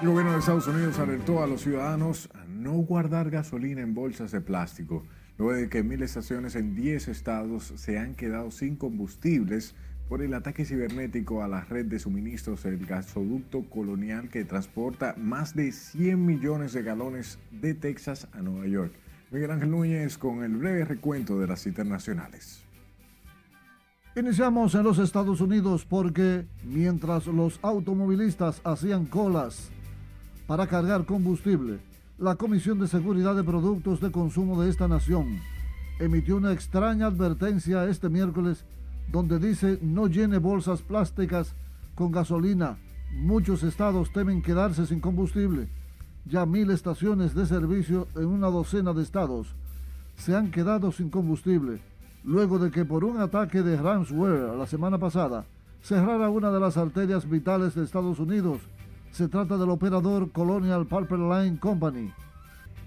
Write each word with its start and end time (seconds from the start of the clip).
El 0.00 0.10
gobierno 0.10 0.32
de 0.32 0.38
Estados 0.38 0.68
Unidos 0.68 0.96
alertó 1.00 1.42
a 1.42 1.48
los 1.48 1.62
ciudadanos 1.62 2.30
a 2.32 2.44
no 2.44 2.74
guardar 2.74 3.30
gasolina 3.30 3.80
en 3.80 3.94
bolsas 3.94 4.30
de 4.30 4.40
plástico, 4.40 5.04
luego 5.36 5.54
de 5.54 5.68
que 5.68 5.82
mil 5.82 6.04
estaciones 6.04 6.54
en 6.54 6.76
10 6.76 7.08
estados 7.08 7.72
se 7.74 7.98
han 7.98 8.14
quedado 8.14 8.52
sin 8.52 8.76
combustibles 8.76 9.74
por 10.08 10.22
el 10.22 10.34
ataque 10.34 10.64
cibernético 10.64 11.42
a 11.42 11.48
la 11.48 11.62
red 11.62 11.86
de 11.86 11.98
suministros 11.98 12.62
del 12.62 12.86
gasoducto 12.86 13.68
colonial 13.68 14.28
que 14.28 14.44
transporta 14.44 15.16
más 15.18 15.56
de 15.56 15.72
100 15.72 16.24
millones 16.24 16.72
de 16.74 16.84
galones 16.84 17.40
de 17.50 17.74
Texas 17.74 18.28
a 18.32 18.40
Nueva 18.40 18.68
York. 18.68 18.92
Miguel 19.32 19.50
Ángel 19.50 19.72
Núñez 19.72 20.16
con 20.16 20.44
el 20.44 20.56
breve 20.58 20.84
recuento 20.84 21.40
de 21.40 21.48
las 21.48 21.66
internacionales. 21.66 22.62
Iniciamos 24.14 24.76
en 24.76 24.84
los 24.84 24.98
Estados 24.98 25.40
Unidos 25.40 25.84
porque 25.84 26.46
mientras 26.62 27.26
los 27.26 27.58
automovilistas 27.62 28.60
hacían 28.64 29.04
colas 29.04 29.72
para 30.48 30.66
cargar 30.66 31.04
combustible, 31.04 31.78
la 32.16 32.34
Comisión 32.36 32.78
de 32.78 32.88
Seguridad 32.88 33.36
de 33.36 33.44
Productos 33.44 34.00
de 34.00 34.10
Consumo 34.10 34.62
de 34.62 34.70
esta 34.70 34.88
nación 34.88 35.38
emitió 36.00 36.38
una 36.38 36.54
extraña 36.54 37.04
advertencia 37.04 37.84
este 37.84 38.08
miércoles 38.08 38.64
donde 39.12 39.38
dice 39.38 39.78
no 39.82 40.06
llene 40.06 40.38
bolsas 40.38 40.80
plásticas 40.80 41.54
con 41.94 42.12
gasolina. 42.12 42.78
Muchos 43.12 43.62
estados 43.62 44.10
temen 44.10 44.40
quedarse 44.40 44.86
sin 44.86 45.00
combustible. 45.00 45.68
Ya 46.24 46.46
mil 46.46 46.70
estaciones 46.70 47.34
de 47.34 47.44
servicio 47.44 48.08
en 48.16 48.24
una 48.24 48.46
docena 48.46 48.94
de 48.94 49.02
estados 49.02 49.54
se 50.16 50.34
han 50.34 50.50
quedado 50.50 50.92
sin 50.92 51.10
combustible 51.10 51.82
luego 52.24 52.58
de 52.58 52.70
que 52.70 52.86
por 52.86 53.04
un 53.04 53.20
ataque 53.20 53.62
de 53.62 53.76
ransomware 53.76 54.56
la 54.56 54.66
semana 54.66 54.96
pasada 54.96 55.44
cerrara 55.82 56.30
una 56.30 56.50
de 56.50 56.58
las 56.58 56.78
arterias 56.78 57.28
vitales 57.28 57.74
de 57.74 57.84
Estados 57.84 58.18
Unidos. 58.18 58.62
Se 59.10 59.28
trata 59.28 59.56
del 59.56 59.70
operador 59.70 60.30
Colonial 60.30 60.86
Pipeline 60.86 61.56
Company, 61.56 62.12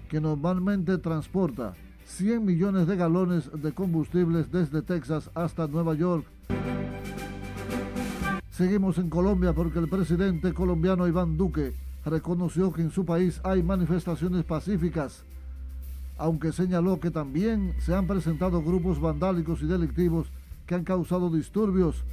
que 0.08 0.20
normalmente 0.20 0.98
transporta 0.98 1.74
100 2.06 2.44
millones 2.44 2.86
de 2.86 2.96
galones 2.96 3.50
de 3.52 3.72
combustibles 3.72 4.50
desde 4.50 4.82
Texas 4.82 5.30
hasta 5.34 5.66
Nueva 5.66 5.94
York. 5.94 6.26
Seguimos 8.50 8.98
en 8.98 9.08
Colombia 9.08 9.52
porque 9.52 9.78
el 9.78 9.88
presidente 9.88 10.52
colombiano 10.52 11.08
Iván 11.08 11.36
Duque 11.36 11.74
reconoció 12.04 12.72
que 12.72 12.82
en 12.82 12.90
su 12.90 13.04
país 13.04 13.40
hay 13.44 13.62
manifestaciones 13.62 14.44
pacíficas, 14.44 15.24
aunque 16.18 16.52
señaló 16.52 17.00
que 17.00 17.10
también 17.10 17.74
se 17.80 17.94
han 17.94 18.06
presentado 18.06 18.62
grupos 18.62 19.00
vandálicos 19.00 19.62
y 19.62 19.66
delictivos 19.66 20.28
que 20.66 20.74
han 20.74 20.84
causado 20.84 21.30
disturbios. 21.30 22.04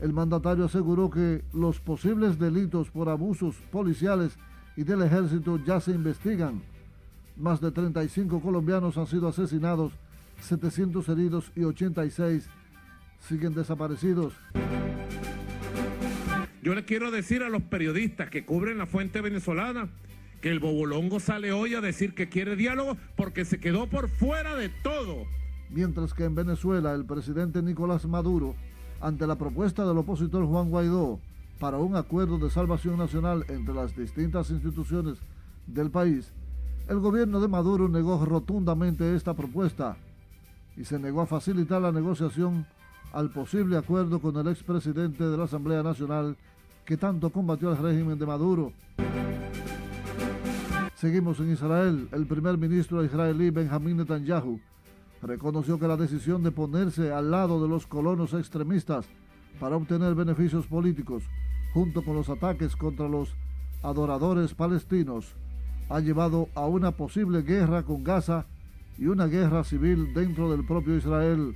El 0.00 0.12
mandatario 0.12 0.66
aseguró 0.66 1.10
que 1.10 1.42
los 1.52 1.80
posibles 1.80 2.38
delitos 2.38 2.90
por 2.90 3.08
abusos 3.08 3.56
policiales 3.70 4.38
y 4.76 4.84
del 4.84 5.02
ejército 5.02 5.58
ya 5.64 5.80
se 5.80 5.92
investigan 5.92 6.62
más 7.36 7.60
de 7.60 7.70
35 7.70 8.40
colombianos 8.40 8.96
han 8.96 9.06
sido 9.06 9.28
asesinados, 9.28 9.92
700 10.40 11.06
heridos 11.10 11.52
y 11.54 11.64
86 11.64 12.48
siguen 13.20 13.54
desaparecidos. 13.54 14.32
Yo 16.62 16.74
le 16.74 16.84
quiero 16.84 17.10
decir 17.10 17.42
a 17.42 17.50
los 17.50 17.62
periodistas 17.62 18.30
que 18.30 18.44
cubren 18.44 18.78
la 18.78 18.86
fuente 18.86 19.20
venezolana 19.20 19.90
que 20.40 20.48
el 20.48 20.60
Bobolongo 20.60 21.20
sale 21.20 21.52
hoy 21.52 21.74
a 21.74 21.80
decir 21.80 22.14
que 22.14 22.28
quiere 22.28 22.56
diálogo 22.56 22.96
porque 23.16 23.44
se 23.44 23.60
quedó 23.60 23.86
por 23.86 24.08
fuera 24.08 24.56
de 24.56 24.70
todo. 24.82 25.24
Mientras 25.68 26.14
que 26.14 26.24
en 26.24 26.34
Venezuela 26.34 26.94
el 26.94 27.04
presidente 27.04 27.62
Nicolás 27.62 28.06
Maduro, 28.06 28.56
ante 29.00 29.26
la 29.26 29.36
propuesta 29.36 29.86
del 29.86 29.98
opositor 29.98 30.46
Juan 30.46 30.70
Guaidó 30.70 31.20
para 31.58 31.78
un 31.78 31.96
acuerdo 31.96 32.38
de 32.38 32.50
salvación 32.50 32.98
nacional 32.98 33.44
entre 33.48 33.74
las 33.74 33.96
distintas 33.96 34.50
instituciones 34.50 35.18
del 35.66 35.90
país, 35.90 36.32
el 36.88 37.00
gobierno 37.00 37.40
de 37.40 37.48
Maduro 37.48 37.88
negó 37.88 38.24
rotundamente 38.24 39.14
esta 39.14 39.34
propuesta 39.34 39.96
y 40.76 40.84
se 40.84 40.98
negó 40.98 41.22
a 41.22 41.26
facilitar 41.26 41.80
la 41.82 41.92
negociación 41.92 42.66
al 43.12 43.30
posible 43.30 43.76
acuerdo 43.76 44.20
con 44.20 44.36
el 44.36 44.48
expresidente 44.48 45.24
de 45.24 45.36
la 45.36 45.44
Asamblea 45.44 45.82
Nacional 45.82 46.36
que 46.84 46.96
tanto 46.96 47.30
combatió 47.30 47.70
al 47.70 47.78
régimen 47.78 48.18
de 48.18 48.26
Maduro. 48.26 48.72
Seguimos 50.94 51.40
en 51.40 51.52
Israel. 51.52 52.08
El 52.12 52.26
primer 52.26 52.56
ministro 52.56 53.04
israelí 53.04 53.50
Benjamín 53.50 53.98
Netanyahu 53.98 54.60
reconoció 55.22 55.78
que 55.78 55.88
la 55.88 55.96
decisión 55.96 56.42
de 56.42 56.52
ponerse 56.52 57.12
al 57.12 57.30
lado 57.30 57.62
de 57.62 57.68
los 57.68 57.86
colonos 57.86 58.34
extremistas 58.34 59.06
para 59.58 59.76
obtener 59.76 60.14
beneficios 60.14 60.66
políticos, 60.66 61.24
junto 61.72 62.02
con 62.02 62.14
los 62.14 62.28
ataques 62.28 62.76
contra 62.76 63.08
los 63.08 63.34
adoradores 63.82 64.54
palestinos, 64.54 65.34
ha 65.88 66.00
llevado 66.00 66.48
a 66.54 66.66
una 66.66 66.92
posible 66.92 67.42
guerra 67.42 67.82
con 67.82 68.02
Gaza 68.04 68.46
y 68.98 69.06
una 69.06 69.26
guerra 69.26 69.64
civil 69.64 70.12
dentro 70.14 70.50
del 70.50 70.64
propio 70.66 70.96
Israel. 70.96 71.54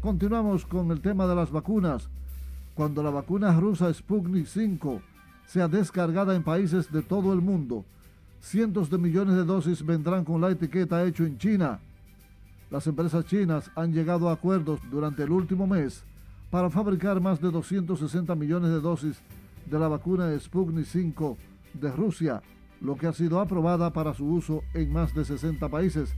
Continuamos 0.00 0.64
con 0.64 0.90
el 0.90 1.00
tema 1.00 1.26
de 1.26 1.34
las 1.34 1.50
vacunas. 1.50 2.08
Cuando 2.74 3.02
la 3.02 3.10
vacuna 3.10 3.58
rusa 3.58 3.92
Sputnik 3.92 4.46
5 4.46 5.02
sea 5.46 5.68
descargada 5.68 6.34
en 6.34 6.42
países 6.42 6.90
de 6.90 7.02
todo 7.02 7.32
el 7.32 7.40
mundo, 7.40 7.84
cientos 8.40 8.90
de 8.90 8.98
millones 8.98 9.36
de 9.36 9.44
dosis 9.44 9.84
vendrán 9.84 10.24
con 10.24 10.40
la 10.40 10.50
etiqueta 10.50 11.04
hecho 11.04 11.24
en 11.24 11.38
China. 11.38 11.80
Las 12.70 12.86
empresas 12.86 13.24
chinas 13.26 13.70
han 13.74 13.92
llegado 13.92 14.28
a 14.28 14.32
acuerdos 14.32 14.80
durante 14.90 15.22
el 15.22 15.30
último 15.30 15.66
mes 15.66 16.04
para 16.50 16.70
fabricar 16.70 17.20
más 17.20 17.40
de 17.40 17.50
260 17.50 18.34
millones 18.34 18.70
de 18.70 18.80
dosis 18.80 19.20
de 19.66 19.78
la 19.78 19.88
vacuna 19.88 20.36
Sputnik 20.38 20.86
5 20.86 21.36
de 21.74 21.92
Rusia, 21.92 22.42
lo 22.80 22.96
que 22.96 23.06
ha 23.06 23.12
sido 23.12 23.40
aprobada 23.40 23.92
para 23.92 24.14
su 24.14 24.26
uso 24.26 24.62
en 24.74 24.92
más 24.92 25.14
de 25.14 25.24
60 25.24 25.68
países. 25.68 26.14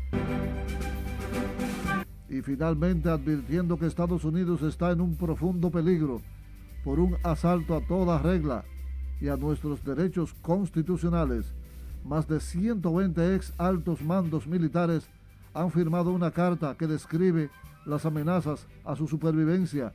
Y 2.29 2.41
finalmente 2.41 3.11
advirtiendo 3.11 3.79
que 3.79 3.87
Estados 3.87 4.25
Unidos 4.25 4.63
está 4.63 4.91
en 4.91 5.03
un 5.03 5.17
profundo 5.17 5.71
peligro 5.71 6.23
por 6.83 6.99
un 6.99 7.17
asalto 7.23 7.77
a 7.77 7.87
toda 7.87 8.19
regla 8.19 8.65
y 9.21 9.29
a 9.29 9.37
nuestros 9.37 9.85
derechos 9.85 10.35
constitucionales, 10.41 11.55
más 12.05 12.27
de 12.29 12.41
120 12.41 13.35
ex 13.35 13.53
altos 13.59 14.03
mandos 14.03 14.47
militares 14.47 15.09
han 15.55 15.71
firmado 15.71 16.13
una 16.13 16.31
carta 16.31 16.77
que 16.79 16.87
describe 16.87 17.51
las 17.85 18.07
amenazas 18.07 18.67
a 18.85 18.97
su 18.97 19.07
supervivencia, 19.07 19.93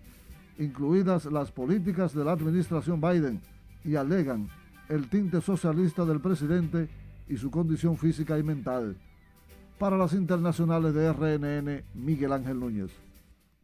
incluidas 0.60 1.26
las 1.26 1.52
políticas 1.52 2.14
de 2.14 2.24
la 2.24 2.34
administración 2.34 3.02
Biden, 3.02 3.42
y 3.84 3.96
alegan 3.96 4.50
el 4.90 5.10
tinte 5.10 5.42
socialista 5.42 6.06
del 6.06 6.20
presidente 6.20 6.90
y 7.28 7.38
su 7.38 7.52
condición 7.52 7.98
física 7.98 8.38
y 8.38 8.44
mental. 8.44 8.98
Para 9.78 9.98
las 9.98 10.14
internacionales 10.14 10.94
de 10.94 11.12
RNN, 11.12 11.84
Miguel 11.94 12.34
Ángel 12.34 12.60
Núñez. 12.60 12.92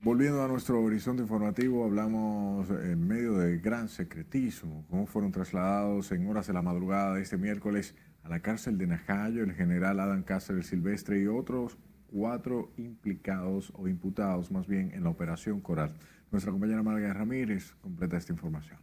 Volviendo 0.02 0.44
a 0.44 0.48
nuestro 0.48 0.81
horizonte 0.81 1.24
informativo, 1.24 1.86
hablamos 1.86 2.70
en 2.70 3.08
medio 3.08 3.38
de 3.38 3.58
gran 3.60 3.88
secretismo, 3.88 4.86
cómo 4.90 5.06
fueron 5.08 5.31
trasladados 5.31 6.12
en 6.12 6.28
horas 6.28 6.46
de 6.48 6.54
la 6.54 6.62
madrugada 6.62 7.16
de 7.16 7.22
este 7.22 7.38
miércoles 7.38 7.96
a 8.23 8.29
la 8.29 8.41
cárcel 8.41 8.78
de 8.78 8.88
Najayo 8.88 9.44
el 9.44 9.53
general 9.53 10.00
Adam 10.00 10.23
Cáceres 10.23 10.67
Silvestre 10.67 11.22
y 11.22 11.28
otros 11.28 11.78
cuatro 12.07 12.72
implicados 12.78 13.72
o 13.75 13.88
imputados 13.88 14.51
más 14.51 14.67
bien 14.67 14.91
en 14.94 15.03
la 15.03 15.09
operación 15.09 15.59
Coral. 15.59 15.94
Nuestra 16.31 16.51
compañera 16.51 16.83
Margarita 16.83 17.13
Ramírez 17.13 17.73
completa 17.81 18.17
esta 18.17 18.31
información. 18.31 18.79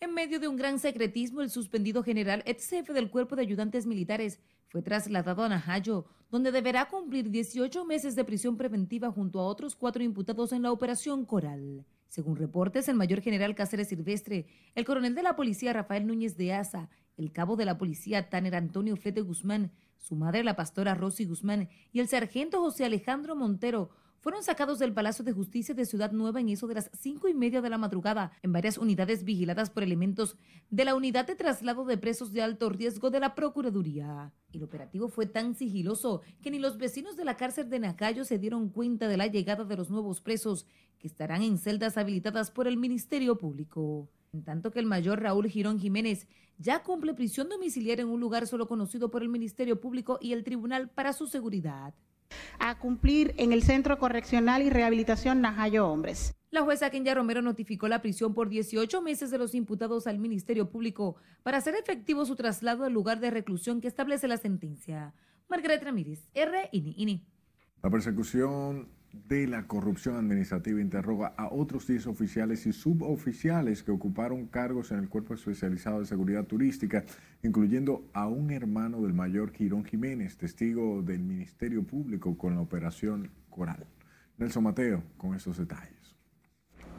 En 0.00 0.12
medio 0.12 0.40
de 0.40 0.48
un 0.48 0.56
gran 0.56 0.78
secretismo, 0.78 1.40
el 1.40 1.50
suspendido 1.50 2.02
general 2.02 2.42
ex 2.44 2.68
jefe 2.68 2.92
del 2.92 3.10
Cuerpo 3.10 3.34
de 3.34 3.42
Ayudantes 3.42 3.86
Militares 3.86 4.40
fue 4.68 4.82
trasladado 4.82 5.42
a 5.42 5.48
Najayo, 5.48 6.06
donde 6.30 6.52
deberá 6.52 6.86
cumplir 6.86 7.30
18 7.30 7.84
meses 7.86 8.14
de 8.14 8.24
prisión 8.24 8.56
preventiva 8.56 9.10
junto 9.10 9.40
a 9.40 9.46
otros 9.46 9.74
cuatro 9.76 10.02
imputados 10.02 10.52
en 10.52 10.62
la 10.62 10.72
Operación 10.72 11.24
Coral. 11.24 11.86
Según 12.08 12.36
reportes, 12.36 12.88
el 12.88 12.96
mayor 12.96 13.20
general 13.20 13.54
Cáceres 13.54 13.88
Silvestre, 13.88 14.46
el 14.74 14.84
coronel 14.84 15.14
de 15.14 15.22
la 15.22 15.36
policía 15.36 15.72
Rafael 15.72 16.06
Núñez 16.06 16.36
de 16.36 16.52
Asa, 16.52 16.90
el 17.16 17.32
cabo 17.32 17.56
de 17.56 17.64
la 17.64 17.78
policía 17.78 18.28
Tanner 18.28 18.54
Antonio 18.54 18.96
Flete 18.96 19.20
Guzmán, 19.20 19.72
su 19.98 20.14
madre 20.16 20.44
la 20.44 20.56
pastora 20.56 20.94
Rosy 20.94 21.24
Guzmán 21.24 21.68
y 21.92 22.00
el 22.00 22.08
sargento 22.08 22.60
José 22.60 22.84
Alejandro 22.84 23.34
Montero 23.34 23.90
fueron 24.20 24.42
sacados 24.42 24.80
del 24.80 24.92
Palacio 24.92 25.24
de 25.24 25.32
Justicia 25.32 25.72
de 25.72 25.86
Ciudad 25.86 26.10
Nueva 26.10 26.40
en 26.40 26.48
eso 26.48 26.66
de 26.66 26.74
las 26.74 26.90
cinco 26.92 27.28
y 27.28 27.34
media 27.34 27.60
de 27.60 27.70
la 27.70 27.78
madrugada 27.78 28.32
en 28.42 28.52
varias 28.52 28.76
unidades 28.76 29.22
vigiladas 29.22 29.70
por 29.70 29.84
elementos 29.84 30.36
de 30.68 30.84
la 30.84 30.96
Unidad 30.96 31.28
de 31.28 31.36
Traslado 31.36 31.84
de 31.84 31.96
Presos 31.96 32.32
de 32.32 32.42
Alto 32.42 32.68
Riesgo 32.68 33.10
de 33.10 33.20
la 33.20 33.36
Procuraduría. 33.36 34.32
El 34.52 34.64
operativo 34.64 35.08
fue 35.08 35.26
tan 35.26 35.54
sigiloso 35.54 36.22
que 36.42 36.50
ni 36.50 36.58
los 36.58 36.76
vecinos 36.76 37.16
de 37.16 37.24
la 37.24 37.36
cárcel 37.36 37.70
de 37.70 37.78
Nacayo 37.78 38.24
se 38.24 38.38
dieron 38.38 38.68
cuenta 38.68 39.06
de 39.06 39.16
la 39.16 39.28
llegada 39.28 39.64
de 39.64 39.76
los 39.76 39.90
nuevos 39.90 40.20
presos 40.20 40.66
que 40.98 41.06
estarán 41.06 41.42
en 41.42 41.58
celdas 41.58 41.96
habilitadas 41.96 42.50
por 42.50 42.66
el 42.66 42.76
Ministerio 42.76 43.38
Público. 43.38 44.10
En 44.36 44.44
tanto 44.44 44.70
que 44.70 44.78
el 44.78 44.84
mayor 44.84 45.22
Raúl 45.22 45.48
Girón 45.48 45.78
Jiménez 45.78 46.28
ya 46.58 46.82
cumple 46.82 47.14
prisión 47.14 47.48
domiciliaria 47.48 48.02
en 48.02 48.10
un 48.10 48.20
lugar 48.20 48.46
solo 48.46 48.68
conocido 48.68 49.10
por 49.10 49.22
el 49.22 49.30
Ministerio 49.30 49.80
Público 49.80 50.18
y 50.20 50.34
el 50.34 50.44
Tribunal 50.44 50.90
para 50.90 51.14
su 51.14 51.26
seguridad. 51.26 51.94
a 52.58 52.78
cumplir 52.78 53.34
en 53.38 53.52
el 53.52 53.62
Centro 53.62 53.98
Correccional 53.98 54.60
y 54.60 54.68
Rehabilitación 54.68 55.40
Najayo 55.40 55.88
Hombres. 55.88 56.34
La 56.50 56.62
jueza 56.62 56.90
Kenya 56.90 57.14
Romero 57.14 57.40
notificó 57.40 57.86
la 57.86 58.02
prisión 58.02 58.34
por 58.34 58.48
18 58.48 59.00
meses 59.00 59.30
de 59.30 59.38
los 59.38 59.54
imputados 59.54 60.06
al 60.06 60.18
Ministerio 60.18 60.68
Público 60.68 61.16
para 61.44 61.58
hacer 61.58 61.76
efectivo 61.76 62.26
su 62.26 62.34
traslado 62.34 62.84
al 62.84 62.92
lugar 62.92 63.20
de 63.20 63.30
reclusión 63.30 63.80
que 63.80 63.88
establece 63.88 64.26
la 64.26 64.36
sentencia. 64.36 65.14
Margaret 65.48 65.82
Ramírez, 65.82 66.28
RINI. 66.34 67.24
La 67.82 67.90
persecución 67.90 68.88
de 69.28 69.46
la 69.46 69.66
corrupción 69.66 70.16
administrativa 70.16 70.80
interroga 70.80 71.34
a 71.36 71.48
otros 71.48 71.86
10 71.86 72.06
oficiales 72.06 72.66
y 72.66 72.72
suboficiales 72.72 73.82
que 73.82 73.90
ocuparon 73.90 74.46
cargos 74.46 74.92
en 74.92 74.98
el 74.98 75.08
Cuerpo 75.08 75.34
Especializado 75.34 76.00
de 76.00 76.06
Seguridad 76.06 76.44
Turística, 76.44 77.04
incluyendo 77.42 78.04
a 78.12 78.26
un 78.26 78.50
hermano 78.50 79.00
del 79.02 79.14
mayor 79.14 79.52
Quirón 79.52 79.84
Jiménez, 79.84 80.36
testigo 80.36 81.02
del 81.02 81.20
Ministerio 81.20 81.82
Público 81.82 82.36
con 82.36 82.54
la 82.54 82.60
operación 82.60 83.30
Coral. 83.50 83.86
Nelson 84.38 84.64
Mateo 84.64 85.02
con 85.16 85.34
estos 85.34 85.58
detalles. 85.58 86.14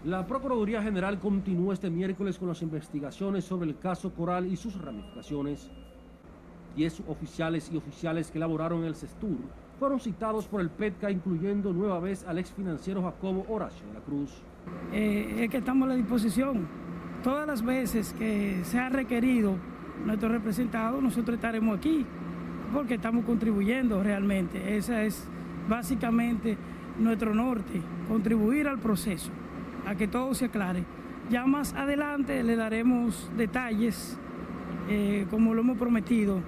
La 0.04 0.26
Procuraduría 0.26 0.82
General 0.82 1.20
continúa 1.20 1.74
este 1.74 1.90
miércoles 1.90 2.38
con 2.38 2.48
las 2.48 2.62
investigaciones 2.62 3.46
sobre 3.46 3.70
el 3.70 3.80
caso 3.80 4.14
Coral 4.14 4.46
y 4.46 4.56
sus 4.56 4.80
ramificaciones. 4.80 5.70
Diez 6.76 7.02
oficiales 7.08 7.72
y 7.72 7.78
oficiales 7.78 8.30
que 8.32 8.40
laboraron 8.40 8.82
en 8.82 8.86
el 8.86 8.96
CESTUR 8.96 9.67
fueron 9.80 10.00
citados 10.00 10.48
por 10.48 10.62
el 10.62 10.70
PETCA, 10.70 11.12
incluyendo 11.12 11.72
nueva 11.72 12.00
vez 12.00 12.26
al 12.28 12.40
ex 12.40 12.52
financiero 12.52 13.04
Jacobo 13.04 13.46
Horacio 13.50 13.86
de 13.88 13.94
la 13.94 14.00
Cruz. 14.00 14.32
Eh, 14.92 15.44
es 15.44 15.50
que 15.50 15.58
estamos 15.58 15.86
a 15.88 15.90
la 15.90 15.96
disposición. 15.96 16.68
Todas 17.24 17.48
las 17.48 17.64
veces 17.64 18.14
que 18.18 18.62
se 18.64 18.80
ha 18.80 18.90
requerido 18.90 19.56
nuestro 20.06 20.30
representado, 20.30 21.02
nosotros 21.02 21.36
estaremos 21.36 21.78
aquí, 21.78 22.06
porque 22.74 22.96
estamos 22.96 23.26
contribuyendo 23.26 24.02
realmente. 24.02 24.78
Ese 24.78 25.06
es 25.06 25.28
básicamente 25.68 26.58
nuestro 27.00 27.34
norte, 27.34 27.82
contribuir 28.08 28.68
al 28.68 28.80
proceso, 28.80 29.32
a 29.86 29.96
que 29.96 30.08
todo 30.08 30.34
se 30.34 30.46
aclare. 30.46 30.84
Ya 31.30 31.46
más 31.46 31.74
adelante 31.74 32.42
le 32.44 32.56
daremos 32.56 33.30
detalles, 33.38 34.18
eh, 34.90 35.28
como 35.30 35.54
lo 35.54 35.62
hemos 35.62 35.78
prometido, 35.78 36.40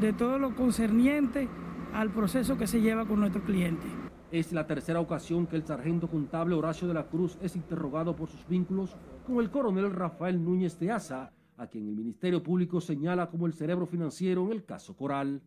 de 0.00 0.12
todo 0.12 0.38
lo 0.38 0.54
concerniente 0.54 1.48
al 1.96 2.10
proceso 2.10 2.58
que 2.58 2.66
se 2.66 2.82
lleva 2.82 3.06
con 3.06 3.20
nuestro 3.20 3.42
cliente. 3.42 3.86
Es 4.30 4.52
la 4.52 4.66
tercera 4.66 5.00
ocasión 5.00 5.46
que 5.46 5.56
el 5.56 5.64
sargento 5.64 6.08
contable 6.08 6.54
Horacio 6.54 6.86
de 6.86 6.92
la 6.92 7.06
Cruz 7.06 7.38
es 7.40 7.56
interrogado 7.56 8.14
por 8.14 8.28
sus 8.28 8.46
vínculos 8.46 8.94
con 9.26 9.38
el 9.38 9.50
coronel 9.50 9.90
Rafael 9.90 10.44
Núñez 10.44 10.78
de 10.78 10.90
Asa, 10.90 11.32
a 11.56 11.66
quien 11.68 11.88
el 11.88 11.96
Ministerio 11.96 12.42
Público 12.42 12.82
señala 12.82 13.30
como 13.30 13.46
el 13.46 13.54
cerebro 13.54 13.86
financiero 13.86 14.44
en 14.44 14.52
el 14.52 14.64
caso 14.66 14.94
Coral. 14.94 15.40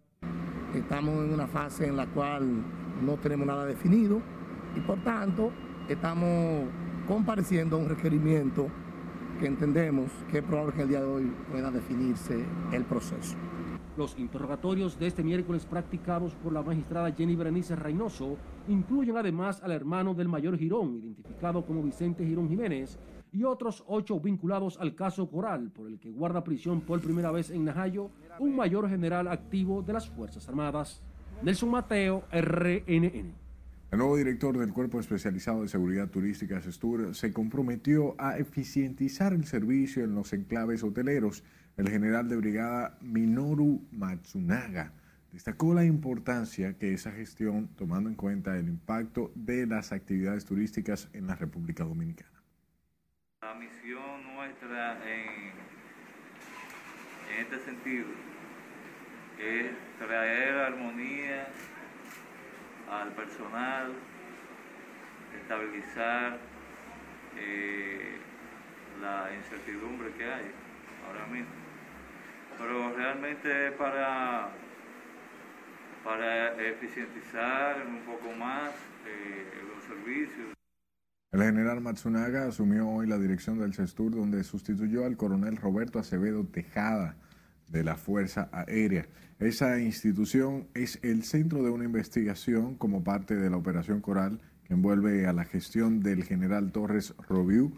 Estamos 0.74 1.24
en 1.24 1.34
una 1.34 1.46
fase 1.46 1.86
en 1.86 1.96
la 1.96 2.08
cual 2.08 2.64
no 3.06 3.14
tenemos 3.18 3.46
nada 3.46 3.66
definido 3.66 4.20
y 4.76 4.80
por 4.80 5.04
tanto 5.04 5.52
estamos 5.88 6.68
compareciendo 7.08 7.76
a 7.76 7.80
un 7.80 7.90
requerimiento 7.90 8.70
que 9.40 9.46
entendemos 9.46 10.12
que 10.32 10.40
es 10.40 10.44
probable 10.44 10.74
que 10.74 10.82
el 10.82 10.90
día 10.90 11.02
de 11.02 11.06
hoy 11.06 11.32
pueda 11.52 11.70
definirse 11.70 12.44
el 12.72 12.86
proceso. 12.86 13.38
Los 14.00 14.18
interrogatorios 14.18 14.98
de 14.98 15.08
este 15.08 15.26
miércoles 15.26 15.66
practicados 15.66 16.34
por 16.36 16.54
la 16.54 16.62
magistrada 16.62 17.12
Jenny 17.12 17.36
Berenice 17.36 17.76
Reynoso 17.76 18.38
incluyen 18.70 19.18
además 19.18 19.62
al 19.62 19.74
hermano 19.74 20.14
del 20.14 20.30
mayor 20.30 20.58
Girón, 20.58 20.96
identificado 20.96 21.66
como 21.66 21.84
Vicente 21.84 22.26
Girón 22.26 22.48
Jiménez, 22.48 22.98
y 23.34 23.44
otros 23.44 23.84
ocho 23.88 24.18
vinculados 24.22 24.80
al 24.80 24.96
caso 24.96 25.30
Coral, 25.30 25.70
por 25.72 25.88
el 25.88 26.00
que 26.00 26.12
guarda 26.12 26.46
prisión 26.46 26.80
por 26.80 27.02
primera 27.02 27.30
vez 27.32 27.50
en 27.50 27.66
Najayo 27.66 28.10
un 28.40 28.56
mayor 28.56 28.88
general 28.88 29.28
activo 29.28 29.82
de 29.82 29.92
las 29.92 30.10
Fuerzas 30.10 30.48
Armadas. 30.48 31.02
Nelson 31.44 31.70
Mateo, 31.70 32.24
RNN. 32.32 33.34
El 33.92 33.98
nuevo 33.98 34.16
director 34.16 34.58
del 34.58 34.72
Cuerpo 34.72 35.02
Especializado 35.02 35.64
de 35.64 35.68
Seguridad 35.68 36.08
Turística, 36.08 36.62
SESTUR, 36.62 37.14
se 37.14 37.34
comprometió 37.34 38.16
a 38.18 38.38
eficientizar 38.38 39.34
el 39.34 39.44
servicio 39.44 40.06
en 40.06 40.16
los 40.16 40.32
enclaves 40.32 40.84
hoteleros 40.84 41.44
el 41.80 41.90
general 41.90 42.28
de 42.28 42.36
brigada 42.36 42.98
Minoru 43.00 43.88
Matsunaga 43.94 44.92
destacó 45.32 45.74
la 45.74 45.86
importancia 45.86 46.78
que 46.78 46.92
esa 46.92 47.14
gestión, 47.14 47.70
tomando 47.78 48.10
en 48.10 48.16
cuenta 48.16 48.58
el 48.58 48.68
impacto 48.68 49.32
de 49.34 49.66
las 49.66 49.94
actividades 49.94 50.44
turísticas 50.44 51.08
en 51.14 51.28
la 51.28 51.36
República 51.36 51.86
Dominicana. 51.86 52.44
La 53.42 53.54
misión 53.54 54.36
nuestra 54.36 54.98
en, 55.10 55.54
este 57.40 57.60
sentido 57.60 58.08
es 59.40 59.72
traer 60.00 60.56
armonía 60.56 61.48
al 62.92 63.14
personal, 63.14 63.94
estabilizar 65.42 66.40
eh, 67.38 68.18
la 69.02 69.34
incertidumbre 69.34 70.12
que 70.18 70.26
hay 70.26 70.52
ahora 71.08 71.26
mismo 71.28 71.69
pero 72.60 72.94
realmente 72.96 73.72
para, 73.78 74.50
para 76.04 76.62
eficientizar 76.62 77.88
un 77.88 78.02
poco 78.02 78.36
más 78.38 78.72
eh, 79.08 79.48
los 79.74 79.84
servicios. 79.86 80.54
El 81.32 81.44
general 81.44 81.80
Matsunaga 81.80 82.48
asumió 82.48 82.90
hoy 82.90 83.08
la 83.08 83.18
dirección 83.18 83.60
del 83.60 83.74
CESTUR, 83.74 84.16
donde 84.16 84.44
sustituyó 84.44 85.06
al 85.06 85.16
coronel 85.16 85.58
Roberto 85.58 86.00
Acevedo 86.00 86.44
Tejada 86.46 87.16
de 87.68 87.84
la 87.84 87.96
Fuerza 87.96 88.50
Aérea. 88.52 89.06
Esa 89.38 89.80
institución 89.80 90.68
es 90.74 91.00
el 91.04 91.24
centro 91.24 91.64
de 91.64 91.70
una 91.70 91.86
investigación 91.86 92.76
como 92.76 93.04
parte 93.04 93.36
de 93.36 93.50
la 93.50 93.58
Operación 93.58 94.02
Coral 94.02 94.42
que 94.66 94.74
envuelve 94.74 95.28
a 95.28 95.34
la 95.34 95.46
gestión 95.46 96.02
del 96.02 96.24
general 96.24 96.72
Torres 96.72 97.14
Robiu, 97.28 97.72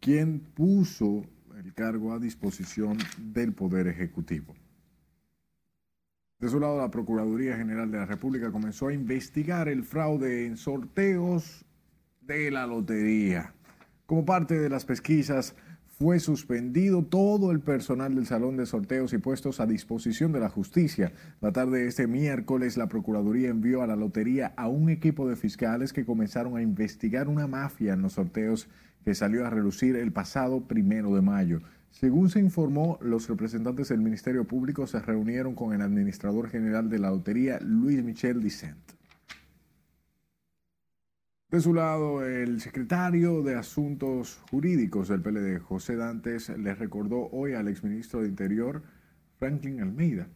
quien 0.00 0.40
puso 0.40 1.26
el 1.64 1.74
cargo 1.74 2.12
a 2.12 2.18
disposición 2.18 2.98
del 3.18 3.52
Poder 3.52 3.86
Ejecutivo. 3.86 4.54
De 6.38 6.48
su 6.48 6.58
lado, 6.58 6.78
la 6.78 6.90
Procuraduría 6.90 7.56
General 7.56 7.90
de 7.90 7.98
la 7.98 8.06
República 8.06 8.50
comenzó 8.50 8.88
a 8.88 8.92
investigar 8.92 9.68
el 9.68 9.84
fraude 9.84 10.46
en 10.46 10.56
sorteos 10.56 11.64
de 12.20 12.50
la 12.50 12.66
lotería. 12.66 13.54
Como 14.06 14.24
parte 14.24 14.58
de 14.58 14.68
las 14.68 14.84
pesquisas, 14.84 15.54
fue 16.02 16.18
suspendido 16.18 17.04
todo 17.04 17.52
el 17.52 17.60
personal 17.60 18.16
del 18.16 18.26
salón 18.26 18.56
de 18.56 18.66
sorteos 18.66 19.12
y 19.12 19.18
puestos 19.18 19.60
a 19.60 19.66
disposición 19.66 20.32
de 20.32 20.40
la 20.40 20.48
justicia. 20.48 21.12
La 21.40 21.52
tarde 21.52 21.78
de 21.78 21.86
este 21.86 22.08
miércoles, 22.08 22.76
la 22.76 22.88
Procuraduría 22.88 23.50
envió 23.50 23.82
a 23.82 23.86
la 23.86 23.94
lotería 23.94 24.52
a 24.56 24.66
un 24.66 24.90
equipo 24.90 25.28
de 25.28 25.36
fiscales 25.36 25.92
que 25.92 26.04
comenzaron 26.04 26.56
a 26.56 26.62
investigar 26.62 27.28
una 27.28 27.46
mafia 27.46 27.92
en 27.92 28.02
los 28.02 28.14
sorteos 28.14 28.66
que 29.04 29.14
salió 29.14 29.46
a 29.46 29.50
relucir 29.50 29.94
el 29.94 30.10
pasado 30.10 30.62
primero 30.62 31.14
de 31.14 31.22
mayo. 31.22 31.60
Según 31.92 32.30
se 32.30 32.40
informó, 32.40 32.98
los 33.00 33.28
representantes 33.28 33.90
del 33.90 34.00
Ministerio 34.00 34.44
Público 34.44 34.88
se 34.88 34.98
reunieron 34.98 35.54
con 35.54 35.72
el 35.72 35.82
administrador 35.82 36.48
general 36.48 36.90
de 36.90 36.98
la 36.98 37.10
lotería, 37.10 37.60
Luis 37.60 38.02
Michel 38.02 38.42
Dicent. 38.42 39.01
De 41.52 41.60
su 41.60 41.74
lado, 41.74 42.24
el 42.24 42.62
secretario 42.62 43.42
de 43.42 43.56
Asuntos 43.56 44.40
Jurídicos 44.50 45.08
del 45.08 45.20
PLD, 45.20 45.58
José 45.58 45.96
Dantes, 45.96 46.48
le 46.48 46.74
recordó 46.74 47.28
hoy 47.30 47.52
al 47.52 47.68
exministro 47.68 48.22
de 48.22 48.28
Interior, 48.28 48.82
Franklin 49.38 49.82
Almeida, 49.82 50.28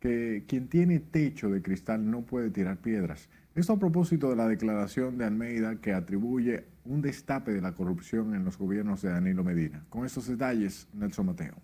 que 0.00 0.42
quien 0.48 0.66
tiene 0.66 0.98
techo 0.98 1.48
de 1.48 1.62
cristal 1.62 2.10
no 2.10 2.22
puede 2.22 2.50
tirar 2.50 2.78
piedras. 2.78 3.28
Esto 3.54 3.74
a 3.74 3.78
propósito 3.78 4.28
de 4.30 4.34
la 4.34 4.48
declaración 4.48 5.16
de 5.16 5.26
Almeida 5.26 5.76
que 5.76 5.92
atribuye 5.92 6.64
un 6.84 7.02
destape 7.02 7.52
de 7.52 7.60
la 7.60 7.76
corrupción 7.76 8.34
en 8.34 8.44
los 8.44 8.58
gobiernos 8.58 9.00
de 9.00 9.10
Danilo 9.10 9.44
Medina. 9.44 9.84
Con 9.88 10.04
estos 10.04 10.26
detalles, 10.26 10.88
Nelson 10.92 11.26
Mateo. 11.26 11.54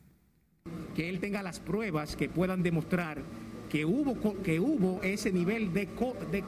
Que 0.95 1.09
él 1.09 1.19
tenga 1.19 1.43
las 1.43 1.59
pruebas 1.59 2.15
que 2.15 2.29
puedan 2.29 2.63
demostrar 2.63 3.19
que 3.71 3.85
hubo, 3.85 4.41
que 4.45 4.61
hubo 4.61 5.03
ese 5.03 5.33
nivel 5.33 5.75
de 5.75 5.89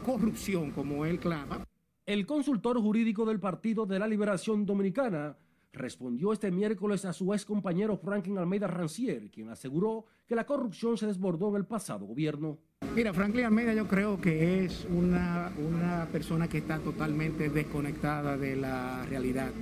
corrupción 0.04 0.71
como 0.71 1.04
él 1.04 1.19
clama. 1.19 1.66
El 2.04 2.26
consultor 2.26 2.80
jurídico 2.80 3.25
del 3.25 3.38
Partido 3.38 3.87
de 3.87 3.97
la 3.97 4.09
Liberación 4.09 4.66
Dominicana 4.66 5.37
respondió 5.73 6.32
este 6.32 6.50
miércoles 6.50 7.04
a 7.04 7.12
su 7.12 7.32
ex 7.32 7.44
compañero 7.44 7.97
Franklin 7.97 8.38
Almeida 8.38 8.66
Rancier, 8.66 9.30
quien 9.30 9.50
aseguró 9.50 10.06
que 10.26 10.35
la 10.35 10.44
corrupción 10.44 10.99
se 10.99 11.06
desbordó 11.06 11.50
en 11.50 11.56
el 11.56 11.64
pasado 11.64 12.04
gobierno. 12.04 12.59
Mira, 12.97 13.14
Franklin 13.14 13.44
Almeida 13.44 13.73
yo 13.73 13.87
creo 13.87 14.21
que 14.21 14.64
es 14.64 14.85
una, 14.90 15.52
una 15.56 16.09
persona 16.11 16.49
que 16.49 16.59
está 16.59 16.80
totalmente 16.80 17.49
desconectada 17.50 18.37
de 18.37 18.56
la 18.56 19.06
realidad. 19.06 19.52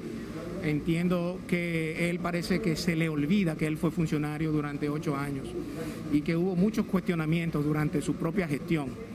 Entiendo 0.62 1.40
que 1.46 2.08
él 2.08 2.20
parece 2.20 2.62
que 2.62 2.74
se 2.74 2.96
le 2.96 3.10
olvida 3.10 3.54
que 3.54 3.66
él 3.66 3.76
fue 3.76 3.90
funcionario 3.90 4.50
durante 4.50 4.88
ocho 4.88 5.14
años 5.14 5.46
y 6.10 6.22
que 6.22 6.36
hubo 6.36 6.56
muchos 6.56 6.86
cuestionamientos 6.86 7.62
durante 7.62 8.00
su 8.00 8.14
propia 8.14 8.48
gestión 8.48 9.09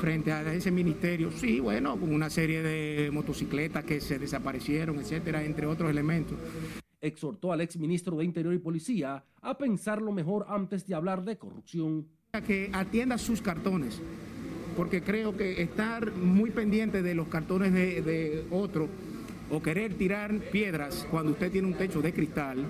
frente 0.00 0.32
a 0.32 0.52
ese 0.52 0.70
ministerio. 0.70 1.30
Sí, 1.30 1.60
bueno, 1.60 1.98
con 1.98 2.12
una 2.12 2.30
serie 2.30 2.62
de 2.62 3.10
motocicletas 3.10 3.84
que 3.84 4.00
se 4.00 4.18
desaparecieron, 4.18 4.98
etcétera, 4.98 5.44
entre 5.44 5.66
otros 5.66 5.90
elementos. 5.90 6.36
Exhortó 7.00 7.52
al 7.52 7.60
exministro 7.60 8.16
de 8.16 8.24
Interior 8.24 8.54
y 8.54 8.58
Policía 8.58 9.24
a 9.40 9.56
pensarlo 9.56 10.12
mejor 10.12 10.46
antes 10.48 10.86
de 10.86 10.94
hablar 10.94 11.24
de 11.24 11.38
corrupción. 11.38 12.06
Que 12.46 12.70
atienda 12.72 13.18
sus 13.18 13.40
cartones, 13.40 14.00
porque 14.76 15.02
creo 15.02 15.36
que 15.36 15.62
estar 15.62 16.12
muy 16.12 16.50
pendiente 16.50 17.02
de 17.02 17.14
los 17.14 17.28
cartones 17.28 17.72
de, 17.72 18.02
de 18.02 18.46
otro 18.50 18.88
o 19.50 19.62
querer 19.62 19.94
tirar 19.94 20.38
piedras 20.52 21.06
cuando 21.10 21.32
usted 21.32 21.50
tiene 21.50 21.68
un 21.68 21.74
techo 21.74 22.02
de 22.02 22.12
cristal 22.12 22.66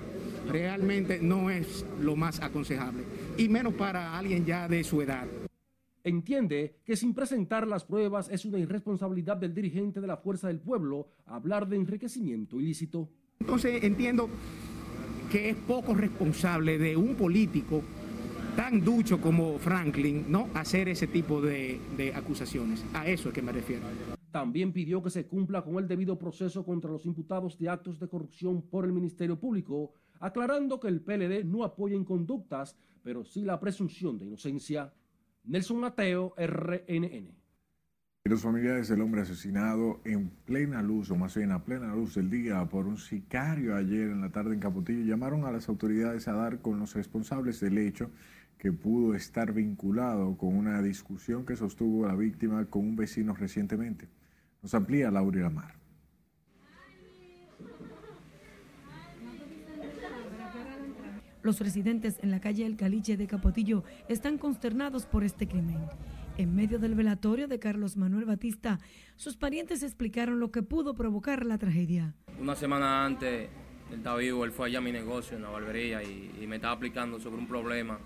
realmente 0.49 1.19
no 1.21 1.49
es 1.49 1.85
lo 2.01 2.15
más 2.15 2.41
aconsejable, 2.41 3.03
y 3.37 3.47
menos 3.49 3.73
para 3.73 4.17
alguien 4.17 4.45
ya 4.45 4.67
de 4.67 4.83
su 4.83 5.01
edad. 5.01 5.25
Entiende 6.03 6.75
que 6.85 6.95
sin 6.95 7.13
presentar 7.13 7.67
las 7.67 7.83
pruebas 7.83 8.29
es 8.29 8.45
una 8.45 8.57
irresponsabilidad 8.57 9.37
del 9.37 9.53
dirigente 9.53 9.99
de 9.99 10.07
la 10.07 10.17
Fuerza 10.17 10.47
del 10.47 10.59
Pueblo 10.59 11.09
hablar 11.25 11.67
de 11.67 11.75
enriquecimiento 11.75 12.59
ilícito. 12.59 13.09
Entonces 13.39 13.83
entiendo 13.83 14.29
que 15.31 15.49
es 15.49 15.55
poco 15.55 15.93
responsable 15.93 16.77
de 16.77 16.95
un 16.95 17.15
político 17.15 17.83
tan 18.55 18.83
ducho 18.83 19.21
como 19.21 19.57
Franklin 19.57 20.25
no 20.29 20.49
hacer 20.53 20.89
ese 20.89 21.07
tipo 21.07 21.41
de, 21.41 21.79
de 21.95 22.13
acusaciones. 22.13 22.83
A 22.93 23.07
eso 23.07 23.29
es 23.29 23.35
que 23.35 23.41
me 23.41 23.51
refiero. 23.51 23.83
También 24.31 24.71
pidió 24.71 25.01
que 25.01 25.09
se 25.09 25.25
cumpla 25.27 25.63
con 25.63 25.77
el 25.77 25.87
debido 25.87 26.17
proceso 26.17 26.63
contra 26.63 26.91
los 26.91 27.05
imputados 27.05 27.57
de 27.57 27.69
actos 27.69 27.99
de 27.99 28.07
corrupción 28.07 28.61
por 28.61 28.85
el 28.85 28.91
Ministerio 28.91 29.39
Público, 29.39 29.93
aclarando 30.19 30.79
que 30.79 30.87
el 30.87 31.01
PLD 31.01 31.45
no 31.45 31.63
apoya 31.63 31.95
inconductas, 31.95 32.77
pero 33.03 33.23
sí 33.23 33.43
la 33.43 33.59
presunción 33.59 34.19
de 34.19 34.25
inocencia. 34.25 34.93
Nelson 35.43 35.79
Mateo, 35.79 36.33
RNN. 36.37 37.39
Los 38.25 38.43
familiares 38.43 38.87
del 38.89 39.01
hombre 39.01 39.21
asesinado 39.21 40.01
en 40.05 40.29
plena 40.29 40.83
luz, 40.83 41.09
o 41.09 41.15
más 41.15 41.35
bien 41.35 41.51
a 41.51 41.63
plena 41.63 41.95
luz 41.95 42.15
del 42.15 42.29
día, 42.29 42.63
por 42.65 42.85
un 42.85 42.97
sicario 42.97 43.75
ayer 43.75 44.11
en 44.11 44.21
la 44.21 44.29
tarde 44.29 44.53
en 44.53 44.59
Capotillo, 44.59 45.03
llamaron 45.03 45.45
a 45.45 45.51
las 45.51 45.67
autoridades 45.69 46.27
a 46.27 46.33
dar 46.33 46.59
con 46.59 46.79
los 46.79 46.93
responsables 46.93 47.59
del 47.59 47.77
hecho 47.77 48.11
que 48.59 48.71
pudo 48.71 49.15
estar 49.15 49.53
vinculado 49.53 50.37
con 50.37 50.55
una 50.55 50.81
discusión 50.81 51.45
que 51.45 51.55
sostuvo 51.55 52.05
la 52.05 52.15
víctima 52.15 52.65
con 52.65 52.81
un 52.81 52.95
vecino 52.95 53.33
recientemente. 53.33 54.09
Nos 54.61 54.75
amplía 54.75 55.09
Laura 55.09 55.41
Lamar. 55.41 55.78
Los 61.49 61.61
residentes 61.61 62.19
en 62.21 62.29
la 62.29 62.39
calle 62.39 62.63
El 62.63 62.75
Caliche 62.75 63.17
de 63.17 63.25
Capotillo 63.25 63.83
están 64.07 64.37
consternados 64.37 65.07
por 65.07 65.23
este 65.23 65.47
crimen. 65.47 65.79
En 66.37 66.55
medio 66.55 66.77
del 66.77 66.93
velatorio 66.93 67.47
de 67.47 67.57
Carlos 67.57 67.97
Manuel 67.97 68.25
Batista, 68.25 68.79
sus 69.15 69.35
parientes 69.35 69.81
explicaron 69.81 70.39
lo 70.39 70.51
que 70.51 70.61
pudo 70.61 70.93
provocar 70.93 71.47
la 71.47 71.57
tragedia. 71.57 72.13
Una 72.39 72.55
semana 72.55 73.03
antes, 73.03 73.49
él 73.89 73.97
estaba 73.97 74.17
vivo, 74.17 74.45
él 74.45 74.51
fue 74.51 74.67
allá 74.67 74.77
a 74.77 74.81
mi 74.81 74.91
negocio 74.91 75.37
en 75.37 75.41
la 75.41 75.49
barbería 75.49 76.03
y, 76.03 76.45
me 76.45 76.57
estaba 76.57 76.73
explicando 76.73 77.19
sobre 77.19 77.39
un 77.39 77.47
problema 77.47 77.97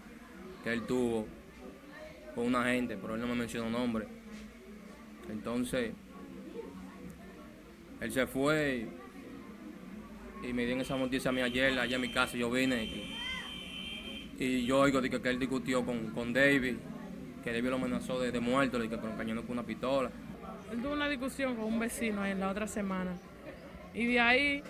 que 0.64 0.72
él 0.72 0.84
tuvo 0.84 1.28
con 2.36 2.46
una 2.46 2.64
gente, 2.64 2.96
pero 2.96 3.16
él 3.16 3.20
no 3.20 3.28
me 3.28 3.36
mencionó 3.36 3.70
nombre. 3.70 4.08
Entonces, 5.30 5.92
él 8.00 8.10
se 8.10 8.26
fue 8.26 8.88
y, 10.44 10.48
y 10.48 10.54
me 10.54 10.66
dio 10.66 10.80
esa 10.80 10.96
noticia 10.96 11.28
a 11.28 11.34
mí 11.34 11.42
ayer, 11.42 11.78
allá 11.78 11.98
en 11.98 12.02
mi 12.02 12.10
casa, 12.10 12.38
yo 12.38 12.50
vine 12.50 12.86
y, 12.86 13.13
y 14.38 14.66
yo 14.66 14.80
oigo 14.80 15.02
de 15.02 15.10
que, 15.10 15.22
que, 15.22 15.30
él 15.30 15.40
discutió 15.40 15.86
con, 15.86 16.12
con 16.12 16.34
David, 16.34 16.76
que 17.44 17.52
David 17.52 17.70
lo 17.70 17.76
amenazó 17.76 18.20
de, 18.20 18.32
de 18.32 18.40
muerto, 18.40 18.80
de 18.80 18.90
que 18.90 18.98
con 18.98 19.16
cañón 19.16 19.42
con 19.44 19.52
una 19.52 19.64
pistola. 19.64 20.10
Él 20.72 20.82
tuvo 20.82 20.94
una 20.94 21.08
discusión 21.08 21.56
con 21.56 21.66
un 21.66 21.80
vecino 21.80 22.26
en 22.26 22.40
la 22.40 22.50
otra 22.50 22.68
semana 22.68 23.12
y 23.94 24.08
de 24.08 24.20
ahí 24.20 24.64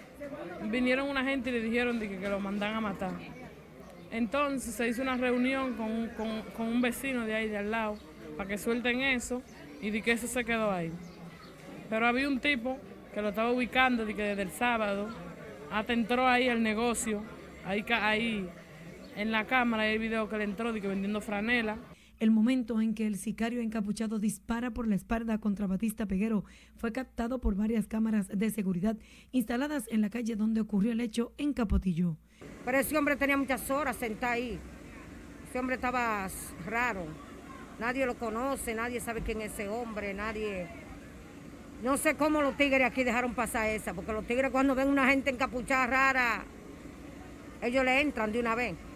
vinieron 0.69 1.09
una 1.09 1.23
gente 1.23 1.49
y 1.49 1.53
le 1.53 1.61
dijeron 1.61 1.99
de 1.99 2.09
que, 2.09 2.17
que 2.17 2.29
lo 2.29 2.39
mandan 2.39 2.75
a 2.75 2.81
matar. 2.81 3.13
Entonces 4.11 4.75
se 4.75 4.87
hizo 4.87 5.01
una 5.01 5.17
reunión 5.17 5.73
con, 5.73 6.09
con, 6.09 6.41
con, 6.55 6.67
un 6.67 6.81
vecino 6.81 7.25
de 7.25 7.33
ahí 7.33 7.47
de 7.47 7.57
al 7.57 7.71
lado 7.71 7.95
para 8.37 8.47
que 8.47 8.57
suelten 8.57 9.01
eso 9.01 9.41
y 9.81 9.89
de 9.89 10.01
que 10.01 10.11
eso 10.11 10.27
se 10.27 10.43
quedó 10.43 10.71
ahí. 10.71 10.91
Pero 11.89 12.05
había 12.05 12.27
un 12.27 12.39
tipo 12.39 12.77
que 13.13 13.21
lo 13.21 13.29
estaba 13.29 13.51
ubicando 13.51 14.05
de 14.05 14.13
que 14.13 14.23
desde 14.23 14.41
el 14.43 14.51
sábado 14.51 15.07
hasta 15.71 15.93
entró 15.93 16.27
ahí 16.27 16.49
al 16.49 16.61
negocio, 16.61 17.23
ahí, 17.65 17.83
ahí 17.89 18.49
en 19.15 19.31
la 19.31 19.45
cámara 19.45 19.83
hay 19.83 19.93
el 19.93 19.99
video 19.99 20.29
que 20.29 20.37
le 20.37 20.43
entró 20.43 20.73
de 20.73 20.81
que 20.81 20.87
vendiendo 20.87 21.21
franela. 21.21 21.77
El 22.19 22.31
momento 22.31 22.79
en 22.79 22.93
que 22.93 23.05
el 23.05 23.17
sicario 23.17 23.61
encapuchado 23.61 24.19
dispara 24.19 24.71
por 24.71 24.87
la 24.87 24.95
espalda 24.95 25.39
contra 25.39 25.67
Batista 25.67 26.05
Peguero 26.05 26.45
fue 26.77 26.91
captado 26.91 27.41
por 27.41 27.55
varias 27.55 27.87
cámaras 27.87 28.27
de 28.27 28.49
seguridad 28.49 28.95
instaladas 29.31 29.87
en 29.89 30.01
la 30.01 30.09
calle 30.09 30.35
donde 30.35 30.61
ocurrió 30.61 30.91
el 30.91 31.01
hecho 31.01 31.33
en 31.37 31.53
Capotillo. 31.53 32.17
Pero 32.63 32.77
ese 32.77 32.97
hombre 32.97 33.15
tenía 33.15 33.35
muchas 33.35 33.69
horas 33.69 33.97
sentado 33.97 34.33
ahí. 34.33 34.59
Ese 35.49 35.59
hombre 35.59 35.75
estaba 35.75 36.27
raro. 36.65 37.05
Nadie 37.79 38.05
lo 38.05 38.15
conoce, 38.15 38.73
nadie 38.73 38.99
sabe 38.99 39.21
quién 39.21 39.41
es 39.41 39.53
ese 39.53 39.67
hombre, 39.67 40.13
nadie... 40.13 40.67
No 41.83 41.97
sé 41.97 42.15
cómo 42.15 42.41
los 42.41 42.55
tigres 42.55 42.87
aquí 42.87 43.03
dejaron 43.03 43.33
pasar 43.33 43.67
esa, 43.67 43.93
porque 43.93 44.13
los 44.13 44.25
tigres 44.25 44.51
cuando 44.51 44.73
ven 44.73 44.87
una 44.87 45.09
gente 45.09 45.29
encapuchada 45.31 45.87
rara, 45.87 46.45
ellos 47.61 47.83
le 47.83 47.99
entran 47.99 48.31
de 48.31 48.39
una 48.39 48.55
vez. 48.55 48.92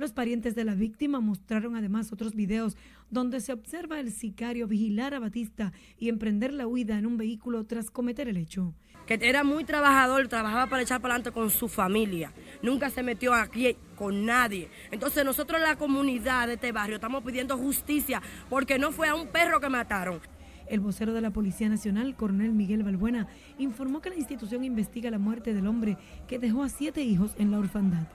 Los 0.00 0.12
parientes 0.12 0.54
de 0.54 0.64
la 0.64 0.74
víctima 0.74 1.20
mostraron 1.20 1.76
además 1.76 2.10
otros 2.10 2.34
videos 2.34 2.74
donde 3.10 3.38
se 3.42 3.52
observa 3.52 3.98
al 3.98 4.10
sicario 4.10 4.66
vigilar 4.66 5.12
a 5.12 5.18
Batista 5.18 5.74
y 5.98 6.08
emprender 6.08 6.54
la 6.54 6.66
huida 6.66 6.96
en 6.96 7.04
un 7.04 7.18
vehículo 7.18 7.66
tras 7.66 7.90
cometer 7.90 8.26
el 8.26 8.38
hecho. 8.38 8.72
Que 9.06 9.18
era 9.20 9.44
muy 9.44 9.64
trabajador, 9.64 10.26
trabajaba 10.26 10.68
para 10.68 10.82
echar 10.82 11.02
para 11.02 11.12
adelante 11.12 11.32
con 11.32 11.50
su 11.50 11.68
familia. 11.68 12.32
Nunca 12.62 12.88
se 12.88 13.02
metió 13.02 13.34
aquí 13.34 13.76
con 13.94 14.24
nadie. 14.24 14.70
Entonces 14.90 15.22
nosotros 15.22 15.60
la 15.60 15.76
comunidad 15.76 16.46
de 16.46 16.54
este 16.54 16.72
barrio 16.72 16.94
estamos 16.94 17.22
pidiendo 17.22 17.58
justicia 17.58 18.22
porque 18.48 18.78
no 18.78 18.92
fue 18.92 19.08
a 19.08 19.14
un 19.14 19.26
perro 19.26 19.60
que 19.60 19.68
mataron. 19.68 20.22
El 20.66 20.80
vocero 20.80 21.12
de 21.12 21.20
la 21.20 21.30
Policía 21.30 21.68
Nacional, 21.68 22.16
coronel 22.16 22.52
Miguel 22.52 22.84
Balbuena, 22.84 23.28
informó 23.58 24.00
que 24.00 24.08
la 24.08 24.16
institución 24.16 24.64
investiga 24.64 25.10
la 25.10 25.18
muerte 25.18 25.52
del 25.52 25.66
hombre 25.66 25.98
que 26.26 26.38
dejó 26.38 26.62
a 26.62 26.70
siete 26.70 27.02
hijos 27.02 27.34
en 27.36 27.50
la 27.50 27.58
orfandad. 27.58 28.06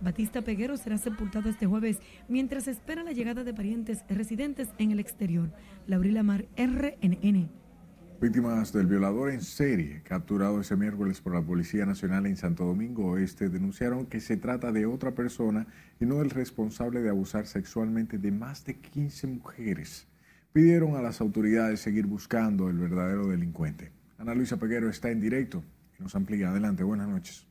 Batista 0.00 0.42
Peguero 0.42 0.76
será 0.76 0.96
sepultado 0.98 1.48
este 1.48 1.66
jueves 1.66 1.98
mientras 2.28 2.68
espera 2.68 3.02
la 3.02 3.12
llegada 3.12 3.44
de 3.44 3.54
parientes 3.54 4.04
residentes 4.08 4.68
en 4.78 4.92
el 4.92 5.00
exterior. 5.00 5.50
Laurila 5.86 6.22
Mar, 6.22 6.46
RNN. 6.56 7.50
Víctimas 8.20 8.72
del 8.72 8.86
violador 8.86 9.30
en 9.30 9.42
serie, 9.42 10.02
capturado 10.02 10.60
ese 10.60 10.74
miércoles 10.74 11.20
por 11.20 11.34
la 11.34 11.42
Policía 11.42 11.86
Nacional 11.86 12.26
en 12.26 12.36
Santo 12.36 12.64
Domingo 12.64 13.06
Oeste, 13.12 13.48
denunciaron 13.48 14.06
que 14.06 14.20
se 14.20 14.36
trata 14.36 14.72
de 14.72 14.86
otra 14.86 15.14
persona 15.14 15.68
y 16.00 16.04
no 16.04 16.16
del 16.16 16.30
responsable 16.30 17.00
de 17.00 17.10
abusar 17.10 17.46
sexualmente 17.46 18.18
de 18.18 18.32
más 18.32 18.64
de 18.64 18.74
15 18.74 19.28
mujeres. 19.28 20.08
Pidieron 20.52 20.96
a 20.96 21.02
las 21.02 21.20
autoridades 21.20 21.78
seguir 21.78 22.06
buscando 22.06 22.68
el 22.68 22.78
verdadero 22.78 23.28
delincuente. 23.28 23.92
Ana 24.18 24.34
Luisa 24.34 24.56
Peguero 24.56 24.88
está 24.88 25.10
en 25.10 25.20
directo 25.20 25.62
y 25.96 26.02
nos 26.02 26.16
amplía. 26.16 26.50
Adelante, 26.50 26.82
buenas 26.82 27.08
noches. 27.08 27.46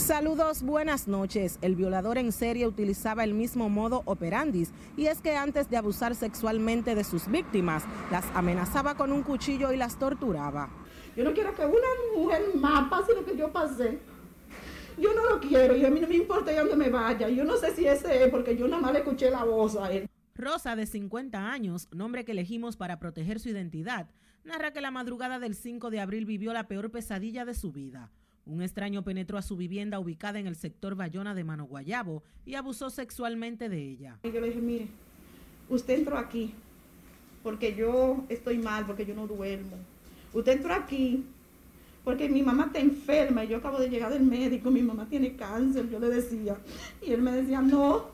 Saludos, 0.00 0.62
buenas 0.62 1.08
noches. 1.08 1.58
El 1.60 1.76
violador 1.76 2.16
en 2.16 2.32
serie 2.32 2.66
utilizaba 2.66 3.22
el 3.22 3.34
mismo 3.34 3.68
modo 3.68 4.02
operandis 4.06 4.72
y 4.96 5.06
es 5.06 5.20
que 5.20 5.36
antes 5.36 5.68
de 5.68 5.76
abusar 5.76 6.14
sexualmente 6.14 6.94
de 6.94 7.04
sus 7.04 7.28
víctimas, 7.28 7.84
las 8.10 8.24
amenazaba 8.34 8.96
con 8.96 9.12
un 9.12 9.22
cuchillo 9.22 9.72
y 9.72 9.76
las 9.76 9.98
torturaba. 9.98 10.70
Yo 11.14 11.22
no 11.22 11.34
quiero 11.34 11.54
que 11.54 11.66
una 11.66 11.76
mujer 12.16 12.42
más 12.56 12.88
pase 12.88 13.12
lo 13.14 13.26
que 13.26 13.36
yo 13.36 13.52
pasé. 13.52 13.98
Yo 14.98 15.12
no 15.12 15.24
lo 15.26 15.38
quiero 15.38 15.76
y 15.76 15.84
a 15.84 15.90
mí 15.90 16.00
no 16.00 16.08
me 16.08 16.16
importa 16.16 16.50
dónde 16.54 16.76
me 16.76 16.88
vaya. 16.88 17.28
Yo 17.28 17.44
no 17.44 17.58
sé 17.58 17.76
si 17.76 17.86
ese 17.86 18.24
es 18.24 18.30
porque 18.30 18.56
yo 18.56 18.66
nada 18.66 18.80
más 18.80 18.92
le 18.92 19.00
escuché 19.00 19.30
la 19.30 19.44
voz 19.44 19.76
a 19.76 19.92
él. 19.92 20.08
Rosa, 20.34 20.76
de 20.76 20.86
50 20.86 21.52
años, 21.52 21.88
nombre 21.92 22.24
que 22.24 22.32
elegimos 22.32 22.78
para 22.78 22.98
proteger 22.98 23.38
su 23.38 23.50
identidad, 23.50 24.08
narra 24.44 24.72
que 24.72 24.80
la 24.80 24.90
madrugada 24.90 25.38
del 25.38 25.54
5 25.54 25.90
de 25.90 26.00
abril 26.00 26.24
vivió 26.24 26.54
la 26.54 26.68
peor 26.68 26.90
pesadilla 26.90 27.44
de 27.44 27.54
su 27.54 27.70
vida. 27.70 28.10
Un 28.46 28.62
extraño 28.62 29.02
penetró 29.02 29.38
a 29.38 29.42
su 29.42 29.56
vivienda 29.56 29.98
ubicada 29.98 30.38
en 30.38 30.46
el 30.46 30.56
sector 30.56 30.94
Bayona 30.94 31.34
de 31.34 31.44
Mano 31.44 31.66
Guayabo 31.66 32.22
y 32.46 32.54
abusó 32.54 32.90
sexualmente 32.90 33.68
de 33.68 33.78
ella. 33.78 34.18
Yo 34.24 34.40
le 34.40 34.48
dije, 34.48 34.60
mire, 34.60 34.88
usted 35.68 35.98
entró 35.98 36.18
aquí 36.18 36.52
porque 37.42 37.74
yo 37.74 38.24
estoy 38.28 38.58
mal, 38.58 38.86
porque 38.86 39.06
yo 39.06 39.14
no 39.14 39.26
duermo. 39.26 39.76
Usted 40.32 40.52
entró 40.52 40.74
aquí 40.74 41.24
porque 42.04 42.28
mi 42.28 42.42
mamá 42.42 42.66
está 42.66 42.78
enferma 42.78 43.44
y 43.44 43.48
yo 43.48 43.58
acabo 43.58 43.78
de 43.78 43.88
llegar 43.88 44.12
del 44.12 44.22
médico, 44.22 44.70
mi 44.70 44.82
mamá 44.82 45.06
tiene 45.08 45.36
cáncer, 45.36 45.88
yo 45.90 45.98
le 45.98 46.08
decía. 46.08 46.56
Y 47.06 47.12
él 47.12 47.22
me 47.22 47.32
decía, 47.32 47.60
no, 47.60 48.06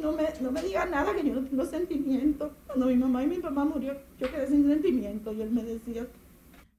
no 0.00 0.12
me, 0.12 0.28
no 0.40 0.52
me 0.52 0.62
diga 0.62 0.84
nada 0.84 1.14
que 1.14 1.26
yo 1.26 1.34
no 1.34 1.46
tengo 1.46 1.64
sentimiento. 1.64 2.52
Cuando 2.66 2.86
mi 2.86 2.96
mamá 2.96 3.22
y 3.22 3.26
mi 3.26 3.38
papá 3.38 3.64
murió, 3.64 3.94
yo 4.18 4.30
quedé 4.30 4.46
sin 4.48 4.66
sentimiento 4.68 5.32
y 5.32 5.42
él 5.42 5.50
me 5.50 5.64
decía, 5.64 6.06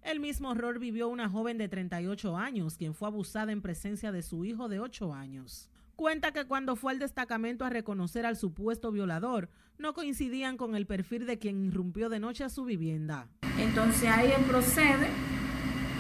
el 0.05 0.19
mismo 0.19 0.50
horror 0.50 0.77
vivió 0.79 1.07
una 1.07 1.29
joven 1.29 1.57
de 1.57 1.67
38 1.67 2.38
años, 2.38 2.77
quien 2.77 2.93
fue 2.93 3.07
abusada 3.07 3.51
en 3.51 3.62
presencia 3.62 4.12
de 4.12 4.21
su 4.21 4.45
hijo 4.45 4.69
de 4.69 4.79
8 4.79 5.13
años. 5.13 5.69
Cuenta 5.95 6.31
que 6.31 6.45
cuando 6.45 6.75
fue 6.75 6.91
al 6.91 7.00
destacamento 7.00 7.65
a 7.65 7.69
reconocer 7.69 8.25
al 8.25 8.35
supuesto 8.35 8.91
violador, 8.91 9.50
no 9.77 9.93
coincidían 9.93 10.57
con 10.57 10.75
el 10.75 10.85
perfil 10.85 11.25
de 11.25 11.39
quien 11.39 11.65
irrumpió 11.65 12.09
de 12.09 12.19
noche 12.19 12.43
a 12.43 12.50
su 12.50 12.65
vivienda. 12.65 13.27
Entonces 13.57 14.07
ahí 14.09 14.31
él 14.31 14.43
procede 14.43 15.07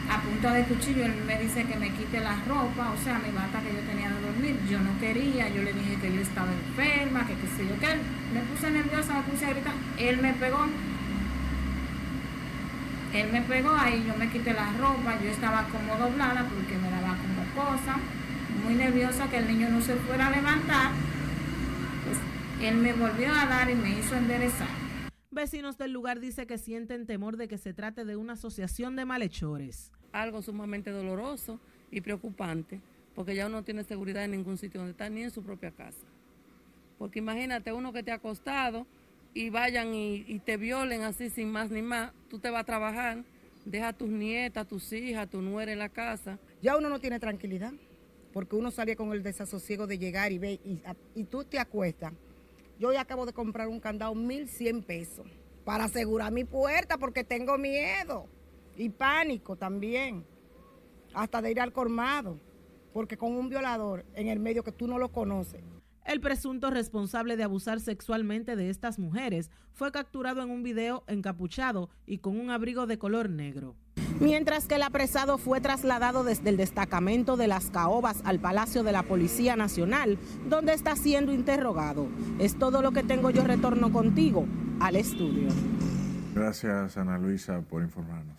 a 0.09 0.21
punta 0.21 0.53
de 0.53 0.65
cuchillo, 0.65 1.05
él 1.05 1.15
me 1.25 1.39
dice 1.39 1.65
que 1.65 1.75
me 1.75 1.91
quite 1.91 2.19
la 2.19 2.35
ropa, 2.45 2.91
o 2.91 2.97
sea, 3.03 3.17
mi 3.17 3.31
bata 3.31 3.59
que 3.63 3.73
yo 3.73 3.79
tenía 3.89 4.09
de 4.09 4.21
dormir. 4.21 4.55
Yo 4.69 4.79
no 4.79 4.99
quería, 4.99 5.49
yo 5.49 5.63
le 5.63 5.73
dije 5.73 5.99
que 5.99 6.13
yo 6.13 6.21
estaba 6.21 6.51
enferma, 6.51 7.25
que 7.25 7.33
qué 7.35 7.47
sé 7.47 7.67
yo, 7.67 7.79
que 7.79 7.91
él 7.91 7.99
me 8.33 8.41
puse 8.41 8.69
nerviosa, 8.69 9.21
me 9.21 9.31
puse 9.31 9.45
a 9.45 9.49
gritar. 9.49 9.73
Él 9.97 10.21
me 10.21 10.33
pegó. 10.33 10.67
Él 13.15 13.31
me 13.31 13.41
pegó 13.41 13.71
ahí, 13.71 14.03
yo 14.05 14.13
me 14.17 14.29
quité 14.29 14.51
la 14.51 14.73
ropa, 14.73 15.17
yo 15.23 15.29
estaba 15.29 15.65
como 15.69 15.95
doblada 15.95 16.45
porque 16.49 16.77
me 16.77 16.89
daba 16.91 17.15
como 17.15 17.69
cosa, 17.69 17.95
muy 18.65 18.75
nerviosa 18.75 19.29
que 19.29 19.37
el 19.37 19.47
niño 19.47 19.69
no 19.69 19.79
se 19.79 19.95
fuera 19.95 20.27
a 20.27 20.31
levantar. 20.31 20.91
Pues 22.03 22.17
él 22.67 22.75
me 22.75 22.91
volvió 22.91 23.31
a 23.31 23.45
dar 23.45 23.69
y 23.69 23.75
me 23.75 23.97
hizo 23.97 24.17
enderezar. 24.17 24.67
Vecinos 25.31 25.77
del 25.77 25.93
lugar 25.93 26.19
dicen 26.19 26.45
que 26.45 26.57
sienten 26.57 27.05
temor 27.05 27.37
de 27.37 27.47
que 27.47 27.57
se 27.57 27.73
trate 27.73 28.03
de 28.03 28.17
una 28.17 28.33
asociación 28.33 28.97
de 28.97 29.05
malhechores. 29.05 29.93
Algo 30.11 30.41
sumamente 30.41 30.91
doloroso 30.91 31.61
y 31.91 32.01
preocupante, 32.01 32.81
porque 33.15 33.33
ya 33.33 33.45
uno 33.45 33.57
no 33.57 33.63
tiene 33.63 33.85
seguridad 33.85 34.25
en 34.25 34.31
ningún 34.31 34.57
sitio 34.57 34.81
donde 34.81 34.91
está, 34.91 35.09
ni 35.09 35.23
en 35.23 35.31
su 35.31 35.41
propia 35.41 35.71
casa. 35.71 36.05
Porque 36.97 37.19
imagínate 37.19 37.71
uno 37.71 37.93
que 37.93 38.03
te 38.03 38.11
ha 38.11 38.15
acostado 38.15 38.85
y 39.35 39.51
vayan 39.51 39.93
y, 39.93 40.39
te 40.39 40.57
violen 40.57 41.03
así 41.03 41.29
sin 41.29 41.51
más 41.51 41.69
ni 41.69 41.83
más, 41.83 42.11
tú 42.27 42.39
te 42.39 42.49
vas 42.49 42.61
a 42.61 42.65
trabajar, 42.65 43.23
deja 43.65 43.89
a 43.89 43.93
tus 43.93 44.09
nietas, 44.09 44.67
tus 44.67 44.91
hijas, 44.93 45.29
tu 45.29 45.43
nuera 45.43 45.71
en 45.71 45.77
la 45.77 45.89
casa. 45.89 46.39
Ya 46.63 46.75
uno 46.75 46.89
no 46.89 46.99
tiene 46.99 47.19
tranquilidad, 47.19 47.73
porque 48.33 48.55
uno 48.55 48.71
salía 48.71 48.95
con 48.95 49.11
el 49.11 49.21
desasosiego 49.21 49.85
de 49.85 49.99
llegar 49.99 50.31
y 50.31 50.39
ver, 50.39 50.59
y, 50.63 50.81
y 51.13 51.23
tú 51.25 51.43
te 51.43 51.59
acuestas 51.59 52.13
yo 52.79 52.91
ya 52.91 53.01
acabo 53.01 53.25
de 53.25 53.33
comprar 53.33 53.67
un 53.67 53.79
candado 53.79 54.13
1.100 54.13 54.83
pesos 54.83 55.25
para 55.63 55.85
asegurar 55.85 56.31
mi 56.31 56.43
puerta 56.43 56.97
porque 56.97 57.23
tengo 57.23 57.57
miedo 57.57 58.27
y 58.77 58.89
pánico 58.89 59.55
también, 59.55 60.25
hasta 61.13 61.41
de 61.41 61.51
ir 61.51 61.61
al 61.61 61.71
colmado, 61.71 62.37
porque 62.93 63.15
con 63.15 63.31
un 63.31 63.47
violador 63.47 64.03
en 64.15 64.27
el 64.27 64.39
medio 64.39 64.63
que 64.63 64.73
tú 64.73 64.87
no 64.87 64.99
lo 64.99 65.09
conoces. 65.09 65.61
El 66.05 66.21
presunto 66.21 66.69
responsable 66.69 67.35
de 67.35 67.43
abusar 67.43 67.79
sexualmente 67.79 68.55
de 68.55 68.69
estas 68.69 68.99
mujeres 68.99 69.51
fue 69.73 69.91
capturado 69.91 70.41
en 70.41 70.51
un 70.51 70.63
video 70.63 71.03
encapuchado 71.07 71.89
y 72.05 72.19
con 72.19 72.39
un 72.39 72.51
abrigo 72.51 72.85
de 72.85 72.97
color 72.97 73.29
negro 73.29 73.75
mientras 74.19 74.67
que 74.67 74.75
el 74.75 74.83
apresado 74.83 75.37
fue 75.37 75.61
trasladado 75.61 76.23
desde 76.23 76.49
el 76.49 76.57
destacamento 76.57 77.37
de 77.37 77.47
las 77.47 77.69
Caobas 77.69 78.21
al 78.23 78.39
Palacio 78.39 78.83
de 78.83 78.91
la 78.91 79.03
Policía 79.03 79.55
Nacional, 79.55 80.17
donde 80.47 80.73
está 80.73 80.95
siendo 80.95 81.33
interrogado. 81.33 82.07
Es 82.39 82.57
todo 82.57 82.81
lo 82.81 82.91
que 82.91 83.03
tengo 83.03 83.29
yo 83.29 83.43
retorno 83.43 83.91
contigo 83.91 84.45
al 84.79 84.95
estudio. 84.95 85.49
Gracias 86.33 86.97
Ana 86.97 87.17
Luisa 87.17 87.61
por 87.61 87.81
informarnos. 87.81 88.35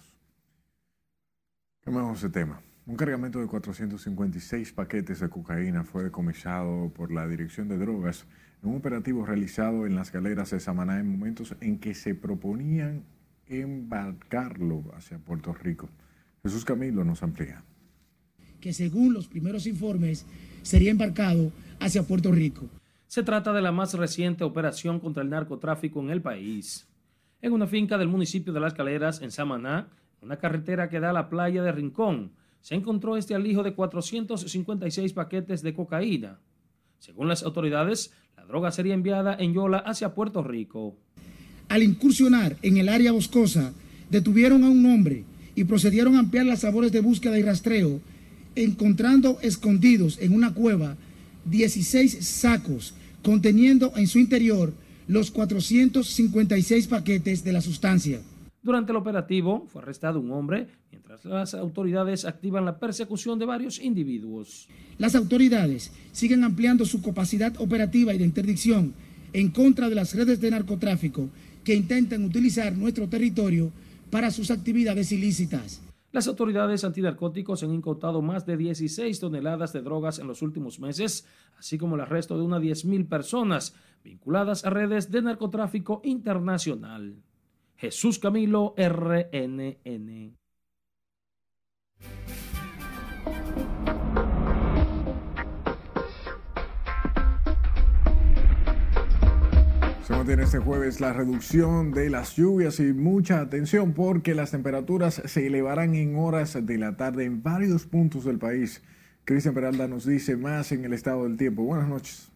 Cambiamos 1.85 2.21
de 2.21 2.31
tema. 2.31 2.61
Un 2.87 2.95
cargamento 2.95 3.41
de 3.41 3.49
456 3.49 4.73
paquetes 4.73 5.19
de 5.19 5.29
cocaína 5.29 5.83
fue 5.83 6.05
decomisado 6.05 6.89
por 6.91 7.11
la 7.11 7.27
Dirección 7.27 7.67
de 7.67 7.79
Drogas 7.79 8.27
en 8.63 8.71
un 8.71 8.77
operativo 8.77 9.27
realizado 9.27 9.87
en 9.87 9.97
las 9.97 10.13
galeras 10.13 10.51
de 10.51 10.61
Samaná 10.61 11.01
en 11.01 11.11
momentos 11.11 11.57
en 11.61 11.81
que 11.81 11.95
se 11.95 12.15
proponían 12.15 13.03
embarcarlo 13.49 14.85
hacia 14.97 15.19
Puerto 15.19 15.53
Rico. 15.53 15.89
Jesús 16.45 16.65
Camilo 16.65 17.03
nos 17.03 17.25
amplía. 17.25 17.65
Que 18.61 18.73
según 18.73 19.15
los 19.15 19.27
primeros 19.27 19.67
informes 19.67 20.25
sería 20.63 20.93
embarcado 20.93 21.51
hacia 21.81 22.05
Puerto 22.05 22.31
Rico. 22.31 22.69
Se 23.09 23.25
trata 23.25 23.53
de 23.53 23.63
la 23.63 23.73
más 23.73 23.95
reciente 23.95 24.45
operación 24.45 25.01
contra 25.01 25.25
el 25.25 25.31
narcotráfico 25.31 26.01
en 26.01 26.11
el 26.11 26.23
país. 26.23 26.87
En 27.43 27.53
una 27.53 27.67
finca 27.67 27.99
del 27.99 28.07
municipio 28.07 28.53
de 28.53 28.61
Las 28.61 28.75
Caleras, 28.75 29.23
en 29.23 29.33
Samaná, 29.33 29.89
una 30.21 30.37
carretera 30.37 30.89
que 30.89 31.01
da 31.01 31.11
a 31.11 31.13
la 31.13 31.29
playa 31.29 31.65
de 31.65 31.73
Rincón, 31.73 32.31
se 32.67 32.75
encontró 32.75 33.17
este 33.17 33.37
alijo 33.37 33.63
de 33.63 33.75
456 33.75 35.13
paquetes 35.13 35.63
de 35.63 35.73
cocaína. 35.73 36.41
Según 36.99 37.29
las 37.29 37.45
autoridades, 37.45 38.11
la 38.37 38.45
droga 38.45 38.73
sería 38.73 38.95
enviada 38.95 39.37
en 39.39 39.55
Yola 39.55 39.79
hacia 39.79 40.17
Puerto 40.17 40.43
Rico. 40.43 40.97
Al 41.69 41.85
incursionar 41.85 42.57
en 42.63 42.79
el 42.79 42.89
área 42.89 43.13
boscosa, 43.13 43.73
detuvieron 44.11 44.65
a 44.65 44.69
un 44.69 44.85
hombre 44.85 45.23
y 45.55 45.63
procedieron 45.63 46.17
a 46.17 46.19
ampliar 46.19 46.45
las 46.45 46.65
labores 46.65 46.91
de 46.91 46.99
búsqueda 46.99 47.39
y 47.39 47.43
rastreo, 47.43 48.01
encontrando 48.57 49.39
escondidos 49.43 50.19
en 50.19 50.33
una 50.33 50.53
cueva 50.53 50.97
16 51.45 52.19
sacos 52.27 52.95
conteniendo 53.23 53.93
en 53.95 54.09
su 54.09 54.19
interior 54.19 54.75
los 55.07 55.31
456 55.31 56.89
paquetes 56.89 57.45
de 57.45 57.53
la 57.53 57.61
sustancia. 57.61 58.23
Durante 58.67 58.91
el 58.91 58.97
operativo 58.97 59.65
fue 59.69 59.81
arrestado 59.81 60.19
un 60.19 60.33
hombre, 60.33 60.67
mientras 60.91 61.25
las 61.25 61.55
autoridades 61.55 62.25
activan 62.25 62.65
la 62.65 62.81
persecución 62.81 63.39
de 63.39 63.47
varios 63.47 63.79
individuos. 63.79 64.69
Las 64.99 65.15
autoridades 65.15 65.93
siguen 66.11 66.43
ampliando 66.43 66.85
su 66.85 67.01
capacidad 67.01 67.55
operativa 67.61 68.13
y 68.13 68.19
de 68.19 68.25
interdicción 68.25 68.93
en 69.33 69.51
contra 69.53 69.89
de 69.89 69.95
las 69.95 70.17
redes 70.17 70.41
de 70.41 70.51
narcotráfico 70.51 71.29
que 71.63 71.77
intentan 71.77 72.25
utilizar 72.25 72.77
nuestro 72.77 73.09
territorio 73.09 73.71
para 74.11 74.33
sus 74.33 74.51
actividades 74.51 75.13
ilícitas. 75.13 75.81
Las 76.11 76.27
autoridades 76.27 76.83
antinarcóticos 76.83 77.63
han 77.63 77.73
incautado 77.73 78.21
más 78.21 78.47
de 78.47 78.57
16 78.57 79.21
toneladas 79.21 79.73
de 79.75 79.83
drogas 79.83 80.19
en 80.19 80.27
los 80.27 80.43
últimos 80.43 80.81
meses, 80.81 81.25
así 81.57 81.79
como 81.79 81.95
el 81.95 82.01
arresto 82.01 82.37
de 82.37 82.43
unas 82.43 82.63
10.000 82.63 83.09
personas 83.09 83.77
vinculadas 84.03 84.65
a 84.65 84.71
redes 84.71 85.13
de 85.13 85.23
narcotráfico 85.23 86.01
internacional. 86.03 87.15
Jesús 87.77 88.19
Camilo, 88.19 88.75
RNN. 88.77 90.37
Se 100.07 100.13
mantiene 100.13 100.45
este 100.45 100.59
jueves 100.59 101.01
la 101.01 101.13
reducción 101.13 101.91
de 101.91 102.09
las 102.11 102.37
lluvias 102.37 102.79
y 102.79 102.93
mucha 102.93 103.41
atención 103.41 103.93
porque 103.93 104.35
las 104.35 104.53
temperaturas 104.53 105.21
se 105.25 105.49
elevarán 105.49 105.97
en 105.97 106.17
horas 106.17 106.57
de 106.65 106.79
la 106.79 106.97
tarde 106.97 107.25
en 107.25 107.43
varios 107.43 107.87
puntos 107.87 108.25
del 108.25 108.39
país. 108.39 108.83
Cristian 109.25 109.55
Peralta 109.55 109.89
nos 109.89 110.07
dice 110.07 110.37
más 110.37 110.71
en 110.71 110.85
el 110.85 110.93
estado 110.93 111.25
del 111.25 111.37
tiempo. 111.37 111.65
Buenas 111.65 111.89
noches. 111.89 112.36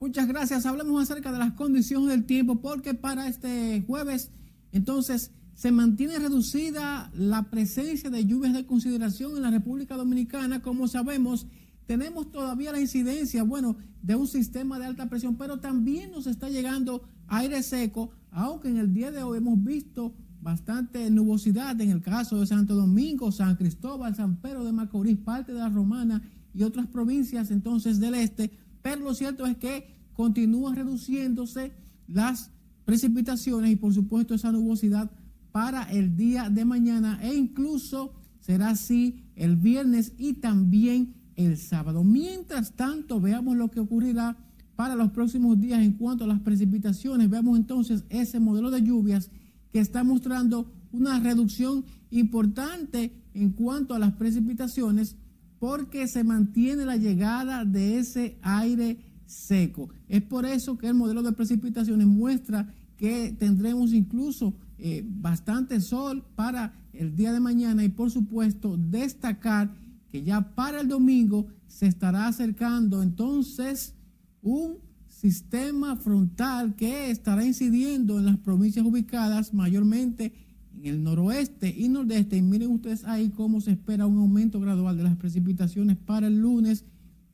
Muchas 0.00 0.28
gracias. 0.28 0.64
Hablemos 0.64 1.02
acerca 1.02 1.32
de 1.32 1.40
las 1.40 1.54
condiciones 1.54 2.10
del 2.10 2.24
tiempo 2.24 2.60
porque 2.60 2.94
para 2.94 3.26
este 3.26 3.82
jueves 3.84 4.30
entonces 4.70 5.32
se 5.54 5.72
mantiene 5.72 6.20
reducida 6.20 7.10
la 7.14 7.50
presencia 7.50 8.08
de 8.08 8.24
lluvias 8.24 8.54
de 8.54 8.64
consideración 8.64 9.34
en 9.34 9.42
la 9.42 9.50
República 9.50 9.96
Dominicana. 9.96 10.62
Como 10.62 10.86
sabemos, 10.86 11.48
tenemos 11.86 12.30
todavía 12.30 12.70
la 12.70 12.80
incidencia, 12.80 13.42
bueno, 13.42 13.76
de 14.00 14.14
un 14.14 14.28
sistema 14.28 14.78
de 14.78 14.86
alta 14.86 15.08
presión, 15.08 15.34
pero 15.34 15.58
también 15.58 16.12
nos 16.12 16.28
está 16.28 16.48
llegando 16.48 17.02
aire 17.26 17.60
seco, 17.64 18.12
aunque 18.30 18.68
en 18.68 18.76
el 18.76 18.94
día 18.94 19.10
de 19.10 19.24
hoy 19.24 19.38
hemos 19.38 19.64
visto 19.64 20.14
bastante 20.40 21.10
nubosidad 21.10 21.80
en 21.80 21.90
el 21.90 22.02
caso 22.02 22.38
de 22.38 22.46
Santo 22.46 22.76
Domingo, 22.76 23.32
San 23.32 23.56
Cristóbal, 23.56 24.14
San 24.14 24.36
Pedro 24.36 24.62
de 24.62 24.70
Macorís, 24.70 25.18
parte 25.18 25.52
de 25.52 25.58
la 25.58 25.68
Romana 25.68 26.22
y 26.54 26.62
otras 26.62 26.86
provincias 26.86 27.50
entonces 27.50 27.98
del 27.98 28.14
este, 28.14 28.52
pero 28.82 29.02
lo 29.02 29.14
cierto 29.14 29.46
es 29.46 29.56
que 29.56 29.94
continúan 30.14 30.76
reduciéndose 30.76 31.72
las 32.06 32.50
precipitaciones 32.84 33.70
y 33.70 33.76
por 33.76 33.92
supuesto 33.92 34.34
esa 34.34 34.50
nubosidad 34.52 35.10
para 35.52 35.82
el 35.84 36.16
día 36.16 36.50
de 36.50 36.64
mañana 36.64 37.18
e 37.22 37.34
incluso 37.34 38.12
será 38.40 38.70
así 38.70 39.24
el 39.36 39.56
viernes 39.56 40.12
y 40.18 40.34
también 40.34 41.14
el 41.36 41.56
sábado. 41.56 42.02
Mientras 42.02 42.72
tanto, 42.72 43.20
veamos 43.20 43.56
lo 43.56 43.70
que 43.70 43.80
ocurrirá 43.80 44.36
para 44.74 44.94
los 44.94 45.10
próximos 45.10 45.60
días 45.60 45.82
en 45.82 45.92
cuanto 45.92 46.24
a 46.24 46.26
las 46.26 46.40
precipitaciones. 46.40 47.28
Veamos 47.28 47.58
entonces 47.58 48.04
ese 48.08 48.40
modelo 48.40 48.70
de 48.70 48.82
lluvias 48.82 49.30
que 49.72 49.80
está 49.80 50.02
mostrando 50.02 50.70
una 50.92 51.20
reducción 51.20 51.84
importante 52.10 53.12
en 53.34 53.50
cuanto 53.50 53.94
a 53.94 53.98
las 53.98 54.14
precipitaciones 54.14 55.16
porque 55.58 56.06
se 56.08 56.24
mantiene 56.24 56.84
la 56.84 56.96
llegada 56.96 57.64
de 57.64 57.98
ese 57.98 58.38
aire 58.42 58.98
seco. 59.26 59.90
Es 60.08 60.22
por 60.22 60.46
eso 60.46 60.78
que 60.78 60.88
el 60.88 60.94
modelo 60.94 61.22
de 61.22 61.32
precipitaciones 61.32 62.06
muestra 62.06 62.72
que 62.96 63.34
tendremos 63.38 63.92
incluso 63.92 64.54
eh, 64.78 65.04
bastante 65.06 65.80
sol 65.80 66.24
para 66.34 66.74
el 66.92 67.14
día 67.16 67.32
de 67.32 67.40
mañana 67.40 67.84
y 67.84 67.88
por 67.88 68.10
supuesto 68.10 68.76
destacar 68.76 69.72
que 70.10 70.22
ya 70.22 70.54
para 70.54 70.80
el 70.80 70.88
domingo 70.88 71.46
se 71.66 71.86
estará 71.86 72.26
acercando 72.26 73.02
entonces 73.02 73.94
un 74.42 74.78
sistema 75.08 75.96
frontal 75.96 76.74
que 76.74 77.10
estará 77.10 77.44
incidiendo 77.44 78.18
en 78.18 78.26
las 78.26 78.38
provincias 78.38 78.86
ubicadas 78.86 79.52
mayormente 79.52 80.26
en 80.26 80.47
el 80.84 81.02
noroeste 81.02 81.74
y 81.76 81.88
nordeste. 81.88 82.36
Y 82.36 82.42
miren 82.42 82.70
ustedes 82.70 83.04
ahí 83.04 83.30
cómo 83.30 83.60
se 83.60 83.72
espera 83.72 84.06
un 84.06 84.18
aumento 84.18 84.60
gradual 84.60 84.96
de 84.96 85.02
las 85.02 85.16
precipitaciones 85.16 85.96
para 85.96 86.26
el 86.26 86.40
lunes, 86.40 86.84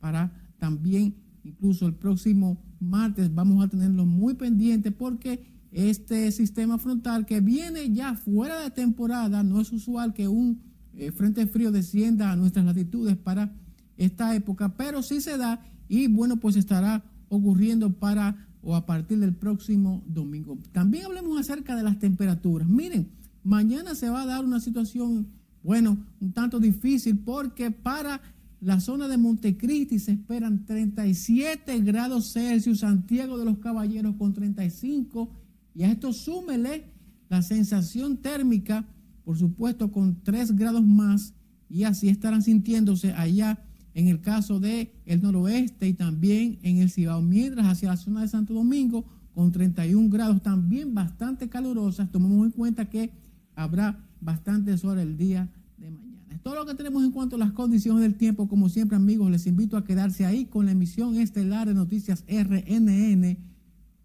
para 0.00 0.32
también 0.58 1.16
incluso 1.42 1.86
el 1.86 1.94
próximo 1.94 2.62
martes. 2.80 3.34
Vamos 3.34 3.64
a 3.64 3.68
tenerlo 3.68 4.06
muy 4.06 4.34
pendiente 4.34 4.90
porque 4.90 5.44
este 5.72 6.30
sistema 6.30 6.78
frontal 6.78 7.26
que 7.26 7.40
viene 7.40 7.92
ya 7.92 8.14
fuera 8.14 8.60
de 8.60 8.70
temporada. 8.70 9.42
No 9.42 9.60
es 9.60 9.72
usual 9.72 10.14
que 10.14 10.28
un 10.28 10.62
eh, 10.94 11.10
frente 11.10 11.46
frío 11.46 11.72
descienda 11.72 12.30
a 12.30 12.36
nuestras 12.36 12.64
latitudes 12.64 13.16
para 13.16 13.52
esta 13.96 14.34
época, 14.34 14.76
pero 14.76 15.02
sí 15.02 15.20
se 15.20 15.36
da 15.36 15.60
y 15.88 16.06
bueno, 16.06 16.38
pues 16.38 16.56
estará 16.56 17.04
ocurriendo 17.28 17.92
para 17.92 18.48
o 18.62 18.74
a 18.74 18.86
partir 18.86 19.18
del 19.18 19.34
próximo 19.34 20.02
domingo. 20.06 20.58
También 20.72 21.04
hablemos 21.04 21.38
acerca 21.38 21.76
de 21.76 21.82
las 21.82 21.98
temperaturas. 21.98 22.66
Miren, 22.68 23.10
mañana 23.44 23.94
se 23.94 24.08
va 24.08 24.22
a 24.22 24.26
dar 24.26 24.44
una 24.44 24.58
situación, 24.58 25.28
bueno, 25.62 25.98
un 26.20 26.32
tanto 26.32 26.58
difícil 26.58 27.18
porque 27.18 27.70
para 27.70 28.20
la 28.60 28.80
zona 28.80 29.06
de 29.08 29.18
Montecristi 29.18 29.98
se 29.98 30.12
esperan 30.12 30.64
37 30.64 31.80
grados 31.80 32.32
Celsius, 32.32 32.80
Santiago 32.80 33.38
de 33.38 33.44
los 33.44 33.58
Caballeros 33.58 34.16
con 34.16 34.32
35 34.32 35.30
y 35.74 35.82
a 35.82 35.92
esto 35.92 36.12
súmele 36.12 36.86
la 37.28 37.42
sensación 37.42 38.16
térmica, 38.16 38.86
por 39.24 39.36
supuesto, 39.36 39.92
con 39.92 40.22
3 40.22 40.56
grados 40.56 40.84
más 40.84 41.34
y 41.68 41.84
así 41.84 42.08
estarán 42.08 42.42
sintiéndose 42.42 43.12
allá 43.12 43.62
en 43.92 44.08
el 44.08 44.20
caso 44.20 44.60
de 44.60 44.92
el 45.04 45.22
noroeste 45.22 45.86
y 45.86 45.94
también 45.94 46.58
en 46.62 46.78
el 46.78 46.90
Cibao, 46.90 47.20
mientras 47.20 47.66
hacia 47.66 47.90
la 47.90 47.96
zona 47.96 48.22
de 48.22 48.28
Santo 48.28 48.54
Domingo 48.54 49.04
con 49.34 49.52
31 49.52 50.08
grados 50.08 50.42
también 50.42 50.94
bastante 50.94 51.48
calurosas. 51.48 52.10
Tomemos 52.10 52.46
en 52.46 52.52
cuenta 52.52 52.88
que 52.88 53.12
habrá 53.54 54.04
bastante 54.20 54.76
sol 54.78 54.98
el 54.98 55.16
día 55.16 55.48
de 55.76 55.90
mañana. 55.90 56.34
Es 56.34 56.40
todo 56.42 56.54
lo 56.54 56.66
que 56.66 56.74
tenemos 56.74 57.04
en 57.04 57.12
cuanto 57.12 57.36
a 57.36 57.38
las 57.38 57.52
condiciones 57.52 58.02
del 58.02 58.16
tiempo. 58.16 58.48
Como 58.48 58.68
siempre, 58.68 58.96
amigos, 58.96 59.30
les 59.30 59.46
invito 59.46 59.76
a 59.76 59.84
quedarse 59.84 60.26
ahí 60.26 60.46
con 60.46 60.66
la 60.66 60.72
emisión 60.72 61.16
estelar 61.16 61.68
de 61.68 61.74
Noticias 61.74 62.24
RNN, 62.28 63.38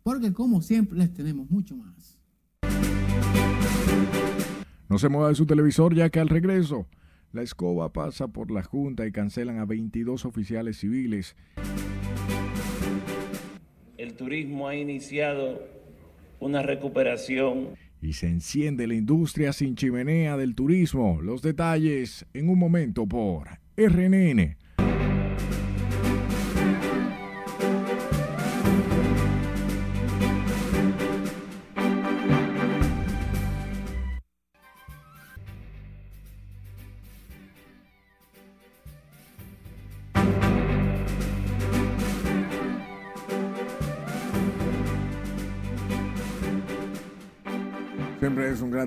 porque 0.04 0.34
como 0.34 0.62
siempre 0.62 0.98
les 0.98 1.14
tenemos 1.14 1.50
mucho 1.50 1.76
más. 1.76 2.20
No 4.90 4.98
se 4.98 5.10
mueva 5.10 5.30
de 5.30 5.36
su 5.36 5.46
televisor 5.46 5.94
ya 5.94 6.10
que 6.10 6.20
al 6.20 6.30
regreso 6.30 6.88
la 7.32 7.44
escoba 7.44 7.94
pasa 7.94 8.28
por 8.28 8.50
la 8.50 8.64
Junta 8.64 9.06
y 9.06 9.12
cancelan 9.12 9.60
a 9.60 9.66
22 9.66 10.26
oficiales 10.26 10.80
civiles. 10.80 11.36
El 13.98 14.16
turismo 14.16 14.68
ha 14.68 14.76
iniciado 14.76 15.62
una 16.40 16.64
recuperación. 16.64 17.76
Y 18.02 18.14
se 18.14 18.28
enciende 18.28 18.88
la 18.88 18.94
industria 18.94 19.52
sin 19.54 19.76
chimenea 19.76 20.38
del 20.38 20.56
turismo. 20.56 21.22
Los 21.22 21.42
detalles 21.42 22.26
en 22.34 22.50
un 22.50 22.60
momento 22.60 23.06
por 23.06 23.60
RNN. 23.76 24.59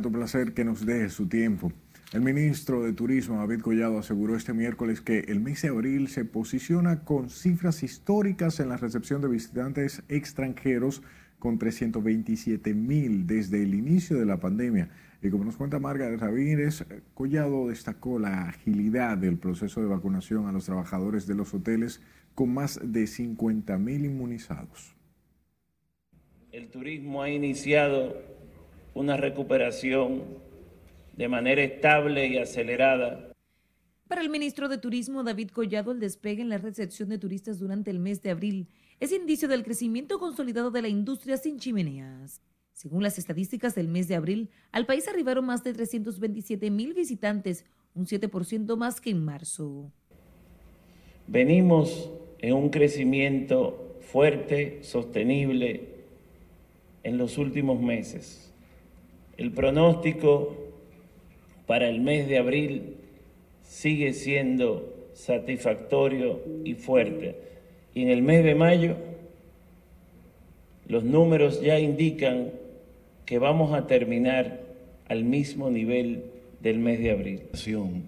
Grato 0.02 0.18
placer 0.18 0.52
que 0.52 0.64
nos 0.64 0.84
deje 0.84 1.10
su 1.10 1.28
tiempo. 1.28 1.70
El 2.12 2.22
ministro 2.22 2.82
de 2.82 2.92
Turismo, 2.92 3.38
David 3.38 3.60
Collado, 3.60 3.98
aseguró 3.98 4.34
este 4.34 4.52
miércoles 4.52 5.00
que 5.00 5.20
el 5.28 5.40
mes 5.40 5.62
de 5.62 5.68
abril 5.68 6.08
se 6.08 6.24
posiciona 6.24 7.04
con 7.04 7.30
cifras 7.30 7.84
históricas 7.84 8.58
en 8.58 8.68
la 8.68 8.76
recepción 8.76 9.22
de 9.22 9.28
visitantes 9.28 10.02
extranjeros 10.08 11.02
con 11.38 11.56
327 11.56 12.74
mil 12.74 13.28
desde 13.28 13.62
el 13.62 13.74
inicio 13.74 14.18
de 14.18 14.26
la 14.26 14.40
pandemia. 14.40 14.90
Y 15.22 15.30
como 15.30 15.44
nos 15.44 15.56
cuenta 15.56 15.78
Margaret 15.78 16.18
Ramírez, 16.18 16.84
Collado 17.14 17.68
destacó 17.68 18.18
la 18.18 18.48
agilidad 18.48 19.16
del 19.16 19.38
proceso 19.38 19.80
de 19.80 19.86
vacunación 19.86 20.48
a 20.48 20.52
los 20.52 20.64
trabajadores 20.64 21.28
de 21.28 21.36
los 21.36 21.54
hoteles 21.54 22.02
con 22.34 22.52
más 22.52 22.80
de 22.82 23.06
50 23.06 23.78
mil 23.78 24.04
inmunizados. 24.04 24.96
El 26.50 26.68
turismo 26.68 27.22
ha 27.22 27.30
iniciado 27.30 28.31
una 28.94 29.16
recuperación 29.16 30.22
de 31.16 31.28
manera 31.28 31.62
estable 31.62 32.26
y 32.26 32.38
acelerada. 32.38 33.32
Para 34.08 34.20
el 34.20 34.30
ministro 34.30 34.68
de 34.68 34.78
Turismo 34.78 35.22
David 35.22 35.50
Collado, 35.50 35.92
el 35.92 36.00
despegue 36.00 36.42
en 36.42 36.50
la 36.50 36.58
recepción 36.58 37.08
de 37.08 37.18
turistas 37.18 37.58
durante 37.58 37.90
el 37.90 37.98
mes 37.98 38.22
de 38.22 38.30
abril 38.30 38.68
es 39.00 39.10
indicio 39.10 39.48
del 39.48 39.64
crecimiento 39.64 40.18
consolidado 40.18 40.70
de 40.70 40.82
la 40.82 40.88
industria 40.88 41.36
sin 41.36 41.58
chimeneas. 41.58 42.40
Según 42.72 43.02
las 43.02 43.18
estadísticas 43.18 43.74
del 43.74 43.88
mes 43.88 44.08
de 44.08 44.14
abril, 44.14 44.50
al 44.70 44.86
país 44.86 45.08
arribaron 45.08 45.46
más 45.46 45.64
de 45.64 45.72
327 45.72 46.70
mil 46.70 46.94
visitantes, 46.94 47.64
un 47.94 48.06
7% 48.06 48.76
más 48.76 49.00
que 49.00 49.10
en 49.10 49.24
marzo. 49.24 49.90
Venimos 51.26 52.10
en 52.38 52.54
un 52.54 52.70
crecimiento 52.70 53.96
fuerte, 54.00 54.82
sostenible 54.82 55.88
en 57.02 57.18
los 57.18 57.38
últimos 57.38 57.80
meses. 57.80 58.51
El 59.42 59.50
pronóstico 59.50 60.56
para 61.66 61.88
el 61.88 62.00
mes 62.00 62.28
de 62.28 62.38
abril 62.38 62.94
sigue 63.64 64.12
siendo 64.12 65.08
satisfactorio 65.14 66.38
y 66.62 66.74
fuerte. 66.74 67.34
Y 67.92 68.02
en 68.02 68.10
el 68.10 68.22
mes 68.22 68.44
de 68.44 68.54
mayo 68.54 68.94
los 70.86 71.02
números 71.02 71.60
ya 71.60 71.80
indican 71.80 72.50
que 73.26 73.40
vamos 73.40 73.74
a 73.74 73.88
terminar 73.88 74.60
al 75.08 75.24
mismo 75.24 75.70
nivel 75.70 76.22
del 76.60 76.78
mes 76.78 77.00
de 77.00 77.10
abril. 77.10 77.40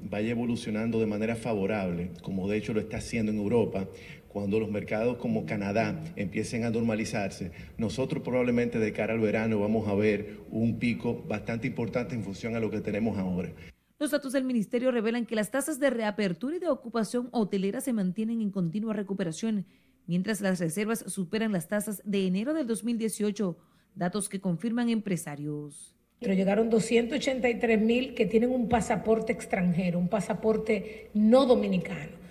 Vaya 0.09 0.31
evolucionando 0.31 1.01
de 1.01 1.07
manera 1.07 1.35
favorable, 1.35 2.11
como 2.23 2.47
de 2.49 2.59
hecho 2.59 2.73
lo 2.73 2.79
está 2.79 2.99
haciendo 2.99 3.33
en 3.33 3.39
Europa, 3.39 3.89
cuando 4.35 4.59
los 4.59 4.69
mercados 4.69 5.17
como 5.19 5.47
Canadá 5.47 6.03
empiecen 6.17 6.65
a 6.65 6.71
normalizarse, 6.71 7.53
nosotros 7.79 8.21
probablemente 8.25 8.81
de 8.81 8.93
cara 8.93 9.13
al 9.13 9.21
verano 9.21 9.61
vamos 9.61 9.87
a 9.87 9.95
ver 9.95 10.41
un 10.51 10.81
pico 10.81 11.23
bastante 11.29 11.69
importante 11.69 12.17
en 12.17 12.25
función 12.25 12.57
a 12.57 12.59
lo 12.59 12.69
que 12.69 12.81
tenemos 12.81 13.17
ahora. 13.17 13.53
Los 13.97 14.11
datos 14.11 14.33
del 14.33 14.43
ministerio 14.43 14.91
revelan 14.91 15.25
que 15.25 15.37
las 15.37 15.53
tasas 15.53 15.79
de 15.79 15.89
reapertura 15.89 16.57
y 16.57 16.59
de 16.59 16.69
ocupación 16.69 17.29
hotelera 17.31 17.81
se 17.81 17.93
mantienen 17.93 18.41
en 18.41 18.51
continua 18.51 18.93
recuperación, 18.93 19.67
mientras 20.09 20.41
las 20.41 20.59
reservas 20.59 21.05
superan 21.07 21.53
las 21.53 21.69
tasas 21.69 22.03
de 22.05 22.27
enero 22.27 22.55
del 22.55 22.67
2018, 22.67 23.57
datos 23.95 24.29
que 24.29 24.41
confirman 24.41 24.89
empresarios. 24.89 25.95
Llegaron 26.21 26.71
283 26.71 27.81
mil 27.81 28.15
que 28.15 28.27
tienen 28.27 28.51
un 28.51 28.69
pasaporte 28.69 29.33
extranjero, 29.33 30.01
un 30.01 30.09
pasaporte 30.09 31.11
no 31.15 31.47
dominicano 31.47 32.24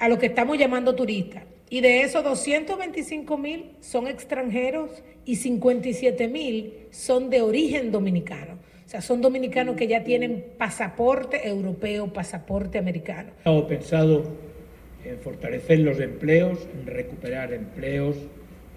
a 0.00 0.08
lo 0.08 0.18
que 0.18 0.26
estamos 0.26 0.58
llamando 0.58 0.96
turistas. 0.96 1.44
Y 1.68 1.82
de 1.82 2.02
esos 2.02 2.24
225 2.24 3.38
mil 3.38 3.76
son 3.80 4.08
extranjeros 4.08 4.90
y 5.24 5.36
57 5.36 6.26
mil 6.26 6.72
son 6.90 7.30
de 7.30 7.42
origen 7.42 7.92
dominicano. 7.92 8.54
O 8.84 8.88
sea, 8.88 9.02
son 9.02 9.20
dominicanos 9.20 9.76
que 9.76 9.86
ya 9.86 10.02
tienen 10.02 10.44
pasaporte 10.58 11.46
europeo, 11.46 12.12
pasaporte 12.12 12.78
americano. 12.78 13.30
Hemos 13.44 13.66
pensado 13.66 14.24
en 15.04 15.18
fortalecer 15.20 15.78
los 15.78 16.00
empleos, 16.00 16.66
en 16.74 16.86
recuperar 16.86 17.52
empleos, 17.52 18.16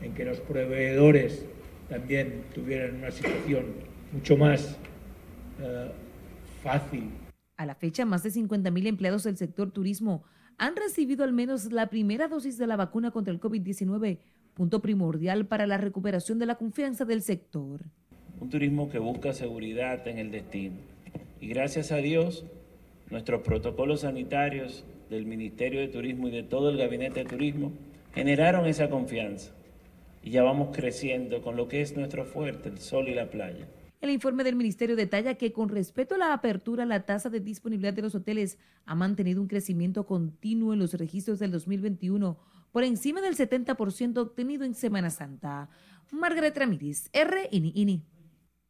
en 0.03 0.13
que 0.13 0.25
los 0.25 0.39
proveedores 0.41 1.45
también 1.89 2.43
tuvieran 2.53 2.97
una 2.97 3.09
situación 3.09 3.65
mucho 4.11 4.37
más 4.37 4.77
uh, 5.59 5.89
fácil. 6.61 7.09
A 7.57 7.65
la 7.65 7.75
fecha, 7.75 8.05
más 8.05 8.23
de 8.23 8.29
50 8.29 8.69
mil 8.69 8.85
empleados 8.85 9.23
del 9.23 9.37
sector 9.37 9.71
turismo 9.71 10.23
han 10.57 10.75
recibido 10.75 11.23
al 11.23 11.33
menos 11.33 11.71
la 11.71 11.87
primera 11.87 12.27
dosis 12.27 12.57
de 12.57 12.67
la 12.67 12.75
vacuna 12.75 13.11
contra 13.11 13.33
el 13.33 13.39
COVID-19, 13.39 14.17
punto 14.53 14.81
primordial 14.81 15.45
para 15.45 15.67
la 15.67 15.77
recuperación 15.77 16.39
de 16.39 16.45
la 16.45 16.55
confianza 16.55 17.05
del 17.05 17.21
sector. 17.21 17.81
Un 18.39 18.49
turismo 18.49 18.89
que 18.89 18.99
busca 18.99 19.33
seguridad 19.33 20.07
en 20.07 20.17
el 20.17 20.31
destino. 20.31 20.75
Y 21.39 21.47
gracias 21.47 21.91
a 21.91 21.97
Dios, 21.97 22.45
nuestros 23.09 23.41
protocolos 23.41 24.01
sanitarios 24.01 24.83
del 25.09 25.25
Ministerio 25.25 25.79
de 25.79 25.87
Turismo 25.87 26.27
y 26.27 26.31
de 26.31 26.43
todo 26.43 26.69
el 26.69 26.77
Gabinete 26.77 27.23
de 27.23 27.29
Turismo 27.29 27.71
generaron 28.13 28.65
esa 28.65 28.89
confianza. 28.89 29.51
Y 30.23 30.31
ya 30.31 30.43
vamos 30.43 30.75
creciendo 30.75 31.41
con 31.41 31.55
lo 31.55 31.67
que 31.67 31.81
es 31.81 31.97
nuestro 31.97 32.25
fuerte, 32.25 32.69
el 32.69 32.79
sol 32.79 33.09
y 33.09 33.13
la 33.13 33.29
playa. 33.29 33.67
El 34.03 34.09
informe 34.09 34.43
del 34.43 34.57
ministerio 34.57 34.97
detalla 34.97 35.35
que 35.35 35.53
con 35.53 35.69
respecto 35.69 36.15
a 36.15 36.17
la 36.17 36.33
apertura, 36.33 36.85
la 36.85 37.05
tasa 37.05 37.29
de 37.29 37.39
disponibilidad 37.39 37.93
de 37.93 38.01
los 38.01 38.13
hoteles 38.13 38.57
ha 38.85 38.95
mantenido 38.95 39.41
un 39.41 39.47
crecimiento 39.47 40.05
continuo 40.05 40.73
en 40.73 40.79
los 40.79 40.93
registros 40.95 41.39
del 41.39 41.51
2021, 41.51 42.37
por 42.73 42.83
encima 42.83 43.21
del 43.21 43.37
70% 43.37 44.17
obtenido 44.17 44.65
en 44.65 44.73
Semana 44.73 45.09
Santa. 45.09 45.69
Margaret 46.11 46.57
Ramírez, 46.57 47.09
RNI. 47.13 48.03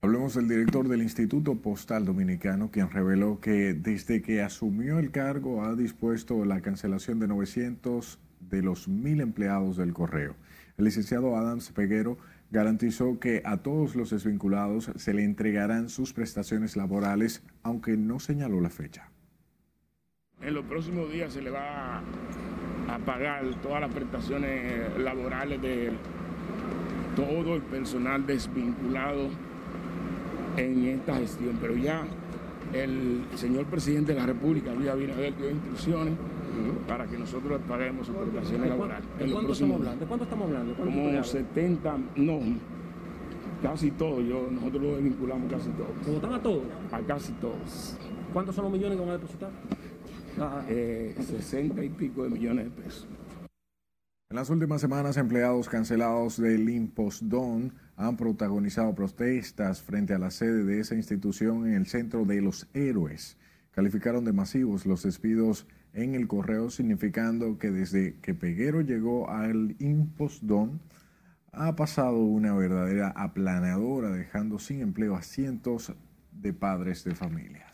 Hablemos 0.04 0.36
del 0.36 0.48
director 0.48 0.88
del 0.88 1.02
Instituto 1.02 1.60
Postal 1.60 2.06
Dominicano, 2.06 2.70
quien 2.70 2.92
reveló 2.92 3.40
que 3.40 3.74
desde 3.74 4.22
que 4.22 4.44
asumió 4.44 5.00
el 5.00 5.10
cargo 5.10 5.64
ha 5.64 5.74
dispuesto 5.74 6.46
la 6.46 6.62
cancelación 6.62 7.20
de 7.20 7.28
900 7.30 8.20
de 8.40 8.62
los 8.62 8.88
mil 8.88 9.20
empleados 9.20 9.78
del 9.78 9.94
correo. 9.94 10.36
El 10.78 10.86
licenciado 10.86 11.36
Adams 11.36 11.72
Peguero 11.72 12.20
garantizó 12.54 13.20
que 13.20 13.42
a 13.46 13.58
todos 13.58 13.96
los 13.96 14.12
desvinculados 14.12 14.92
se 14.96 15.14
le 15.14 15.24
entregarán 15.24 15.90
sus 15.90 16.14
prestaciones 16.14 16.78
laborales, 16.78 17.42
aunque 17.64 17.98
no 17.98 18.20
señaló 18.20 18.62
la 18.62 18.70
fecha. 18.70 19.10
En 20.40 20.54
los 20.54 20.64
próximos 20.66 21.12
días 21.12 21.34
se 21.34 21.42
le 21.42 21.50
va 21.50 21.98
a 21.98 23.00
pagar 23.08 23.44
todas 23.64 23.82
las 23.82 23.92
prestaciones 23.92 24.96
laborales 25.00 25.60
de 25.64 25.94
todo 27.16 27.56
el 27.56 27.64
personal 27.64 28.28
desvinculado 28.28 29.30
en 30.56 30.86
esta 30.86 31.16
gestión, 31.16 31.58
pero 31.60 31.76
ya 31.76 32.04
el 32.72 33.24
señor 33.34 33.66
presidente 33.66 34.14
de 34.14 34.20
la 34.20 34.28
República, 34.28 34.76
Luis 34.76 34.90
Abinader, 34.90 35.36
dio 35.36 35.50
instrucciones 35.50 36.14
para 36.88 37.06
que 37.06 37.18
nosotros 37.18 37.62
paguemos 37.68 38.08
sus 38.08 38.16
prestaciones 38.16 38.70
laborales. 38.70 39.06
¿De 39.20 39.32
cuánto, 39.32 39.54
estamos 39.54 39.78
hablando? 39.78 40.00
¿De 40.00 40.06
cuánto 40.06 40.24
estamos 40.24 40.48
hablando? 40.48 40.76
Como 40.76 41.24
70, 41.24 41.98
no, 42.18 42.40
casi 43.62 43.92
todos, 43.92 44.24
yo, 44.26 44.48
nosotros 44.52 44.84
lo 44.84 44.98
vinculamos 44.98 45.52
casi 45.52 45.70
todos. 45.70 45.92
¿Cómo 46.04 46.16
están 46.18 46.34
a 46.34 46.42
todos? 46.42 46.64
casi 47.08 47.34
todos. 47.34 47.98
¿Cuántos 48.34 48.56
son 48.56 48.66
los 48.66 48.74
millones 48.74 48.98
que 48.98 49.02
van 49.02 49.10
a 49.10 49.18
depositar? 49.18 49.52
Eh, 50.68 51.16
60 51.20 51.84
y 51.84 51.90
pico 51.90 52.24
de 52.24 52.30
millones 52.30 52.66
de 52.66 52.72
pesos. 52.72 53.08
En 54.30 54.38
las 54.38 54.50
últimas 54.50 54.82
semanas, 54.82 55.18
empleados 55.18 55.70
cancelados 55.70 56.42
del 56.42 56.68
Impostón 56.70 57.74
han 57.96 58.18
protagonizado 58.18 58.96
protestas 58.96 59.82
frente 59.82 60.14
a 60.14 60.18
la 60.18 60.32
sede 60.32 60.64
de 60.64 60.80
esa 60.80 60.96
institución 60.96 61.68
en 61.68 61.76
el 61.76 61.86
centro 61.86 62.26
de 62.26 62.42
los 62.42 62.68
héroes. 62.74 63.38
Calificaron 63.72 64.26
de 64.26 64.34
masivos 64.34 64.88
los 64.88 65.04
despidos 65.04 65.68
en 65.94 66.16
el 66.16 66.28
correo, 66.28 66.70
significando 66.70 67.58
que 67.58 67.72
desde 67.72 68.16
que 68.20 68.34
Peguero 68.34 68.82
llegó 68.82 69.30
al 69.30 69.76
Impostón, 69.80 70.82
ha 71.52 71.76
pasado 71.76 72.18
una 72.18 72.54
verdadera 72.54 73.14
aplanadora, 73.16 74.10
dejando 74.10 74.58
sin 74.58 74.82
empleo 74.82 75.16
a 75.16 75.22
cientos 75.22 75.94
de 76.32 76.52
padres 76.54 77.04
de 77.04 77.14
familias. 77.14 77.72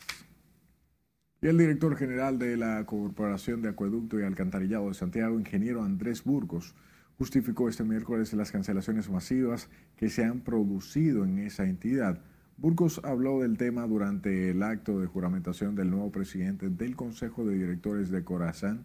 Y 1.42 1.46
el 1.46 1.56
director 1.56 1.96
general 1.96 2.38
de 2.38 2.58
la 2.58 2.84
Corporación 2.84 3.62
de 3.62 3.70
Acueducto 3.70 4.20
y 4.20 4.24
Alcantarillado 4.24 4.88
de 4.88 4.94
Santiago, 4.94 5.40
ingeniero 5.40 5.82
Andrés 5.82 6.22
Burgos, 6.22 6.74
justificó 7.16 7.70
este 7.70 7.84
miércoles 7.84 8.32
las 8.34 8.52
cancelaciones 8.52 9.08
masivas 9.08 9.70
que 9.96 10.10
se 10.10 10.24
han 10.24 10.40
producido 10.40 11.24
en 11.24 11.38
esa 11.38 11.64
entidad. 11.64 12.20
Burgos 12.60 13.00
habló 13.04 13.40
del 13.40 13.56
tema 13.56 13.86
durante 13.86 14.50
el 14.50 14.62
acto 14.62 15.00
de 15.00 15.06
juramentación 15.06 15.74
del 15.74 15.88
nuevo 15.88 16.12
presidente 16.12 16.68
del 16.68 16.94
Consejo 16.94 17.42
de 17.46 17.54
Directores 17.54 18.10
de 18.10 18.22
Corazán, 18.22 18.84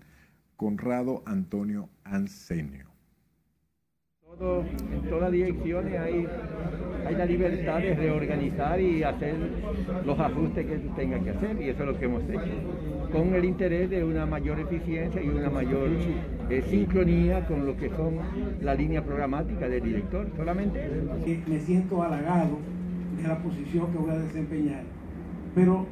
Conrado 0.56 1.24
Antonio 1.26 1.90
Ansenio. 2.06 2.86
en 4.40 5.10
todas 5.10 5.24
las 5.24 5.32
direcciones 5.34 6.00
hay 6.00 6.26
hay 7.06 7.16
la 7.16 7.26
libertad 7.26 7.80
de 7.80 7.96
reorganizar 7.96 8.80
y 8.80 9.04
hacer 9.04 9.36
los 10.06 10.20
ajustes 10.20 10.66
que 10.66 10.78
tenga 10.96 11.20
que 11.20 11.32
hacer 11.32 11.62
y 11.62 11.70
eso 11.70 11.84
es 11.84 11.90
lo 11.90 12.00
que 12.00 12.06
hemos 12.06 12.24
hecho, 12.24 13.12
con 13.12 13.36
el 13.36 13.44
interés 13.44 13.90
de 13.90 14.06
una 14.06 14.26
mayor 14.26 14.60
eficiencia 14.60 15.22
y 15.22 15.28
una 15.28 15.50
mayor 15.50 15.90
eh, 16.50 16.64
sincronía 16.70 17.46
con 17.46 17.66
lo 17.66 17.76
que 17.76 17.90
son 17.90 18.20
la 18.62 18.74
línea 18.74 19.04
programática 19.04 19.68
del 19.68 19.84
director 19.84 20.28
solamente. 20.38 20.82
Me 21.46 21.60
siento 21.60 22.02
halagado 22.02 22.58
de 23.26 23.34
la 23.34 23.42
posición 23.42 23.92
que 23.92 23.98
voy 23.98 24.12
a 24.12 24.20
desempeñar, 24.20 24.84
pero 25.56 25.88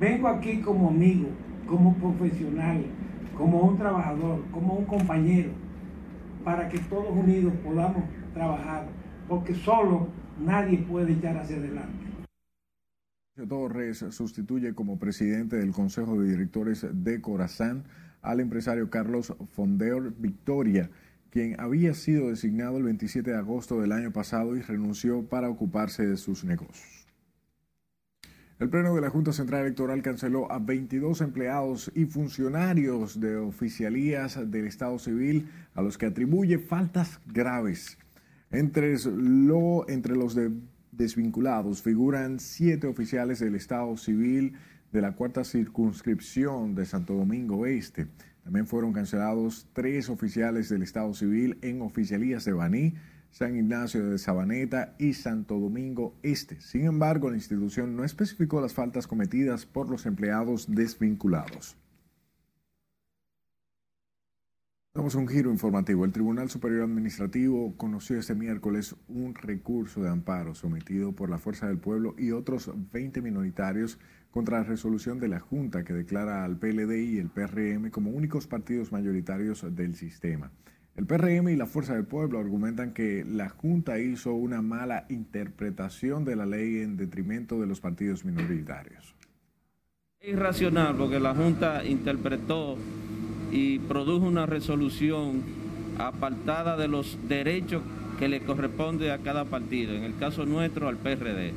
vengo 0.00 0.28
aquí 0.28 0.60
como 0.60 0.88
amigo, 0.88 1.28
como 1.66 1.94
profesional, 1.94 2.84
como 3.36 3.60
un 3.60 3.78
trabajador, 3.78 4.42
como 4.50 4.74
un 4.74 4.84
compañero, 4.84 5.50
para 6.44 6.68
que 6.68 6.78
todos 6.78 7.10
unidos 7.10 7.52
podamos 7.64 8.02
trabajar 8.34 8.88
porque 9.28 9.54
solo 9.54 10.08
nadie 10.44 10.78
puede 10.78 11.12
echar 11.12 11.36
hacia 11.36 11.56
adelante. 11.56 12.06
Torres 13.48 14.04
sustituye 14.10 14.74
como 14.74 14.98
presidente 14.98 15.56
del 15.56 15.72
Consejo 15.72 16.20
de 16.20 16.28
Directores 16.28 16.86
de 16.92 17.20
Corazán 17.20 17.84
al 18.20 18.40
empresario 18.40 18.90
Carlos 18.90 19.34
Fondeor 19.52 20.14
Victoria, 20.18 20.90
quien 21.32 21.58
había 21.58 21.94
sido 21.94 22.28
designado 22.28 22.76
el 22.76 22.84
27 22.84 23.30
de 23.30 23.38
agosto 23.38 23.80
del 23.80 23.92
año 23.92 24.12
pasado 24.12 24.54
y 24.54 24.60
renunció 24.60 25.24
para 25.24 25.48
ocuparse 25.48 26.06
de 26.06 26.18
sus 26.18 26.44
negocios. 26.44 27.06
El 28.58 28.68
Pleno 28.68 28.94
de 28.94 29.00
la 29.00 29.10
Junta 29.10 29.32
Central 29.32 29.62
Electoral 29.62 30.02
canceló 30.02 30.52
a 30.52 30.58
22 30.58 31.22
empleados 31.22 31.90
y 31.94 32.04
funcionarios 32.04 33.18
de 33.18 33.36
oficialías 33.36 34.38
del 34.50 34.66
Estado 34.66 34.98
Civil 34.98 35.48
a 35.74 35.80
los 35.80 35.96
que 35.96 36.06
atribuye 36.06 36.58
faltas 36.58 37.18
graves 37.26 37.98
entre, 38.50 38.94
lo, 39.06 39.88
entre 39.88 40.14
los 40.14 40.38
desvinculados 40.92 41.80
figuran 41.80 42.40
siete 42.40 42.86
oficiales 42.86 43.40
del 43.40 43.54
Estado 43.54 43.96
Civil 43.96 44.52
de 44.92 45.00
la 45.00 45.12
cuarta 45.12 45.44
circunscripción 45.44 46.74
de 46.74 46.84
Santo 46.84 47.14
Domingo 47.14 47.64
Este. 47.64 48.06
También 48.44 48.66
fueron 48.66 48.92
cancelados 48.92 49.68
tres 49.72 50.08
oficiales 50.08 50.68
del 50.68 50.82
Estado 50.82 51.14
Civil 51.14 51.58
en 51.62 51.82
oficialías 51.82 52.44
de 52.44 52.52
Baní, 52.52 52.94
San 53.30 53.56
Ignacio 53.56 54.04
de 54.10 54.18
Sabaneta 54.18 54.94
y 54.98 55.14
Santo 55.14 55.58
Domingo 55.58 56.14
Este. 56.22 56.60
Sin 56.60 56.84
embargo, 56.84 57.30
la 57.30 57.36
institución 57.36 57.96
no 57.96 58.04
especificó 58.04 58.60
las 58.60 58.74
faltas 58.74 59.06
cometidas 59.06 59.64
por 59.64 59.88
los 59.88 60.04
empleados 60.06 60.66
desvinculados. 60.68 61.76
Damos 64.94 65.14
un 65.14 65.26
giro 65.26 65.50
informativo. 65.50 66.04
El 66.04 66.12
Tribunal 66.12 66.50
Superior 66.50 66.82
Administrativo 66.82 67.74
conoció 67.78 68.18
este 68.18 68.34
miércoles 68.34 68.94
un 69.08 69.34
recurso 69.34 70.02
de 70.02 70.10
amparo 70.10 70.54
sometido 70.54 71.12
por 71.12 71.30
la 71.30 71.38
Fuerza 71.38 71.66
del 71.66 71.78
Pueblo 71.78 72.14
y 72.18 72.32
otros 72.32 72.70
20 72.92 73.22
minoritarios 73.22 73.98
contra 74.30 74.58
la 74.58 74.64
resolución 74.64 75.18
de 75.18 75.28
la 75.28 75.40
Junta 75.40 75.82
que 75.82 75.94
declara 75.94 76.44
al 76.44 76.58
PLD 76.58 76.92
y 77.04 77.16
el 77.16 77.30
PRM 77.30 77.90
como 77.90 78.10
únicos 78.10 78.46
partidos 78.46 78.92
mayoritarios 78.92 79.64
del 79.74 79.94
sistema. 79.94 80.52
El 80.94 81.06
PRM 81.06 81.48
y 81.48 81.56
la 81.56 81.64
Fuerza 81.64 81.94
del 81.94 82.04
Pueblo 82.04 82.38
argumentan 82.38 82.92
que 82.92 83.24
la 83.26 83.48
Junta 83.48 83.98
hizo 83.98 84.34
una 84.34 84.60
mala 84.60 85.06
interpretación 85.08 86.26
de 86.26 86.36
la 86.36 86.44
ley 86.44 86.80
en 86.80 86.98
detrimento 86.98 87.58
de 87.58 87.66
los 87.66 87.80
partidos 87.80 88.26
minoritarios. 88.26 89.16
Es 90.20 90.28
irracional 90.28 90.94
porque 90.96 91.18
la 91.18 91.34
Junta 91.34 91.82
interpretó 91.82 92.76
y 93.52 93.78
produjo 93.80 94.26
una 94.26 94.46
resolución 94.46 95.42
apartada 95.98 96.76
de 96.76 96.88
los 96.88 97.18
derechos 97.28 97.82
que 98.18 98.28
le 98.28 98.40
corresponde 98.40 99.12
a 99.12 99.18
cada 99.18 99.44
partido, 99.44 99.94
en 99.94 100.04
el 100.04 100.16
caso 100.16 100.46
nuestro 100.46 100.88
al 100.88 100.96
PRD. 100.96 101.52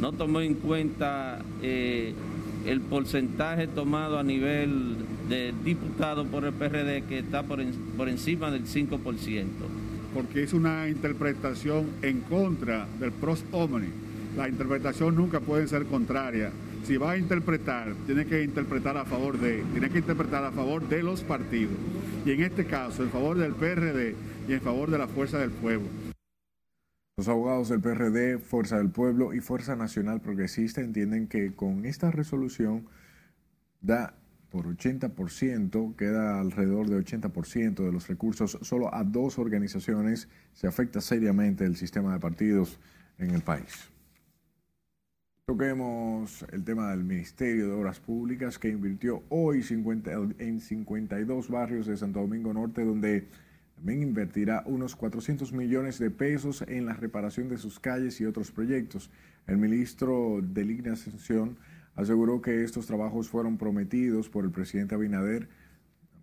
No 0.00 0.12
tomó 0.12 0.40
en 0.40 0.54
cuenta 0.54 1.38
eh, 1.62 2.12
el 2.66 2.80
porcentaje 2.80 3.68
tomado 3.68 4.18
a 4.18 4.24
nivel 4.24 4.96
de 5.28 5.54
diputado 5.64 6.24
por 6.26 6.44
el 6.44 6.52
PRD 6.52 7.04
que 7.04 7.20
está 7.20 7.44
por, 7.44 7.62
por 7.96 8.08
encima 8.08 8.50
del 8.50 8.64
5%. 8.64 8.98
Porque 10.12 10.42
es 10.42 10.52
una 10.52 10.88
interpretación 10.88 11.86
en 12.02 12.20
contra 12.20 12.86
del 12.98 13.12
pros 13.12 13.44
omni. 13.52 13.88
La 14.36 14.48
interpretación 14.48 15.14
nunca 15.14 15.40
puede 15.40 15.68
ser 15.68 15.84
contraria 15.86 16.50
si 16.84 16.96
va 16.96 17.12
a 17.12 17.16
interpretar, 17.16 17.94
tiene 18.06 18.26
que 18.26 18.42
interpretar 18.42 18.96
a 18.96 19.04
favor 19.04 19.38
de, 19.38 19.62
tiene 19.72 19.90
que 19.90 19.98
interpretar 19.98 20.44
a 20.44 20.52
favor 20.52 20.88
de 20.88 21.02
los 21.02 21.22
partidos. 21.22 21.74
Y 22.24 22.32
en 22.32 22.42
este 22.42 22.66
caso, 22.66 23.02
en 23.02 23.10
favor 23.10 23.38
del 23.38 23.54
PRD 23.54 24.14
y 24.48 24.52
en 24.52 24.60
favor 24.60 24.90
de 24.90 24.98
la 24.98 25.06
Fuerza 25.06 25.38
del 25.38 25.50
Pueblo. 25.50 25.88
Los 27.16 27.28
abogados 27.28 27.68
del 27.68 27.80
PRD, 27.80 28.38
Fuerza 28.38 28.78
del 28.78 28.90
Pueblo 28.90 29.34
y 29.34 29.40
Fuerza 29.40 29.76
Nacional 29.76 30.20
Progresista 30.20 30.80
entienden 30.80 31.28
que 31.28 31.54
con 31.54 31.84
esta 31.84 32.10
resolución 32.10 32.86
da 33.80 34.14
por 34.50 34.66
80%, 34.66 35.96
queda 35.96 36.40
alrededor 36.40 36.88
de 36.88 37.02
80% 37.02 37.84
de 37.84 37.92
los 37.92 38.08
recursos 38.08 38.58
solo 38.60 38.94
a 38.94 39.02
dos 39.02 39.38
organizaciones, 39.38 40.28
se 40.52 40.66
afecta 40.66 41.00
seriamente 41.00 41.64
el 41.64 41.76
sistema 41.76 42.12
de 42.12 42.20
partidos 42.20 42.78
en 43.18 43.30
el 43.30 43.42
país. 43.42 43.91
Toquemos 45.44 46.46
el 46.52 46.62
tema 46.62 46.92
del 46.92 47.02
Ministerio 47.02 47.66
de 47.66 47.74
Obras 47.74 47.98
Públicas 47.98 48.60
que 48.60 48.68
invirtió 48.68 49.24
hoy 49.28 49.64
50, 49.64 50.12
en 50.38 50.60
52 50.60 51.48
barrios 51.48 51.86
de 51.86 51.96
Santo 51.96 52.20
Domingo 52.20 52.54
Norte, 52.54 52.84
donde 52.84 53.26
también 53.74 54.02
invertirá 54.02 54.62
unos 54.66 54.94
400 54.94 55.52
millones 55.52 55.98
de 55.98 56.12
pesos 56.12 56.62
en 56.68 56.86
la 56.86 56.92
reparación 56.92 57.48
de 57.48 57.58
sus 57.58 57.80
calles 57.80 58.20
y 58.20 58.24
otros 58.24 58.52
proyectos. 58.52 59.10
El 59.48 59.58
ministro 59.58 60.38
de 60.40 60.64
Ligna 60.64 60.92
Ascensión 60.92 61.58
aseguró 61.96 62.40
que 62.40 62.62
estos 62.62 62.86
trabajos 62.86 63.28
fueron 63.28 63.58
prometidos 63.58 64.28
por 64.28 64.44
el 64.44 64.52
presidente 64.52 64.94
Abinader, 64.94 65.48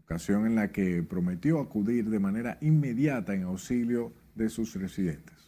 ocasión 0.06 0.46
en 0.46 0.56
la 0.56 0.72
que 0.72 1.04
prometió 1.04 1.60
acudir 1.60 2.10
de 2.10 2.20
manera 2.20 2.58
inmediata 2.62 3.34
en 3.34 3.44
auxilio 3.44 4.14
de 4.36 4.48
sus 4.48 4.76
residentes 4.76 5.39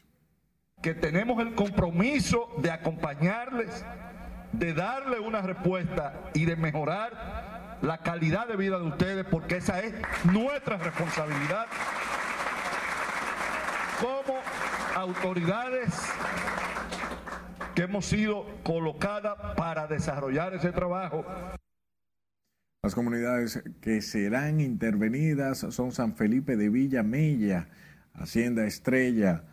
que 0.81 0.93
tenemos 0.95 1.41
el 1.41 1.53
compromiso 1.53 2.49
de 2.57 2.71
acompañarles, 2.71 3.85
de 4.51 4.73
darle 4.73 5.19
una 5.19 5.41
respuesta 5.41 6.13
y 6.33 6.45
de 6.45 6.55
mejorar 6.55 7.77
la 7.81 7.99
calidad 7.99 8.47
de 8.47 8.57
vida 8.57 8.77
de 8.79 8.85
ustedes, 8.85 9.25
porque 9.25 9.57
esa 9.57 9.79
es 9.79 9.93
nuestra 10.25 10.77
responsabilidad. 10.77 11.67
como 14.01 14.39
autoridades 14.95 15.93
que 17.75 17.83
hemos 17.83 18.05
sido 18.05 18.47
colocadas 18.63 19.35
para 19.55 19.85
desarrollar 19.85 20.55
ese 20.55 20.71
trabajo. 20.71 21.23
Las 22.83 22.95
comunidades 22.95 23.63
que 23.79 24.01
serán 24.01 24.59
intervenidas 24.59 25.59
son 25.69 25.91
San 25.91 26.15
Felipe 26.15 26.55
de 26.55 26.69
Villa 26.69 27.03
Mella, 27.03 27.69
Hacienda 28.15 28.65
Estrella, 28.65 29.43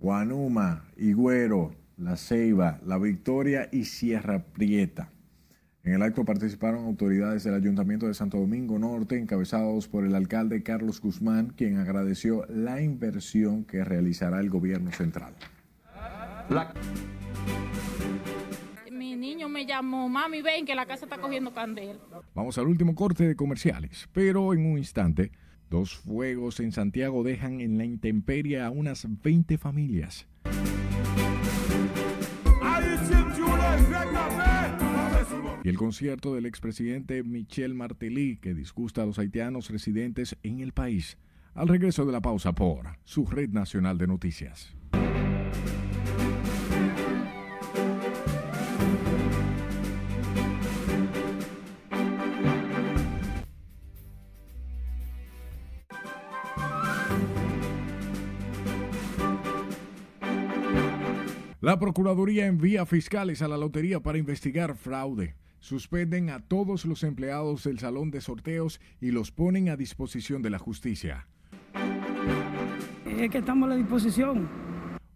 Guanuma, 0.00 0.84
Higüero, 0.96 1.74
La 1.96 2.16
Ceiba, 2.16 2.78
La 2.84 2.98
Victoria 2.98 3.68
y 3.72 3.84
Sierra 3.84 4.44
Prieta. 4.44 5.10
En 5.82 5.94
el 5.94 6.02
acto 6.02 6.24
participaron 6.24 6.84
autoridades 6.84 7.44
del 7.44 7.54
Ayuntamiento 7.54 8.06
de 8.06 8.14
Santo 8.14 8.38
Domingo 8.38 8.78
Norte, 8.78 9.18
encabezados 9.18 9.88
por 9.88 10.04
el 10.04 10.14
alcalde 10.14 10.62
Carlos 10.62 11.00
Guzmán, 11.00 11.48
quien 11.56 11.78
agradeció 11.78 12.44
la 12.48 12.80
inversión 12.82 13.64
que 13.64 13.82
realizará 13.84 14.38
el 14.40 14.50
gobierno 14.50 14.92
central. 14.92 15.34
Mi 18.92 19.16
niño 19.16 19.48
me 19.48 19.66
llamó, 19.66 20.08
mami, 20.08 20.42
ven 20.42 20.64
que 20.64 20.74
la 20.74 20.86
casa 20.86 21.06
está 21.06 21.18
cogiendo 21.18 21.52
candela. 21.52 21.98
Vamos 22.34 22.56
al 22.58 22.68
último 22.68 22.94
corte 22.94 23.26
de 23.26 23.34
comerciales, 23.34 24.08
pero 24.12 24.52
en 24.52 24.64
un 24.66 24.78
instante, 24.78 25.32
dos 25.70 25.96
fuegos 25.96 26.60
en 26.60 26.72
Santiago 26.72 27.22
dejan 27.22 27.60
en 27.60 27.78
la 27.78 27.84
intemperie 27.84 28.60
a 28.60 28.70
unas 28.70 29.06
20 29.22 29.58
familias. 29.58 30.26
Y 35.64 35.68
el 35.68 35.76
concierto 35.76 36.34
del 36.34 36.46
expresidente 36.46 37.22
Michel 37.22 37.74
Martelly, 37.74 38.36
que 38.36 38.54
disgusta 38.54 39.02
a 39.02 39.06
los 39.06 39.18
haitianos 39.18 39.70
residentes 39.70 40.36
en 40.42 40.60
el 40.60 40.72
país. 40.72 41.18
Al 41.54 41.68
regreso 41.68 42.06
de 42.06 42.12
la 42.12 42.20
pausa 42.20 42.54
por 42.54 42.98
su 43.04 43.26
red 43.26 43.50
nacional 43.50 43.98
de 43.98 44.06
noticias. 44.06 44.74
La 61.68 61.78
Procuraduría 61.78 62.46
envía 62.46 62.86
fiscales 62.86 63.42
a 63.42 63.46
la 63.46 63.58
lotería 63.58 64.00
para 64.00 64.16
investigar 64.16 64.74
fraude. 64.74 65.34
Suspenden 65.60 66.30
a 66.30 66.40
todos 66.40 66.86
los 66.86 67.02
empleados 67.02 67.64
del 67.64 67.78
salón 67.78 68.10
de 68.10 68.22
sorteos 68.22 68.80
y 69.02 69.10
los 69.10 69.32
ponen 69.32 69.68
a 69.68 69.76
disposición 69.76 70.40
de 70.40 70.48
la 70.48 70.58
justicia. 70.58 71.28
Es 73.04 73.30
que 73.30 73.36
estamos 73.36 73.66
a 73.66 73.74
la 73.74 73.76
disposición. 73.76 74.48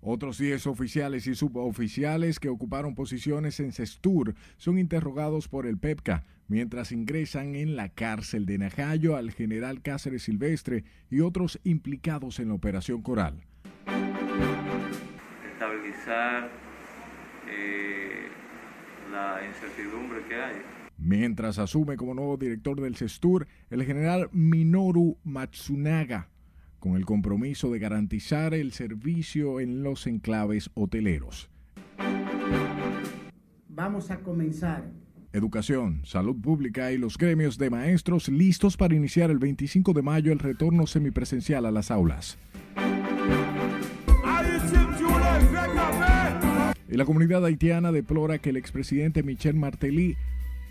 Otros 0.03 0.37
10 0.37 0.67
oficiales 0.67 1.27
y 1.27 1.35
suboficiales 1.35 2.39
que 2.39 2.51
ocuparon 2.51 2.95
posiciones 2.95 3.59
en 3.59 3.73
Cestur 3.73 4.35
son 4.59 4.79
interrogados 4.79 5.49
por 5.49 5.65
el 5.65 5.79
PEPCA 5.79 6.27
mientras 6.49 6.93
ingresan 6.93 7.55
en 7.55 7.77
la 7.77 7.89
cárcel 7.89 8.45
de 8.45 8.59
Najayo 8.59 9.17
al 9.17 9.31
general 9.31 9.81
Cáceres 9.81 10.25
Silvestre 10.25 10.85
y 11.09 11.21
otros 11.21 11.59
implicados 11.65 12.41
en 12.41 12.49
la 12.49 12.55
operación 12.57 13.01
Coral. 13.01 13.47
Eh, 17.49 18.27
la 19.13 19.41
incertidumbre 19.47 20.25
que 20.29 20.35
hay. 20.35 20.57
Mientras 20.99 21.59
asume 21.59 21.97
como 21.97 22.15
nuevo 22.15 22.37
director 22.37 22.81
del 22.81 22.97
CESTUR 22.97 23.47
el 23.71 23.85
general 23.85 24.29
Minoru 24.33 25.19
Matsunaga, 25.25 26.29
con 26.81 26.97
el 26.97 27.05
compromiso 27.05 27.71
de 27.71 27.79
garantizar 27.79 28.55
el 28.55 28.73
servicio 28.73 29.61
en 29.61 29.83
los 29.83 30.07
enclaves 30.07 30.71
hoteleros. 30.75 31.51
Vamos 33.69 34.11
a 34.11 34.19
comenzar. 34.19 34.91
Educación, 35.33 36.03
salud 36.05 36.37
pública 36.41 36.93
y 36.93 36.99
los 36.99 37.17
gremios 37.17 37.59
de 37.59 37.71
maestros 37.71 38.29
listos 38.29 38.77
para 38.77 38.95
iniciar 38.95 39.31
el 39.31 39.39
25 39.39 39.93
de 39.93 40.03
mayo 40.03 40.33
el 40.33 40.41
retorno 40.41 40.87
semipresencial 40.87 41.65
a 41.65 41.71
las 41.71 41.91
aulas. 41.91 42.39
Y 46.93 46.97
la 46.99 47.07
comunidad 47.07 47.43
haitiana 47.47 47.91
deplora 47.91 48.37
que 48.37 48.51
el 48.51 48.59
expresidente 48.59 49.23
Michel 49.23 49.55
Martelly 49.55 50.15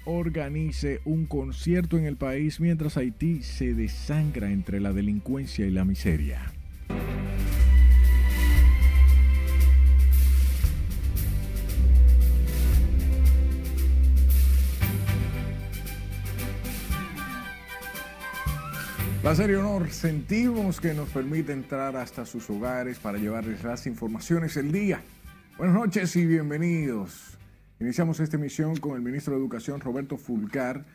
organice 0.05 1.01
un 1.03 1.25
concierto 1.25 1.97
en 1.97 2.05
el 2.05 2.15
país 2.15 2.60
mientras 2.60 2.95
Haití 2.95 3.41
se 3.41 3.73
desangra 3.73 4.51
entre 4.51 4.79
la 4.79 4.93
delincuencia 4.93 5.65
y 5.65 5.71
la 5.71 5.84
miseria. 5.84 6.53
La 19.23 19.34
serie 19.34 19.55
Honor 19.55 19.89
sentimos 19.89 20.79
que 20.79 20.93
nos 20.93 21.10
permite 21.10 21.51
entrar 21.51 21.95
hasta 21.95 22.27
sus 22.27 22.47
hogares 22.51 22.99
para 22.99 23.17
llevarles 23.17 23.63
las 23.63 23.88
informaciones 23.88 24.53
del 24.53 24.71
día. 24.71 25.01
Buenas 25.62 25.78
noches 25.78 26.15
y 26.15 26.26
bienvenidos. 26.26 27.38
Iniciamos 27.80 28.19
esta 28.19 28.36
emisión 28.36 28.78
con 28.78 28.95
el 28.95 29.04
ministro 29.04 29.36
de 29.36 29.39
Educación 29.39 29.80
Roberto 29.80 30.17
Fulcar, 30.17 30.88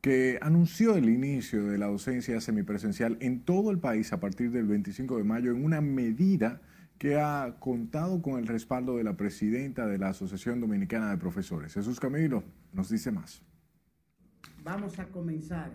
que 0.00 0.38
anunció 0.40 0.94
el 0.94 1.10
inicio 1.10 1.64
de 1.64 1.78
la 1.78 1.86
docencia 1.88 2.40
semipresencial 2.40 3.18
en 3.20 3.40
todo 3.40 3.72
el 3.72 3.80
país 3.80 4.12
a 4.12 4.20
partir 4.20 4.52
del 4.52 4.66
25 4.66 5.16
de 5.16 5.24
mayo 5.24 5.50
en 5.50 5.64
una 5.64 5.80
medida 5.80 6.60
que 6.96 7.18
ha 7.18 7.56
contado 7.58 8.22
con 8.22 8.38
el 8.38 8.46
respaldo 8.46 8.98
de 8.98 9.02
la 9.02 9.16
presidenta 9.16 9.88
de 9.88 9.98
la 9.98 10.10
Asociación 10.10 10.60
Dominicana 10.60 11.10
de 11.10 11.16
Profesores. 11.16 11.74
Jesús 11.74 11.98
Camilo 11.98 12.44
nos 12.72 12.90
dice 12.90 13.10
más. 13.10 13.42
Vamos 14.62 14.96
a 15.00 15.06
comenzar 15.06 15.72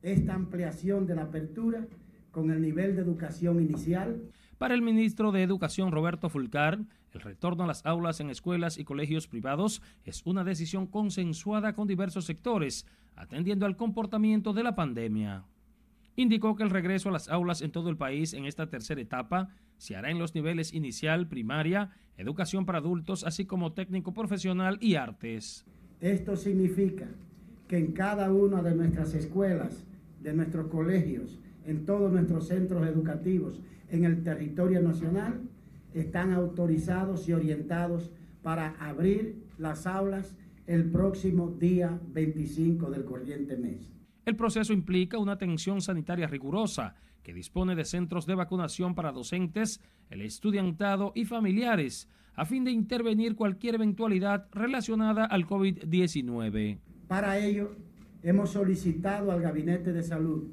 esta 0.00 0.32
ampliación 0.32 1.06
de 1.06 1.14
la 1.14 1.24
apertura 1.24 1.86
con 2.30 2.50
el 2.50 2.62
nivel 2.62 2.96
de 2.96 3.02
educación 3.02 3.60
inicial. 3.60 4.22
Para 4.56 4.72
el 4.72 4.80
ministro 4.80 5.30
de 5.30 5.42
Educación 5.42 5.92
Roberto 5.92 6.30
Fulcar, 6.30 6.78
el 7.16 7.22
retorno 7.22 7.64
a 7.64 7.66
las 7.66 7.84
aulas 7.86 8.20
en 8.20 8.30
escuelas 8.30 8.78
y 8.78 8.84
colegios 8.84 9.26
privados 9.26 9.82
es 10.04 10.22
una 10.26 10.44
decisión 10.44 10.86
consensuada 10.86 11.72
con 11.72 11.88
diversos 11.88 12.26
sectores, 12.26 12.86
atendiendo 13.16 13.64
al 13.64 13.76
comportamiento 13.76 14.52
de 14.52 14.62
la 14.62 14.74
pandemia. 14.74 15.44
Indicó 16.14 16.56
que 16.56 16.62
el 16.62 16.70
regreso 16.70 17.08
a 17.08 17.12
las 17.12 17.28
aulas 17.28 17.62
en 17.62 17.72
todo 17.72 17.88
el 17.88 17.96
país 17.96 18.34
en 18.34 18.44
esta 18.44 18.68
tercera 18.68 19.00
etapa 19.00 19.48
se 19.78 19.96
hará 19.96 20.10
en 20.10 20.18
los 20.18 20.34
niveles 20.34 20.72
inicial, 20.74 21.26
primaria, 21.26 21.90
educación 22.16 22.66
para 22.66 22.78
adultos, 22.78 23.24
así 23.24 23.46
como 23.46 23.72
técnico 23.72 24.12
profesional 24.12 24.78
y 24.80 24.94
artes. 24.94 25.64
Esto 26.00 26.36
significa 26.36 27.06
que 27.68 27.78
en 27.78 27.92
cada 27.92 28.30
una 28.32 28.62
de 28.62 28.74
nuestras 28.74 29.14
escuelas, 29.14 29.84
de 30.22 30.34
nuestros 30.34 30.68
colegios, 30.68 31.38
en 31.64 31.84
todos 31.84 32.12
nuestros 32.12 32.48
centros 32.48 32.86
educativos, 32.86 33.60
en 33.90 34.04
el 34.04 34.22
territorio 34.22 34.82
nacional, 34.82 35.40
están 36.00 36.32
autorizados 36.32 37.28
y 37.28 37.32
orientados 37.32 38.10
para 38.42 38.76
abrir 38.78 39.42
las 39.58 39.86
aulas 39.86 40.36
el 40.66 40.90
próximo 40.90 41.50
día 41.50 41.98
25 42.08 42.90
del 42.90 43.04
corriente 43.04 43.56
mes. 43.56 43.92
El 44.24 44.36
proceso 44.36 44.72
implica 44.72 45.18
una 45.18 45.32
atención 45.32 45.80
sanitaria 45.80 46.26
rigurosa 46.26 46.94
que 47.22 47.32
dispone 47.32 47.74
de 47.74 47.84
centros 47.84 48.26
de 48.26 48.34
vacunación 48.34 48.94
para 48.94 49.12
docentes, 49.12 49.80
el 50.10 50.20
estudiantado 50.20 51.12
y 51.14 51.24
familiares, 51.24 52.08
a 52.34 52.44
fin 52.44 52.64
de 52.64 52.72
intervenir 52.72 53.34
cualquier 53.34 53.76
eventualidad 53.76 54.48
relacionada 54.52 55.24
al 55.24 55.46
COVID-19. 55.46 56.78
Para 57.08 57.38
ello, 57.38 57.74
hemos 58.22 58.50
solicitado 58.50 59.32
al 59.32 59.40
Gabinete 59.40 59.92
de 59.92 60.02
Salud 60.02 60.44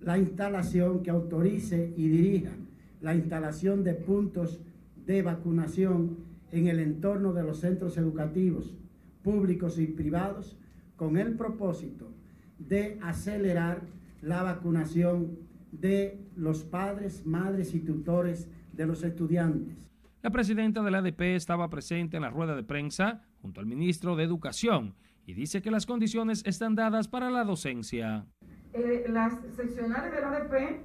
la 0.00 0.16
instalación 0.16 1.02
que 1.02 1.10
autorice 1.10 1.92
y 1.96 2.08
dirija 2.08 2.52
la 3.00 3.14
instalación 3.14 3.84
de 3.84 3.94
puntos 3.94 4.60
de 5.06 5.22
vacunación 5.22 6.18
en 6.52 6.66
el 6.68 6.80
entorno 6.80 7.32
de 7.32 7.42
los 7.42 7.60
centros 7.60 7.96
educativos 7.96 8.74
públicos 9.22 9.78
y 9.78 9.86
privados 9.86 10.56
con 10.96 11.16
el 11.16 11.34
propósito 11.34 12.10
de 12.58 12.98
acelerar 13.02 13.82
la 14.22 14.42
vacunación 14.42 15.38
de 15.70 16.18
los 16.36 16.64
padres, 16.64 17.24
madres 17.26 17.74
y 17.74 17.80
tutores 17.80 18.48
de 18.72 18.86
los 18.86 19.02
estudiantes. 19.02 19.76
La 20.22 20.30
presidenta 20.30 20.82
de 20.82 20.90
la 20.90 20.98
ADP 20.98 21.36
estaba 21.36 21.70
presente 21.70 22.16
en 22.16 22.22
la 22.22 22.30
rueda 22.30 22.56
de 22.56 22.64
prensa 22.64 23.22
junto 23.40 23.60
al 23.60 23.66
ministro 23.66 24.16
de 24.16 24.24
Educación 24.24 24.94
y 25.26 25.34
dice 25.34 25.62
que 25.62 25.70
las 25.70 25.86
condiciones 25.86 26.42
están 26.46 26.74
dadas 26.74 27.06
para 27.06 27.30
la 27.30 27.44
docencia. 27.44 28.26
Eh, 28.72 29.04
las 29.08 29.34
seccionales 29.54 30.12
de 30.12 30.20
la 30.20 30.28
ADP 30.28 30.80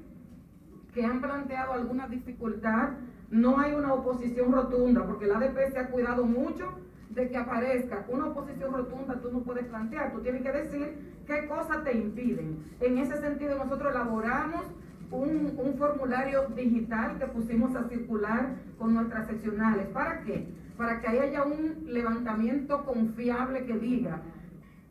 que 0.93 1.03
han 1.03 1.21
planteado 1.21 1.73
alguna 1.73 2.07
dificultad, 2.07 2.91
no 3.31 3.59
hay 3.59 3.73
una 3.73 3.93
oposición 3.93 4.51
rotunda, 4.51 5.05
porque 5.05 5.25
la 5.25 5.37
ADP 5.37 5.71
se 5.71 5.79
ha 5.79 5.87
cuidado 5.87 6.25
mucho 6.25 6.69
de 7.09 7.29
que 7.29 7.37
aparezca 7.37 8.05
una 8.07 8.27
oposición 8.27 8.73
rotunda, 8.73 9.19
tú 9.21 9.31
no 9.31 9.39
puedes 9.39 9.65
plantear, 9.65 10.11
tú 10.13 10.21
tienes 10.21 10.43
que 10.43 10.51
decir 10.51 11.13
qué 11.25 11.47
cosas 11.47 11.83
te 11.83 11.97
impiden. 11.97 12.63
En 12.79 12.97
ese 12.97 13.17
sentido 13.17 13.57
nosotros 13.57 13.91
elaboramos 13.91 14.65
un, 15.11 15.53
un, 15.57 15.75
formulario 15.77 16.47
digital 16.55 17.19
que 17.19 17.27
pusimos 17.27 17.75
a 17.75 17.87
circular 17.87 18.55
con 18.79 18.95
nuestras 18.95 19.27
seccionales. 19.27 19.87
¿Para 19.87 20.21
qué? 20.23 20.47
Para 20.75 21.01
que 21.01 21.07
haya 21.07 21.43
un 21.43 21.85
levantamiento 21.87 22.83
confiable 22.83 23.65
que 23.65 23.77
diga. 23.77 24.21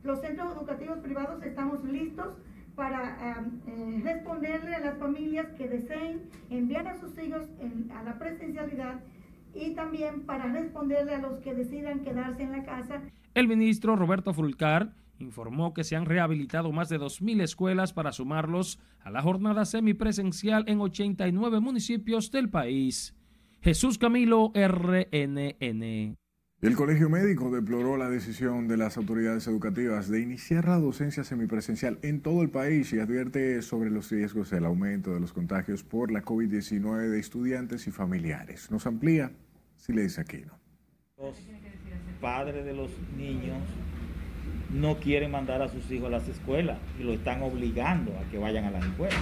Los 0.05 0.21
centros 0.21 0.57
educativos 0.57 0.99
privados 0.99 1.43
estamos 1.43 1.83
listos 1.85 2.35
para 2.75 3.17
eh, 3.67 4.01
responderle 4.03 4.75
a 4.75 4.81
las 4.81 4.99
familias 4.99 5.47
que 5.57 5.69
deseen 5.69 6.23
enviar 6.51 6.87
a 6.89 6.99
sus 6.99 7.19
hijos 7.19 7.43
a 7.95 8.03
la 8.03 8.19
presencialidad 8.19 9.01
y 9.55 9.75
también 9.75 10.23
para 10.23 10.47
responderle 10.47 11.15
a 11.15 11.19
los 11.19 11.39
que 11.41 11.55
decidan 11.55 12.01
quedarse 12.01 12.43
en 12.43 12.53
la 12.53 12.65
casa. 12.65 13.03
El 13.35 13.49
ministro 13.49 13.97
Roberto 13.97 14.33
Fulcar 14.33 14.95
informó 15.19 15.73
que 15.73 15.85
se 15.85 15.97
han 15.97 16.07
rehabilitado 16.07 16.73
más 16.73 16.89
de 16.89 16.99
2.000 16.99 17.43
escuelas 17.43 17.93
para 17.93 18.13
sumarlos 18.13 18.79
a 19.01 19.11
la 19.11 19.23
jornada 19.23 19.65
semipresencial 19.65 20.65
en 20.67 20.81
89 20.81 21.61
municipios 21.61 22.31
del 22.31 22.51
país. 22.51 23.15
Jesús 23.61 23.99
Camilo, 23.99 24.53
RNN. 24.55 26.17
El 26.63 26.77
Colegio 26.77 27.09
Médico 27.09 27.51
deploró 27.51 27.97
la 27.97 28.09
decisión 28.09 28.69
de 28.69 28.77
las 28.77 28.97
autoridades 28.97 29.49
educativas 29.49 30.09
de 30.09 30.21
iniciar 30.21 30.69
la 30.69 30.79
docencia 30.79 31.25
semipresencial 31.25 31.99
en 32.03 32.21
todo 32.21 32.43
el 32.43 32.51
país 32.51 32.93
y 32.93 33.01
advierte 33.01 33.61
sobre 33.63 33.91
los 33.91 34.13
riesgos 34.13 34.51
del 34.51 34.65
aumento 34.65 35.13
de 35.13 35.19
los 35.19 35.33
contagios 35.33 35.83
por 35.83 36.13
la 36.13 36.23
COVID-19 36.23 37.09
de 37.09 37.19
estudiantes 37.19 37.89
y 37.89 37.91
familiares. 37.91 38.71
Nos 38.71 38.87
amplía 38.87 39.33
Silesia 39.77 40.23
Aquino. 40.23 40.57
Los 41.19 41.35
padres 42.21 42.65
de 42.65 42.75
los 42.75 42.93
niños 43.19 43.59
no 44.71 44.99
quieren 45.01 45.33
mandar 45.33 45.63
a 45.63 45.69
sus 45.69 45.91
hijos 45.91 46.07
a 46.07 46.11
las 46.11 46.29
escuelas 46.29 46.79
y 46.97 47.03
lo 47.03 47.13
están 47.13 47.43
obligando 47.43 48.17
a 48.17 48.31
que 48.31 48.39
vayan 48.39 48.67
a 48.67 48.71
las 48.71 48.87
escuelas. 48.87 49.19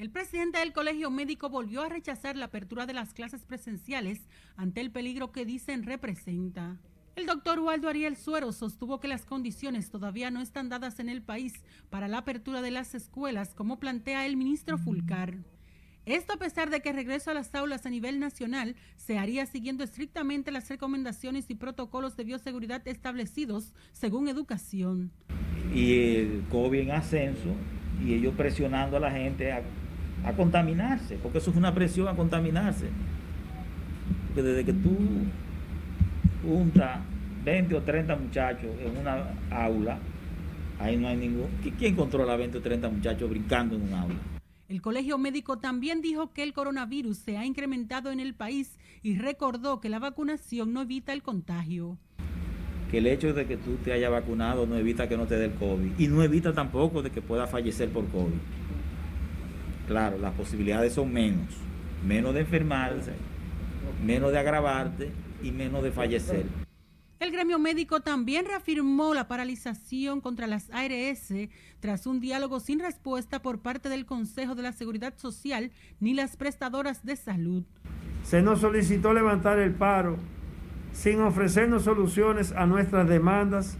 El 0.00 0.08
presidente 0.08 0.60
del 0.60 0.72
Colegio 0.72 1.10
Médico 1.10 1.50
volvió 1.50 1.82
a 1.82 1.90
rechazar 1.90 2.34
la 2.34 2.46
apertura 2.46 2.86
de 2.86 2.94
las 2.94 3.12
clases 3.12 3.44
presenciales 3.44 4.26
ante 4.56 4.80
el 4.80 4.90
peligro 4.90 5.30
que 5.30 5.44
dicen 5.44 5.82
representa. 5.82 6.78
El 7.16 7.26
doctor 7.26 7.58
Waldo 7.58 7.86
Ariel 7.86 8.16
Suero 8.16 8.50
sostuvo 8.52 8.98
que 8.98 9.08
las 9.08 9.26
condiciones 9.26 9.90
todavía 9.90 10.30
no 10.30 10.40
están 10.40 10.70
dadas 10.70 11.00
en 11.00 11.10
el 11.10 11.20
país 11.20 11.52
para 11.90 12.08
la 12.08 12.16
apertura 12.16 12.62
de 12.62 12.70
las 12.70 12.94
escuelas, 12.94 13.52
como 13.52 13.78
plantea 13.78 14.24
el 14.24 14.38
ministro 14.38 14.78
Fulcar. 14.78 15.34
Esto 16.06 16.32
a 16.32 16.38
pesar 16.38 16.70
de 16.70 16.80
que 16.80 16.88
el 16.88 16.96
regreso 16.96 17.30
a 17.30 17.34
las 17.34 17.54
aulas 17.54 17.84
a 17.84 17.90
nivel 17.90 18.20
nacional 18.20 18.76
se 18.96 19.18
haría 19.18 19.44
siguiendo 19.44 19.84
estrictamente 19.84 20.50
las 20.50 20.70
recomendaciones 20.70 21.50
y 21.50 21.56
protocolos 21.56 22.16
de 22.16 22.24
bioseguridad 22.24 22.88
establecidos 22.88 23.74
según 23.92 24.28
educación. 24.28 25.12
Y 25.74 26.14
el 26.16 26.44
COVID 26.48 26.78
en 26.78 26.90
ascenso 26.92 27.54
y 28.02 28.14
ellos 28.14 28.34
presionando 28.34 28.96
a 28.96 29.00
la 29.00 29.10
gente 29.10 29.52
a 29.52 29.62
a 30.24 30.32
contaminarse, 30.32 31.18
porque 31.22 31.38
eso 31.38 31.50
es 31.50 31.56
una 31.56 31.74
presión 31.74 32.08
a 32.08 32.14
contaminarse. 32.14 32.88
Porque 34.26 34.42
desde 34.42 34.64
que 34.64 34.72
tú 34.72 34.96
juntas 36.46 37.00
20 37.44 37.74
o 37.74 37.82
30 37.82 38.16
muchachos 38.16 38.70
en 38.84 38.96
una 38.96 39.34
aula, 39.50 39.98
ahí 40.78 40.96
no 40.96 41.08
hay 41.08 41.16
ningún... 41.16 41.48
¿Quién 41.78 41.96
controla 41.96 42.36
20 42.36 42.58
o 42.58 42.60
30 42.60 42.88
muchachos 42.88 43.30
brincando 43.30 43.76
en 43.76 43.82
un 43.82 43.94
aula? 43.94 44.16
El 44.68 44.82
Colegio 44.82 45.18
Médico 45.18 45.58
también 45.58 46.00
dijo 46.00 46.32
que 46.32 46.44
el 46.44 46.52
coronavirus 46.52 47.18
se 47.18 47.36
ha 47.36 47.44
incrementado 47.44 48.12
en 48.12 48.20
el 48.20 48.34
país 48.34 48.78
y 49.02 49.18
recordó 49.18 49.80
que 49.80 49.88
la 49.88 49.98
vacunación 49.98 50.72
no 50.72 50.82
evita 50.82 51.12
el 51.12 51.22
contagio. 51.22 51.98
Que 52.88 52.98
el 52.98 53.06
hecho 53.06 53.32
de 53.32 53.46
que 53.46 53.56
tú 53.56 53.76
te 53.82 53.92
hayas 53.92 54.10
vacunado 54.10 54.66
no 54.66 54.76
evita 54.76 55.08
que 55.08 55.16
no 55.16 55.26
te 55.26 55.36
dé 55.36 55.46
el 55.46 55.54
COVID 55.54 55.98
y 55.98 56.06
no 56.08 56.22
evita 56.22 56.52
tampoco 56.52 57.02
de 57.02 57.10
que 57.10 57.20
puedas 57.20 57.50
fallecer 57.50 57.88
por 57.90 58.06
COVID 58.08 58.59
claro, 59.90 60.18
las 60.18 60.32
posibilidades 60.34 60.92
son 60.92 61.12
menos. 61.12 61.48
Menos 62.06 62.32
de 62.32 62.42
enfermarse, 62.42 63.12
menos 64.06 64.30
de 64.30 64.38
agravarte 64.38 65.10
y 65.42 65.50
menos 65.50 65.82
de 65.82 65.90
fallecer. 65.90 66.46
El 67.18 67.32
gremio 67.32 67.58
médico 67.58 68.00
también 68.00 68.46
reafirmó 68.46 69.14
la 69.14 69.26
paralización 69.26 70.20
contra 70.20 70.46
las 70.46 70.70
ARS 70.70 71.34
tras 71.80 72.06
un 72.06 72.20
diálogo 72.20 72.60
sin 72.60 72.78
respuesta 72.78 73.42
por 73.42 73.58
parte 73.58 73.88
del 73.88 74.06
Consejo 74.06 74.54
de 74.54 74.62
la 74.62 74.72
Seguridad 74.72 75.14
Social 75.16 75.72
ni 75.98 76.14
las 76.14 76.36
prestadoras 76.36 77.04
de 77.04 77.16
salud. 77.16 77.64
Se 78.22 78.42
nos 78.42 78.60
solicitó 78.60 79.12
levantar 79.12 79.58
el 79.58 79.72
paro 79.72 80.18
sin 80.92 81.20
ofrecernos 81.20 81.82
soluciones 81.82 82.52
a 82.52 82.64
nuestras 82.64 83.08
demandas 83.08 83.76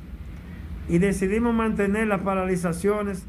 y 0.88 0.98
decidimos 0.98 1.54
mantener 1.54 2.08
las 2.08 2.22
paralizaciones 2.22 3.26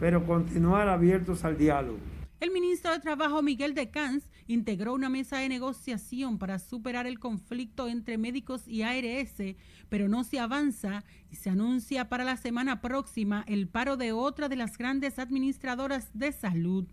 pero 0.00 0.24
continuar 0.26 0.88
abiertos 0.88 1.44
al 1.44 1.56
diálogo. 1.56 1.98
El 2.40 2.52
ministro 2.52 2.92
de 2.92 3.00
Trabajo 3.00 3.42
Miguel 3.42 3.74
de 3.74 3.90
Cans 3.90 4.22
integró 4.46 4.94
una 4.94 5.08
mesa 5.08 5.38
de 5.38 5.48
negociación 5.48 6.38
para 6.38 6.60
superar 6.60 7.06
el 7.08 7.18
conflicto 7.18 7.88
entre 7.88 8.16
médicos 8.16 8.68
y 8.68 8.82
ARS, 8.82 9.56
pero 9.88 10.08
no 10.08 10.22
se 10.22 10.38
avanza 10.38 11.04
y 11.32 11.36
se 11.36 11.50
anuncia 11.50 12.08
para 12.08 12.22
la 12.22 12.36
semana 12.36 12.80
próxima 12.80 13.44
el 13.48 13.66
paro 13.66 13.96
de 13.96 14.12
otra 14.12 14.48
de 14.48 14.54
las 14.54 14.78
grandes 14.78 15.18
administradoras 15.18 16.10
de 16.14 16.30
salud. 16.30 16.86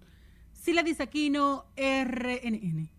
Sila 0.53 0.81
Disaquino, 0.81 1.65
RNN. 1.77 2.94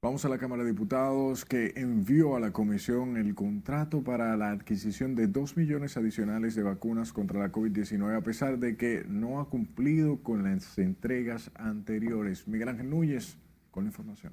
Vamos 0.00 0.24
a 0.24 0.28
la 0.28 0.38
Cámara 0.38 0.62
de 0.62 0.70
Diputados 0.70 1.44
que 1.44 1.72
envió 1.74 2.36
a 2.36 2.40
la 2.40 2.52
Comisión 2.52 3.16
el 3.16 3.34
contrato 3.34 4.04
para 4.04 4.36
la 4.36 4.52
adquisición 4.52 5.16
de 5.16 5.26
2 5.26 5.56
millones 5.56 5.96
adicionales 5.96 6.54
de 6.54 6.62
vacunas 6.62 7.12
contra 7.12 7.40
la 7.40 7.50
COVID-19 7.50 8.16
a 8.16 8.20
pesar 8.20 8.60
de 8.60 8.76
que 8.76 9.02
no 9.08 9.40
ha 9.40 9.48
cumplido 9.48 10.22
con 10.22 10.44
las 10.44 10.78
entregas 10.78 11.50
anteriores. 11.56 12.46
Miguel 12.46 12.68
Ángel 12.68 12.90
Núñez 12.90 13.38
con 13.72 13.82
la 13.82 13.88
información. 13.88 14.32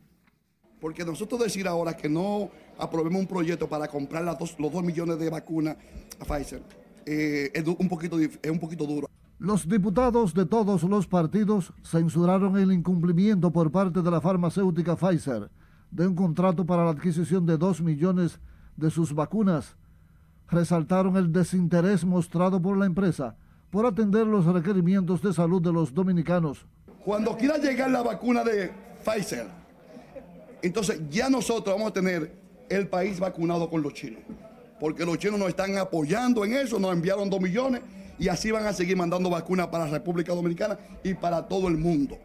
Porque 0.79 1.03
nosotros 1.03 1.41
decir 1.41 1.67
ahora 1.67 1.97
que 1.97 2.09
no 2.09 2.51
aprobemos 2.77 3.19
un 3.19 3.27
proyecto 3.27 3.67
para 3.67 3.87
comprar 3.87 4.23
los 4.23 4.55
2 4.71 4.83
millones 4.83 5.17
de 5.17 5.31
vacunas 5.31 5.77
a 6.19 6.25
Pfizer 6.25 6.61
eh, 7.07 7.49
es, 7.51 7.65
un 7.65 7.89
poquito, 7.89 8.19
es 8.19 8.51
un 8.51 8.59
poquito 8.59 8.85
duro. 8.85 9.09
Los 9.37 9.67
diputados 9.67 10.33
de 10.33 10.45
todos 10.45 10.83
los 10.83 11.07
partidos 11.07 11.73
censuraron 11.83 12.57
el 12.57 12.71
incumplimiento 12.71 13.51
por 13.51 13.69
parte 13.69 14.01
de 14.01 14.09
la 14.09 14.21
farmacéutica 14.21 14.95
Pfizer 14.95 15.49
de 15.91 16.07
un 16.07 16.15
contrato 16.15 16.65
para 16.65 16.85
la 16.85 16.91
adquisición 16.91 17.45
de 17.45 17.57
dos 17.57 17.81
millones 17.81 18.39
de 18.77 18.89
sus 18.89 19.13
vacunas. 19.13 19.75
Resaltaron 20.49 21.17
el 21.17 21.33
desinterés 21.33 22.05
mostrado 22.05 22.61
por 22.61 22.77
la 22.77 22.85
empresa 22.85 23.35
por 23.71 23.85
atender 23.85 24.25
los 24.25 24.45
requerimientos 24.45 25.21
de 25.21 25.33
salud 25.33 25.61
de 25.61 25.73
los 25.73 25.93
dominicanos. 25.93 26.65
Cuando 27.03 27.35
quiera 27.35 27.57
llegar 27.57 27.91
la 27.91 28.03
vacuna 28.03 28.41
de 28.41 28.71
Pfizer, 29.03 29.47
entonces 30.61 31.01
ya 31.09 31.29
nosotros 31.29 31.75
vamos 31.75 31.91
a 31.91 31.93
tener 31.93 32.39
el 32.69 32.87
país 32.87 33.19
vacunado 33.19 33.69
con 33.69 33.81
los 33.81 33.93
chinos, 33.93 34.21
porque 34.79 35.05
los 35.05 35.17
chinos 35.17 35.37
nos 35.37 35.49
están 35.49 35.77
apoyando 35.77 36.45
en 36.45 36.53
eso, 36.53 36.79
nos 36.79 36.93
enviaron 36.93 37.29
dos 37.29 37.41
millones 37.41 37.81
y 38.17 38.27
así 38.29 38.51
van 38.51 38.65
a 38.65 38.73
seguir 38.73 38.97
mandando 38.97 39.29
vacunas 39.29 39.67
para 39.67 39.85
la 39.85 39.91
República 39.91 40.33
Dominicana 40.33 40.77
y 41.03 41.13
para 41.13 41.47
todo 41.47 41.67
el 41.67 41.77
mundo. 41.77 42.17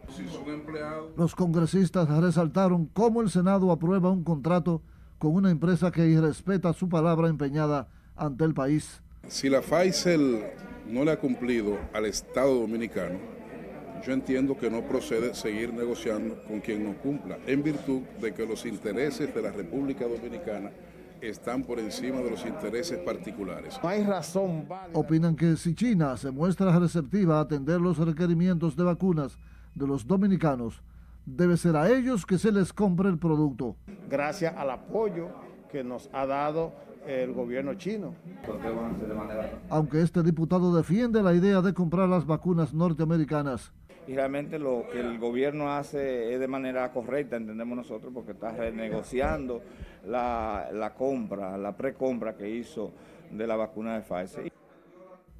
Los 1.16 1.34
congresistas 1.34 2.08
resaltaron 2.08 2.86
cómo 2.86 3.22
el 3.22 3.30
Senado 3.30 3.70
aprueba 3.72 4.10
un 4.10 4.24
contrato 4.24 4.82
con 5.18 5.34
una 5.34 5.50
empresa 5.50 5.90
que 5.90 6.06
irrespeta 6.06 6.72
su 6.72 6.88
palabra 6.88 7.28
empeñada 7.28 7.88
ante 8.16 8.44
el 8.44 8.54
país. 8.54 9.02
Si 9.28 9.48
la 9.48 9.60
Pfizer 9.60 10.54
no 10.88 11.04
le 11.04 11.12
ha 11.12 11.18
cumplido 11.18 11.78
al 11.92 12.06
Estado 12.06 12.54
dominicano, 12.54 13.18
yo 14.06 14.12
entiendo 14.12 14.56
que 14.56 14.70
no 14.70 14.82
procede 14.82 15.34
seguir 15.34 15.74
negociando 15.74 16.42
con 16.44 16.60
quien 16.60 16.84
no 16.84 16.96
cumpla, 16.96 17.38
en 17.46 17.62
virtud 17.62 18.00
de 18.20 18.32
que 18.32 18.46
los 18.46 18.64
intereses 18.64 19.34
de 19.34 19.42
la 19.42 19.50
República 19.50 20.06
Dominicana 20.06 20.70
están 21.20 21.62
por 21.62 21.78
encima 21.78 22.18
de 22.20 22.30
los 22.30 22.44
intereses 22.46 22.98
particulares. 22.98 23.78
No 23.82 23.88
hay 23.88 24.04
razón. 24.04 24.66
Opinan 24.92 25.36
que 25.36 25.56
si 25.56 25.74
China 25.74 26.16
se 26.16 26.30
muestra 26.30 26.78
receptiva 26.78 27.38
a 27.38 27.42
atender 27.42 27.80
los 27.80 27.98
requerimientos 27.98 28.76
de 28.76 28.84
vacunas 28.84 29.38
de 29.74 29.86
los 29.86 30.06
dominicanos, 30.06 30.82
debe 31.26 31.56
ser 31.56 31.76
a 31.76 31.90
ellos 31.90 32.26
que 32.26 32.38
se 32.38 32.52
les 32.52 32.72
compre 32.72 33.08
el 33.08 33.18
producto. 33.18 33.76
Gracias 34.08 34.54
al 34.56 34.70
apoyo 34.70 35.28
que 35.70 35.84
nos 35.84 36.08
ha 36.12 36.26
dado 36.26 36.72
el 37.06 37.32
gobierno 37.32 37.74
chino. 37.74 38.14
Aunque 39.68 40.02
este 40.02 40.22
diputado 40.22 40.74
defiende 40.74 41.22
la 41.22 41.34
idea 41.34 41.60
de 41.60 41.72
comprar 41.72 42.08
las 42.08 42.26
vacunas 42.26 42.74
norteamericanas, 42.74 43.72
y 44.10 44.14
realmente 44.16 44.58
lo 44.58 44.86
que 44.90 44.98
el 44.98 45.20
gobierno 45.20 45.72
hace 45.72 46.34
es 46.34 46.40
de 46.40 46.48
manera 46.48 46.90
correcta, 46.92 47.36
entendemos 47.36 47.76
nosotros, 47.76 48.12
porque 48.12 48.32
está 48.32 48.50
renegociando 48.50 49.62
la, 50.04 50.94
compra, 50.98 51.56
la 51.56 51.76
precompra 51.76 52.36
que 52.36 52.50
hizo 52.50 52.90
de 53.30 53.46
la 53.46 53.54
vacuna 53.54 53.94
de 53.94 54.00
Pfizer. 54.00 54.52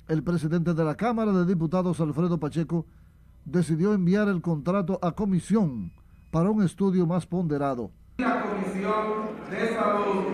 El 0.07 0.23
presidente 0.23 0.73
de 0.73 0.85
la 0.85 0.95
Cámara 0.95 1.33
de 1.33 1.47
Diputados, 1.47 2.01
Alfredo 2.01 2.39
Pacheco, 2.39 2.87
decidió 3.45 3.93
enviar 3.93 4.29
el 4.29 4.41
contrato 4.41 5.01
a 5.03 5.17
comisión 5.17 5.91
para 6.31 6.49
un 6.51 6.63
estudio 6.63 7.09
más 7.09 7.27
ponderado. 7.27 7.91
La 8.19 8.41
Comisión 8.41 9.31
de 9.51 9.75
Salud 9.75 10.27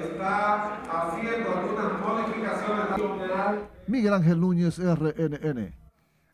está 0.00 0.80
haciendo 0.84 1.58
algunas 1.58 2.00
modificaciones. 2.00 3.68
Miguel 3.88 4.14
Ángel 4.14 4.38
Núñez, 4.38 4.78
RNN. 4.78 5.89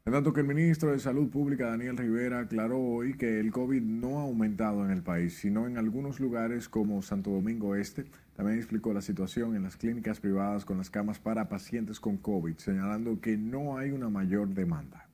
En 0.07 0.13
tanto 0.13 0.33
que 0.33 0.39
el 0.39 0.47
ministro 0.47 0.93
de 0.93 1.01
Salud 1.01 1.29
Pública, 1.29 1.67
Daniel 1.67 1.97
Rivera, 1.97 2.39
aclaró 2.39 2.79
hoy 2.79 3.15
que 3.15 3.41
el 3.41 3.51
COVID 3.51 3.83
no 3.83 4.21
ha 4.21 4.23
aumentado 4.23 4.85
en 4.85 4.93
el 4.93 5.03
país, 5.03 5.37
sino 5.37 5.67
en 5.67 5.79
algunos 5.79 6.21
lugares 6.21 6.69
como 6.69 7.03
Santo 7.03 7.31
Domingo 7.31 7.75
Este. 7.75 8.05
También 8.37 8.57
explicó 8.57 8.93
la 8.93 9.01
situación 9.01 9.57
en 9.57 9.65
las 9.65 9.77
clínicas 9.77 10.21
privadas 10.21 10.65
con 10.65 10.79
las 10.79 10.91
camas 10.91 11.19
para 11.19 11.49
pacientes 11.49 11.99
con 11.99 12.19
COVID, 12.19 12.57
señalando 12.57 13.21
que 13.21 13.37
no 13.37 13.79
hay 13.79 13.91
una 13.91 14.09
mayor 14.09 14.47
demanda. 14.47 15.09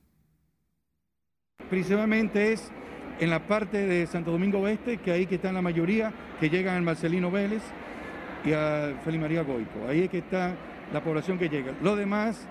Principalmente 1.71 2.53
es 2.53 2.71
en 3.19 3.31
la 3.31 3.47
parte 3.47 3.87
de 3.87 4.05
Santo 4.05 4.29
Domingo 4.29 4.59
Oeste, 4.59 4.97
que 4.97 5.11
ahí 5.11 5.25
que 5.25 5.39
la 5.41 5.63
mayoría, 5.63 6.13
que 6.39 6.51
llegan 6.51 6.75
al 6.75 6.83
Marcelino 6.83 7.31
Vélez 7.31 7.63
y 8.45 8.53
a 8.53 8.95
Félix 9.03 9.21
María 9.23 9.41
Goico. 9.41 9.87
Ahí 9.87 10.01
es 10.01 10.09
que 10.11 10.19
está 10.19 10.55
la 10.93 11.03
población 11.03 11.39
que 11.39 11.49
llega. 11.49 11.73
Lo 11.81 11.95
demás 11.95 12.47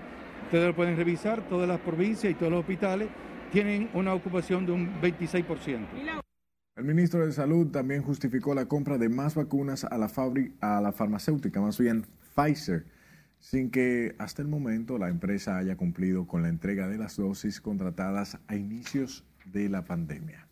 Ustedes 0.53 0.68
lo 0.68 0.76
pueden 0.76 0.98
revisar, 0.98 1.48
todas 1.48 1.66
las 1.66 1.80
provincias 1.80 2.30
y 2.30 2.34
todos 2.34 2.53
los 2.53 2.61
hospitales 2.61 3.09
tienen 3.53 3.88
una 3.94 4.12
ocupación 4.12 4.66
de 4.66 4.72
un 4.72 5.00
26%. 5.00 5.86
El 6.76 6.84
ministro 6.84 7.24
de 7.24 7.32
Salud 7.32 7.68
también 7.68 8.03
justificó 8.03 8.55
la 8.55 8.66
compra 8.66 8.98
de 8.98 9.09
más 9.09 9.34
vacunas 9.34 9.84
a 9.84 9.96
la, 9.96 10.11
a 10.61 10.80
la 10.82 10.92
farmacéutica, 10.92 11.59
más 11.62 11.78
bien 11.78 12.05
Pfizer, 12.36 12.84
sin 13.38 13.70
que 13.70 14.14
hasta 14.18 14.42
el 14.42 14.48
momento 14.48 14.98
la 14.98 15.09
empresa 15.09 15.57
haya 15.57 15.74
cumplido 15.78 16.26
con 16.26 16.42
la 16.42 16.50
entrega 16.50 16.86
de 16.86 16.98
las 16.98 17.16
dosis 17.16 17.62
contratadas 17.62 18.38
a 18.46 18.55
inicios 18.55 19.24
de 19.46 19.70
la 19.70 19.86
pandemia. 19.86 20.48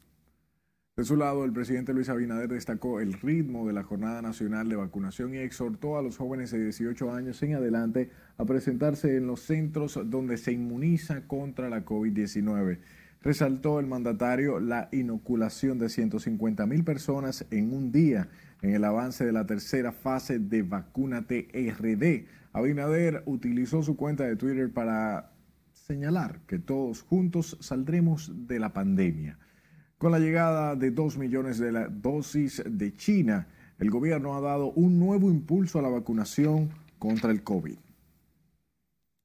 De 1.01 1.07
su 1.07 1.17
lado, 1.17 1.47
el 1.47 1.53
presidente 1.55 1.95
Luis 1.95 2.11
Abinader 2.11 2.51
destacó 2.51 3.01
el 3.01 3.15
ritmo 3.15 3.67
de 3.67 3.73
la 3.73 3.85
Jornada 3.85 4.21
Nacional 4.21 4.69
de 4.69 4.77
Vacunación 4.77 5.35
y 5.35 5.39
exhortó 5.39 5.97
a 5.97 6.03
los 6.03 6.19
jóvenes 6.19 6.51
de 6.51 6.63
18 6.63 7.11
años 7.15 7.43
en 7.43 7.55
adelante 7.55 8.11
a 8.37 8.45
presentarse 8.45 9.17
en 9.17 9.27
los 9.27 9.41
centros 9.41 9.99
donde 10.05 10.37
se 10.37 10.53
inmuniza 10.53 11.27
contra 11.27 11.71
la 11.71 11.87
COVID-19. 11.87 12.81
Resaltó 13.23 13.81
el 13.81 13.87
mandatario 13.87 14.61
la 14.61 14.91
inoculación 14.93 15.79
de 15.79 15.89
150 15.89 16.67
mil 16.67 16.85
personas 16.85 17.47
en 17.51 17.73
un 17.73 17.93
día 17.93 18.29
en 18.61 18.75
el 18.75 18.85
avance 18.85 19.25
de 19.25 19.33
la 19.33 19.47
tercera 19.47 19.93
fase 19.93 20.39
de 20.39 20.61
vacuna 20.61 21.27
TRD. 21.27 22.27
Abinader 22.53 23.23
utilizó 23.25 23.83
su 23.83 23.97
cuenta 23.97 24.25
de 24.25 24.37
Twitter 24.37 24.71
para 24.71 25.33
señalar 25.73 26.41
que 26.47 26.59
todos 26.59 27.01
juntos 27.01 27.57
saldremos 27.59 28.47
de 28.47 28.59
la 28.59 28.75
pandemia. 28.75 29.39
Con 30.01 30.13
la 30.13 30.19
llegada 30.19 30.77
de 30.77 30.91
dos 30.91 31.19
millones 31.19 31.59
de 31.59 31.71
dosis 31.91 32.63
de 32.65 32.97
China, 32.97 33.49
el 33.79 33.91
gobierno 33.91 34.35
ha 34.35 34.41
dado 34.41 34.73
un 34.73 34.99
nuevo 34.99 35.29
impulso 35.29 35.79
a 35.79 35.83
la 35.83 35.91
vacunación 35.91 36.71
contra 36.99 37.31
el 37.31 37.43
COVID. 37.43 37.77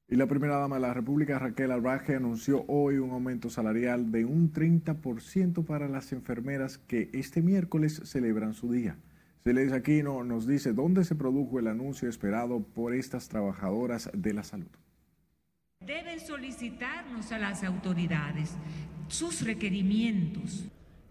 Y 0.06 0.16
la 0.16 0.26
primera 0.26 0.58
dama 0.58 0.76
de 0.76 0.82
la 0.82 0.92
República, 0.92 1.38
Raquel 1.38 1.70
Albaje, 1.70 2.16
anunció 2.16 2.66
hoy 2.68 2.98
un 2.98 3.12
aumento 3.12 3.48
salarial 3.48 4.12
de 4.12 4.26
un 4.26 4.52
30% 4.52 5.64
para 5.64 5.88
las 5.88 6.12
enfermeras 6.12 6.76
que 6.76 7.08
este 7.14 7.40
miércoles 7.40 8.02
celebran 8.04 8.52
su 8.52 8.70
día. 8.70 8.98
Celeste 9.44 9.76
Aquino 9.76 10.24
nos 10.24 10.46
dice 10.46 10.74
dónde 10.74 11.04
se 11.04 11.14
produjo 11.14 11.58
el 11.58 11.68
anuncio 11.68 12.06
esperado 12.06 12.60
por 12.60 12.92
estas 12.92 13.30
trabajadoras 13.30 14.10
de 14.12 14.34
la 14.34 14.44
salud. 14.44 14.68
Deben 15.86 16.18
solicitarnos 16.18 17.30
a 17.30 17.38
las 17.38 17.62
autoridades 17.62 18.56
sus 19.06 19.42
requerimientos. 19.42 20.64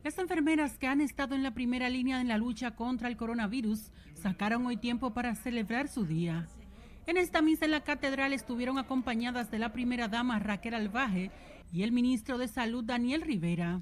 Las 0.04 0.18
enfermeras 0.18 0.78
que 0.78 0.88
han 0.88 1.00
estado 1.00 1.34
en 1.34 1.44
la 1.44 1.54
primera 1.54 1.90
línea 1.90 2.20
en 2.20 2.28
la 2.28 2.38
lucha 2.38 2.72
contra 2.72 3.08
el 3.08 3.16
coronavirus 3.16 3.94
sacaron 4.16 4.66
hoy 4.66 4.76
tiempo 4.76 5.14
para 5.14 5.34
celebrar 5.36 5.88
su 5.88 6.06
día. 6.06 6.50
En 7.08 7.16
esta 7.16 7.42
misa 7.42 7.64
en 7.64 7.72
la 7.72 7.86
catedral 7.86 8.34
estuvieron 8.34 8.78
acompañadas 8.78 9.50
de 9.50 9.60
la 9.60 9.72
primera 9.72 10.10
dama 10.10 10.40
Raquel 10.40 10.74
Albaje 10.74 11.32
y 11.72 11.84
el 11.84 11.94
ministro 11.94 12.38
de 12.38 12.50
Salud 12.50 12.84
Daniel 12.84 13.22
Rivera 13.22 13.80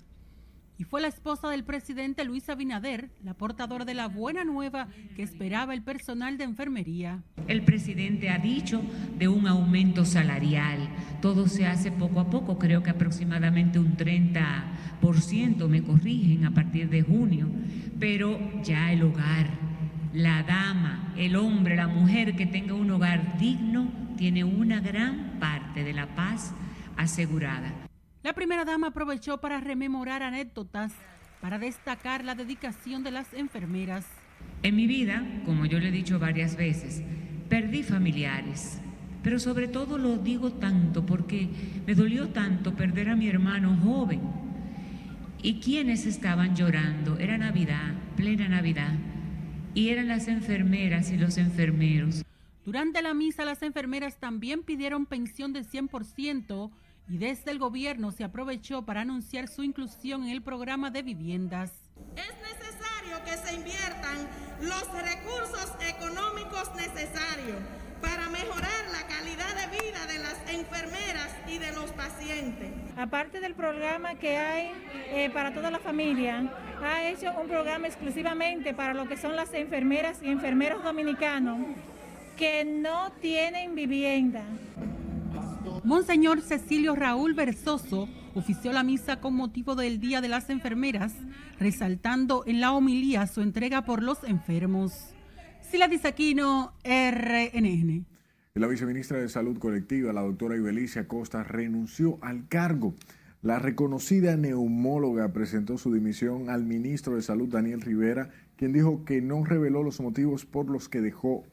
y 0.77 0.85
fue 0.85 1.01
la 1.01 1.07
esposa 1.07 1.49
del 1.49 1.63
presidente 1.63 2.25
Luis 2.25 2.49
Abinader, 2.49 3.09
la 3.23 3.33
portadora 3.33 3.85
de 3.85 3.93
la 3.93 4.07
buena 4.07 4.43
nueva 4.43 4.87
que 5.15 5.23
esperaba 5.23 5.73
el 5.73 5.83
personal 5.83 6.37
de 6.37 6.45
enfermería. 6.45 7.23
El 7.47 7.63
presidente 7.63 8.29
ha 8.29 8.37
dicho 8.37 8.81
de 9.17 9.27
un 9.27 9.47
aumento 9.47 10.05
salarial. 10.05 10.89
Todo 11.21 11.47
se 11.47 11.67
hace 11.67 11.91
poco 11.91 12.19
a 12.19 12.29
poco, 12.29 12.57
creo 12.57 12.81
que 12.81 12.89
aproximadamente 12.89 13.79
un 13.79 13.95
30%, 13.95 15.67
me 15.67 15.83
corrigen, 15.83 16.45
a 16.45 16.51
partir 16.51 16.89
de 16.89 17.03
junio, 17.03 17.47
pero 17.99 18.39
ya 18.63 18.91
el 18.91 19.03
hogar, 19.03 19.47
la 20.13 20.43
dama, 20.43 21.13
el 21.17 21.35
hombre, 21.35 21.75
la 21.75 21.87
mujer 21.87 22.35
que 22.35 22.45
tenga 22.45 22.73
un 22.73 22.89
hogar 22.91 23.37
digno, 23.37 23.91
tiene 24.17 24.43
una 24.43 24.79
gran 24.79 25.39
parte 25.39 25.83
de 25.83 25.93
la 25.93 26.07
paz 26.15 26.53
asegurada. 26.97 27.82
La 28.23 28.31
primera 28.31 28.63
dama 28.63 28.87
aprovechó 28.87 29.39
para 29.41 29.59
rememorar 29.59 30.23
anécdotas, 30.23 30.93
para 31.41 31.59
destacar 31.59 32.23
la 32.23 32.35
dedicación 32.35 33.03
de 33.03 33.11
las 33.11 33.33
enfermeras. 33.33 34.05
En 34.63 34.77
mi 34.77 34.87
vida, 34.87 35.25
como 35.45 35.65
yo 35.65 35.77
le 35.77 35.89
he 35.89 35.91
dicho 35.91 36.19
varias 36.19 36.55
veces, 36.55 37.03
perdí 37.49 37.83
familiares, 37.83 38.79
pero 39.23 39.39
sobre 39.39 39.67
todo 39.67 39.97
lo 39.97 40.15
digo 40.15 40.53
tanto 40.53 41.05
porque 41.05 41.49
me 41.85 41.95
dolió 41.95 42.29
tanto 42.29 42.73
perder 42.75 43.09
a 43.09 43.17
mi 43.17 43.27
hermano 43.27 43.77
joven. 43.83 44.21
¿Y 45.41 45.59
quienes 45.59 46.05
estaban 46.05 46.55
llorando? 46.55 47.19
Era 47.19 47.37
Navidad, 47.37 47.93
plena 48.15 48.47
Navidad, 48.47 48.93
y 49.73 49.89
eran 49.89 50.07
las 50.07 50.29
enfermeras 50.29 51.11
y 51.11 51.17
los 51.17 51.37
enfermeros. 51.37 52.23
Durante 52.63 53.01
la 53.01 53.13
misa, 53.13 53.43
las 53.43 53.61
enfermeras 53.63 54.17
también 54.17 54.63
pidieron 54.63 55.05
pensión 55.05 55.51
de 55.51 55.65
100% 55.65 56.71
y 57.09 57.17
desde 57.17 57.51
el 57.51 57.59
gobierno 57.59 58.11
se 58.11 58.23
aprovechó 58.23 58.83
para 58.83 59.01
anunciar 59.01 59.47
su 59.47 59.63
inclusión 59.63 60.23
en 60.23 60.29
el 60.29 60.41
programa 60.41 60.89
de 60.89 61.03
viviendas. 61.03 61.71
Es 62.15 62.33
necesario 62.41 63.23
que 63.25 63.37
se 63.37 63.55
inviertan 63.55 64.27
los 64.61 64.87
recursos 64.93 65.73
económicos 65.87 66.73
necesarios 66.75 67.57
para 68.01 68.29
mejorar 68.29 68.85
la 68.91 69.07
calidad 69.07 69.55
de 69.55 69.77
vida 69.77 70.05
de 70.07 70.19
las 70.19 70.35
enfermeras 70.51 71.33
y 71.47 71.57
de 71.57 71.71
los 71.71 71.91
pacientes. 71.91 72.71
Aparte 72.97 73.39
del 73.39 73.55
programa 73.55 74.15
que 74.15 74.37
hay 74.37 74.71
eh, 75.07 75.29
para 75.33 75.53
toda 75.53 75.71
la 75.71 75.79
familia, 75.79 76.51
ha 76.83 77.07
hecho 77.07 77.31
un 77.39 77.47
programa 77.47 77.87
exclusivamente 77.87 78.73
para 78.73 78.93
lo 78.93 79.07
que 79.07 79.17
son 79.17 79.35
las 79.35 79.53
enfermeras 79.53 80.21
y 80.21 80.29
enfermeros 80.29 80.83
dominicanos 80.83 81.59
que 82.37 82.65
no 82.65 83.11
tienen 83.21 83.75
vivienda. 83.75 84.43
Monseñor 85.83 86.39
Cecilio 86.39 86.95
Raúl 86.95 87.33
Versoso 87.33 88.07
ofició 88.35 88.71
la 88.71 88.83
misa 88.83 89.19
con 89.19 89.35
motivo 89.35 89.75
del 89.75 89.99
Día 89.99 90.21
de 90.21 90.29
las 90.29 90.49
Enfermeras, 90.49 91.13
resaltando 91.59 92.45
en 92.47 92.61
la 92.61 92.71
homilía 92.71 93.27
su 93.27 93.41
entrega 93.41 93.83
por 93.83 94.01
los 94.01 94.23
enfermos. 94.23 94.93
Sila 95.61 95.89
Disaquino, 95.89 96.71
RNN. 96.85 98.05
La 98.53 98.67
viceministra 98.67 99.17
de 99.17 99.27
Salud 99.27 99.57
Colectiva, 99.59 100.13
la 100.13 100.21
doctora 100.21 100.55
Ibelicia 100.55 101.05
Costa, 101.05 101.43
renunció 101.43 102.17
al 102.21 102.47
cargo. 102.47 102.93
La 103.41 103.59
reconocida 103.59 104.37
neumóloga 104.37 105.33
presentó 105.33 105.77
su 105.77 105.93
dimisión 105.93 106.49
al 106.49 106.63
ministro 106.63 107.17
de 107.17 107.23
Salud, 107.23 107.49
Daniel 107.49 107.81
Rivera, 107.81 108.29
quien 108.55 108.71
dijo 108.71 109.03
que 109.03 109.21
no 109.21 109.43
reveló 109.43 109.83
los 109.83 109.99
motivos 109.99 110.45
por 110.45 110.69
los 110.69 110.87
que 110.87 111.01
dejó 111.01 111.43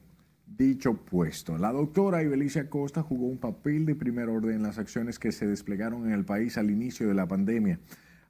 dicho 0.57 0.95
puesto. 0.95 1.57
La 1.59 1.73
doctora 1.73 2.23
Ibelicia 2.23 2.69
Costa 2.69 3.03
jugó 3.03 3.27
un 3.27 3.39
papel 3.39 3.87
de 3.87 3.95
primer 3.95 4.29
orden 4.29 4.57
en 4.57 4.63
las 4.63 4.79
acciones 4.79 5.19
que 5.19 5.33
se 5.33 5.47
desplegaron 5.47 6.07
en 6.07 6.13
el 6.13 6.25
país 6.25 6.59
al 6.59 6.71
inicio 6.71 7.09
de 7.09 7.15
la 7.15 7.29
pandemia. 7.29 7.81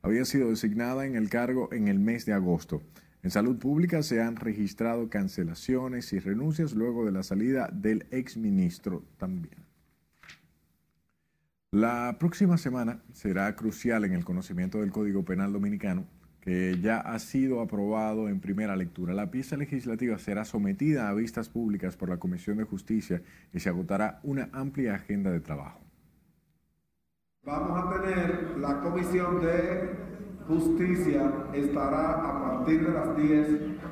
Había 0.02 0.24
sido 0.24 0.50
designada 0.50 1.06
en 1.06 1.16
el 1.16 1.28
cargo 1.28 1.72
en 1.72 1.88
el 1.88 1.98
mes 1.98 2.26
de 2.26 2.32
agosto. 2.32 2.82
En 3.22 3.30
salud 3.30 3.58
pública 3.58 4.02
se 4.02 4.22
han 4.22 4.36
registrado 4.36 5.10
cancelaciones 5.10 6.12
y 6.12 6.20
renuncias 6.20 6.72
luego 6.74 7.04
de 7.04 7.12
la 7.12 7.22
salida 7.22 7.68
del 7.72 8.06
exministro 8.10 9.04
también. 9.18 9.56
La 11.72 12.16
próxima 12.18 12.56
semana 12.56 13.02
será 13.12 13.54
crucial 13.54 14.04
en 14.04 14.12
el 14.12 14.24
conocimiento 14.24 14.80
del 14.80 14.90
Código 14.90 15.24
Penal 15.24 15.52
Dominicano 15.52 16.06
que 16.40 16.78
ya 16.80 16.98
ha 16.98 17.18
sido 17.18 17.60
aprobado 17.60 18.28
en 18.28 18.40
primera 18.40 18.76
lectura. 18.76 19.12
La 19.14 19.30
pieza 19.30 19.56
legislativa 19.56 20.18
será 20.18 20.44
sometida 20.44 21.08
a 21.08 21.14
vistas 21.14 21.48
públicas 21.48 21.96
por 21.96 22.08
la 22.08 22.18
Comisión 22.18 22.56
de 22.56 22.64
Justicia 22.64 23.22
y 23.52 23.60
se 23.60 23.68
agotará 23.68 24.20
una 24.22 24.48
amplia 24.52 24.94
agenda 24.94 25.30
de 25.30 25.40
trabajo. 25.40 25.80
Vamos 27.44 27.84
a 27.84 28.02
tener 28.02 28.56
la 28.58 28.80
Comisión 28.80 29.40
de 29.40 29.90
Justicia, 30.46 31.32
estará 31.54 32.10
a 32.12 32.42
partir 32.42 32.86
de 32.86 32.92
las 32.92 33.16
10 33.16 33.48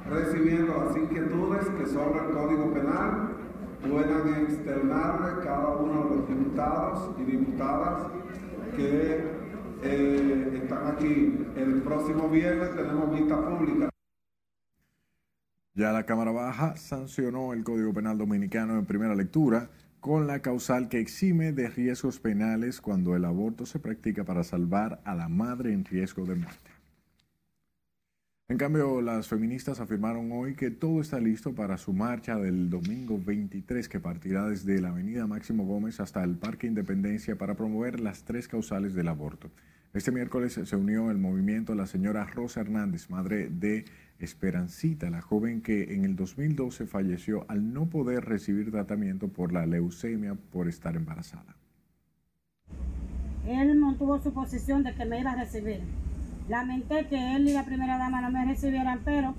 recibiendo 0.09 0.85
las 0.85 0.97
inquietudes 0.97 1.67
que 1.79 1.87
sobre 1.87 2.19
el 2.27 2.31
Código 2.33 2.73
Penal 2.73 3.37
puedan 3.81 4.45
externarle 4.45 5.45
cada 5.45 5.77
uno 5.77 6.05
de 6.05 6.17
los 6.17 6.29
diputados 6.29 7.11
y 7.21 7.25
diputadas 7.25 8.11
que 8.77 9.38
eh, 9.83 10.61
están 10.63 10.87
aquí. 10.95 11.47
El 11.57 11.83
próximo 11.83 12.29
viernes 12.29 12.75
tenemos 12.75 13.19
vista 13.19 13.37
pública. 13.49 13.91
Ya 15.75 15.93
la 15.93 16.05
Cámara 16.05 16.33
Baja 16.33 16.77
sancionó 16.77 17.53
el 17.53 17.63
Código 17.63 17.93
Penal 17.93 18.19
Dominicano 18.19 18.79
en 18.79 18.87
primera 18.87 19.15
lectura. 19.15 19.71
con 20.01 20.29
la 20.29 20.43
causal 20.43 20.89
que 20.89 21.01
exime 21.01 21.51
de 21.53 21.69
riesgos 21.69 22.21
penales 22.21 22.81
cuando 22.81 23.17
el 23.17 23.25
aborto 23.25 23.67
se 23.67 23.81
practica 23.81 24.23
para 24.25 24.45
salvar 24.45 25.01
a 25.05 25.17
la 25.17 25.29
madre 25.29 25.73
en 25.73 25.85
riesgo 25.85 26.25
de 26.25 26.37
muerte. 26.37 26.78
En 28.51 28.57
cambio, 28.57 29.03
las 29.03 29.29
feministas 29.29 29.79
afirmaron 29.79 30.33
hoy 30.33 30.55
que 30.55 30.71
todo 30.71 31.03
está 31.03 31.21
listo 31.21 31.55
para 31.55 31.77
su 31.77 31.93
marcha 31.93 32.37
del 32.37 32.71
domingo 32.71 33.21
23 33.23 33.87
que 33.91 34.01
partirá 34.01 34.49
desde 34.49 34.81
la 34.81 34.89
avenida 34.89 35.27
Máximo 35.27 35.67
Gómez 35.67 36.01
hasta 36.01 36.25
el 36.25 36.35
Parque 36.37 36.67
Independencia 36.67 37.37
para 37.37 37.57
promover 37.57 38.01
las 38.01 38.25
tres 38.25 38.49
causales 38.49 38.95
del 38.95 39.09
aborto. 39.09 39.51
Este 39.93 40.13
miércoles 40.13 40.59
se 40.65 40.77
unió 40.77 41.11
el 41.11 41.19
movimiento 41.19 41.75
la 41.75 41.87
señora 41.87 42.25
Rosa 42.25 42.63
Hernández, 42.63 43.11
madre 43.11 43.51
de 43.51 43.85
Esperancita, 44.19 45.11
la 45.11 45.21
joven 45.21 45.61
que 45.61 45.93
en 45.93 46.07
el 46.07 46.17
2012 46.17 46.87
falleció 46.87 47.45
al 47.49 47.75
no 47.75 47.91
poder 47.91 48.25
recibir 48.25 48.71
tratamiento 48.71 49.29
por 49.29 49.53
la 49.53 49.67
leucemia 49.67 50.37
por 50.51 50.69
estar 50.69 50.97
embarazada. 50.97 51.55
Él 53.47 53.75
mantuvo 53.77 54.19
su 54.23 54.33
posición 54.33 54.85
de 54.85 54.95
que 54.95 55.05
me 55.05 55.21
iba 55.21 55.33
a 55.33 55.37
recibir 55.37 55.83
Lamenté 56.49 57.07
que 57.07 57.37
él 57.37 57.47
y 57.49 57.53
la 57.53 57.65
primera 57.65 57.99
dama 57.99 58.23
no 58.23 58.31
me 58.31 58.45
recibieran, 58.47 59.01
pero 59.05 59.35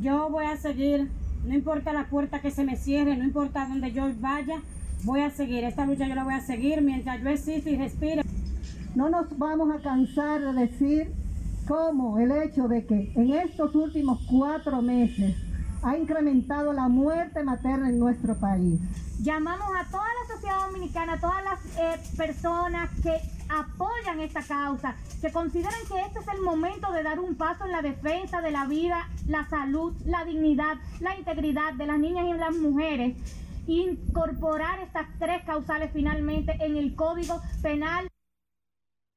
yo 0.00 0.30
voy 0.30 0.46
a 0.46 0.56
seguir, 0.56 1.10
no 1.44 1.54
importa 1.54 1.92
la 1.92 2.06
puerta 2.06 2.40
que 2.40 2.50
se 2.50 2.64
me 2.64 2.76
cierre, 2.76 3.16
no 3.16 3.24
importa 3.24 3.66
dónde 3.68 3.92
yo 3.92 4.10
vaya, 4.18 4.62
voy 5.04 5.20
a 5.20 5.30
seguir. 5.30 5.64
Esta 5.64 5.84
lucha 5.84 6.06
yo 6.06 6.14
la 6.14 6.24
voy 6.24 6.34
a 6.34 6.40
seguir 6.40 6.80
mientras 6.80 7.20
yo 7.22 7.28
exista 7.28 7.68
y 7.68 7.76
respire. 7.76 8.22
No 8.94 9.10
nos 9.10 9.36
vamos 9.38 9.70
a 9.74 9.82
cansar 9.82 10.40
de 10.40 10.52
decir 10.54 11.12
cómo 11.66 12.18
el 12.18 12.32
hecho 12.32 12.66
de 12.66 12.86
que 12.86 13.12
en 13.14 13.34
estos 13.34 13.74
últimos 13.74 14.20
cuatro 14.30 14.80
meses 14.80 15.36
ha 15.82 15.98
incrementado 15.98 16.72
la 16.72 16.88
muerte 16.88 17.42
materna 17.42 17.90
en 17.90 17.98
nuestro 17.98 18.34
país. 18.36 18.80
Llamamos 19.20 19.68
a 19.78 19.84
toda 19.90 20.04
la 20.04 20.34
sociedad 20.34 20.66
dominicana, 20.66 21.12
a 21.12 21.20
todas 21.20 21.44
las 21.44 21.78
eh, 21.78 22.16
personas 22.16 22.88
que 23.02 23.20
apoyan 23.48 24.20
esta 24.20 24.42
causa, 24.42 24.96
que 25.20 25.30
consideran 25.32 25.80
que 25.88 26.00
este 26.00 26.20
es 26.20 26.28
el 26.28 26.42
momento 26.42 26.92
de 26.92 27.02
dar 27.02 27.18
un 27.18 27.34
paso 27.36 27.64
en 27.64 27.72
la 27.72 27.82
defensa 27.82 28.40
de 28.40 28.50
la 28.50 28.66
vida, 28.66 29.08
la 29.26 29.48
salud, 29.48 29.94
la 30.04 30.24
dignidad, 30.24 30.76
la 31.00 31.16
integridad 31.16 31.74
de 31.74 31.86
las 31.86 31.98
niñas 31.98 32.26
y 32.28 32.38
las 32.38 32.56
mujeres, 32.56 33.16
incorporar 33.66 34.80
estas 34.80 35.06
tres 35.18 35.42
causales 35.44 35.90
finalmente 35.92 36.56
en 36.60 36.76
el 36.76 36.94
Código 36.94 37.40
Penal. 37.62 38.08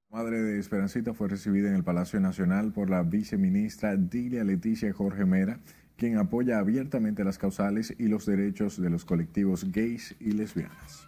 Madre 0.09 0.41
de 0.41 0.59
Esperancita 0.59 1.13
fue 1.13 1.29
recibida 1.29 1.69
en 1.69 1.75
el 1.75 1.83
Palacio 1.83 2.19
Nacional 2.19 2.73
por 2.73 2.89
la 2.89 3.01
viceministra 3.01 3.95
Dilia 3.95 4.43
Leticia 4.43 4.91
Jorge 4.91 5.25
Mera 5.25 5.59
quien 6.01 6.17
apoya 6.17 6.57
abiertamente 6.57 7.23
las 7.23 7.37
causales 7.37 7.93
y 7.95 8.07
los 8.07 8.25
derechos 8.25 8.81
de 8.81 8.89
los 8.89 9.05
colectivos 9.05 9.71
gays 9.71 10.15
y 10.19 10.31
lesbianas. 10.31 11.07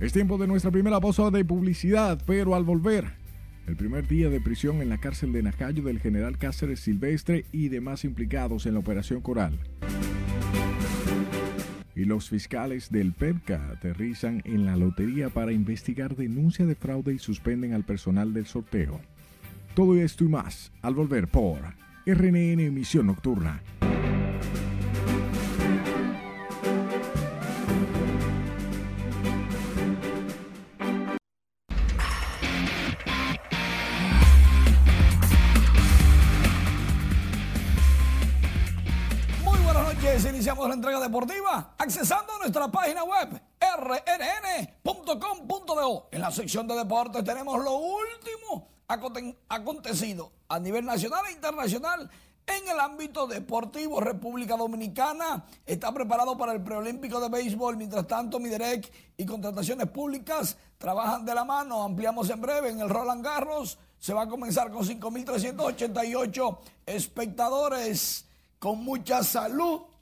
Es 0.00 0.12
tiempo 0.12 0.36
de 0.36 0.46
nuestra 0.46 0.70
primera 0.70 1.00
pausa 1.00 1.30
de 1.30 1.42
publicidad, 1.46 2.22
pero 2.26 2.54
al 2.54 2.64
volver, 2.64 3.06
el 3.66 3.76
primer 3.76 4.06
día 4.06 4.30
de 4.30 4.40
prisión 4.40 4.80
en 4.80 4.88
la 4.88 4.98
cárcel 4.98 5.32
de 5.32 5.42
Najayo 5.42 5.82
del 5.82 6.00
general 6.00 6.38
Cáceres 6.38 6.80
Silvestre 6.80 7.44
y 7.52 7.68
demás 7.68 8.04
implicados 8.04 8.66
en 8.66 8.74
la 8.74 8.80
operación 8.80 9.20
Coral. 9.20 9.58
Y 11.94 12.04
los 12.04 12.28
fiscales 12.28 12.90
del 12.90 13.12
PEPCA 13.12 13.70
aterrizan 13.72 14.42
en 14.44 14.66
la 14.66 14.76
lotería 14.76 15.30
para 15.30 15.52
investigar 15.52 16.14
denuncia 16.14 16.66
de 16.66 16.74
fraude 16.74 17.14
y 17.14 17.18
suspenden 17.18 17.72
al 17.72 17.84
personal 17.84 18.32
del 18.34 18.46
sorteo. 18.46 19.00
Todo 19.74 19.96
esto 19.96 20.24
y 20.24 20.28
más 20.28 20.72
al 20.82 20.94
volver 20.94 21.26
por 21.28 21.58
RNN 22.06 22.60
Emisión 22.60 23.06
Nocturna. 23.06 23.62
Iniciamos 40.46 40.68
la 40.68 40.74
entrega 40.74 41.00
deportiva 41.00 41.74
accesando 41.76 42.34
a 42.34 42.38
nuestra 42.38 42.68
página 42.68 43.02
web 43.02 43.42
rnn.com.do. 44.78 46.08
En 46.12 46.20
la 46.20 46.30
sección 46.30 46.68
de 46.68 46.76
deportes 46.76 47.24
tenemos 47.24 47.64
lo 47.64 47.72
último 47.72 48.68
acontecido 49.48 50.30
a 50.48 50.60
nivel 50.60 50.84
nacional 50.84 51.24
e 51.26 51.32
internacional 51.32 52.08
en 52.46 52.68
el 52.68 52.78
ámbito 52.78 53.26
deportivo. 53.26 54.00
República 54.00 54.56
Dominicana 54.56 55.44
está 55.66 55.90
preparado 55.92 56.38
para 56.38 56.52
el 56.52 56.62
preolímpico 56.62 57.18
de 57.18 57.28
béisbol. 57.28 57.76
Mientras 57.76 58.06
tanto, 58.06 58.38
Miderec 58.38 58.88
y 59.16 59.26
contrataciones 59.26 59.88
públicas 59.88 60.56
trabajan 60.78 61.24
de 61.24 61.34
la 61.34 61.44
mano. 61.44 61.82
Ampliamos 61.82 62.30
en 62.30 62.40
breve 62.40 62.70
en 62.70 62.78
el 62.78 62.88
Roland 62.88 63.24
Garros. 63.24 63.78
Se 63.98 64.14
va 64.14 64.22
a 64.22 64.28
comenzar 64.28 64.70
con 64.70 64.86
5.388 64.86 66.58
espectadores 66.86 68.26
con 68.60 68.84
mucha 68.84 69.24
salud 69.24 69.95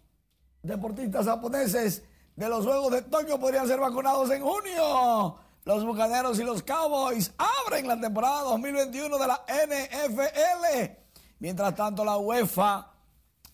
deportistas 0.64 1.26
japoneses 1.26 2.02
de 2.34 2.48
los 2.48 2.64
Juegos 2.64 2.92
de 2.92 3.02
Tokio 3.02 3.38
podrían 3.38 3.68
ser 3.68 3.78
vacunados 3.78 4.30
en 4.30 4.42
junio. 4.42 5.36
Los 5.64 5.84
Bucaneros 5.84 6.38
y 6.38 6.42
los 6.42 6.62
Cowboys 6.62 7.32
abren 7.38 7.86
la 7.86 7.98
temporada 7.98 8.42
2021 8.42 9.18
de 9.18 9.26
la 9.26 9.44
NFL. 9.48 10.92
Mientras 11.38 11.74
tanto, 11.74 12.04
la 12.04 12.16
UEFA 12.18 12.90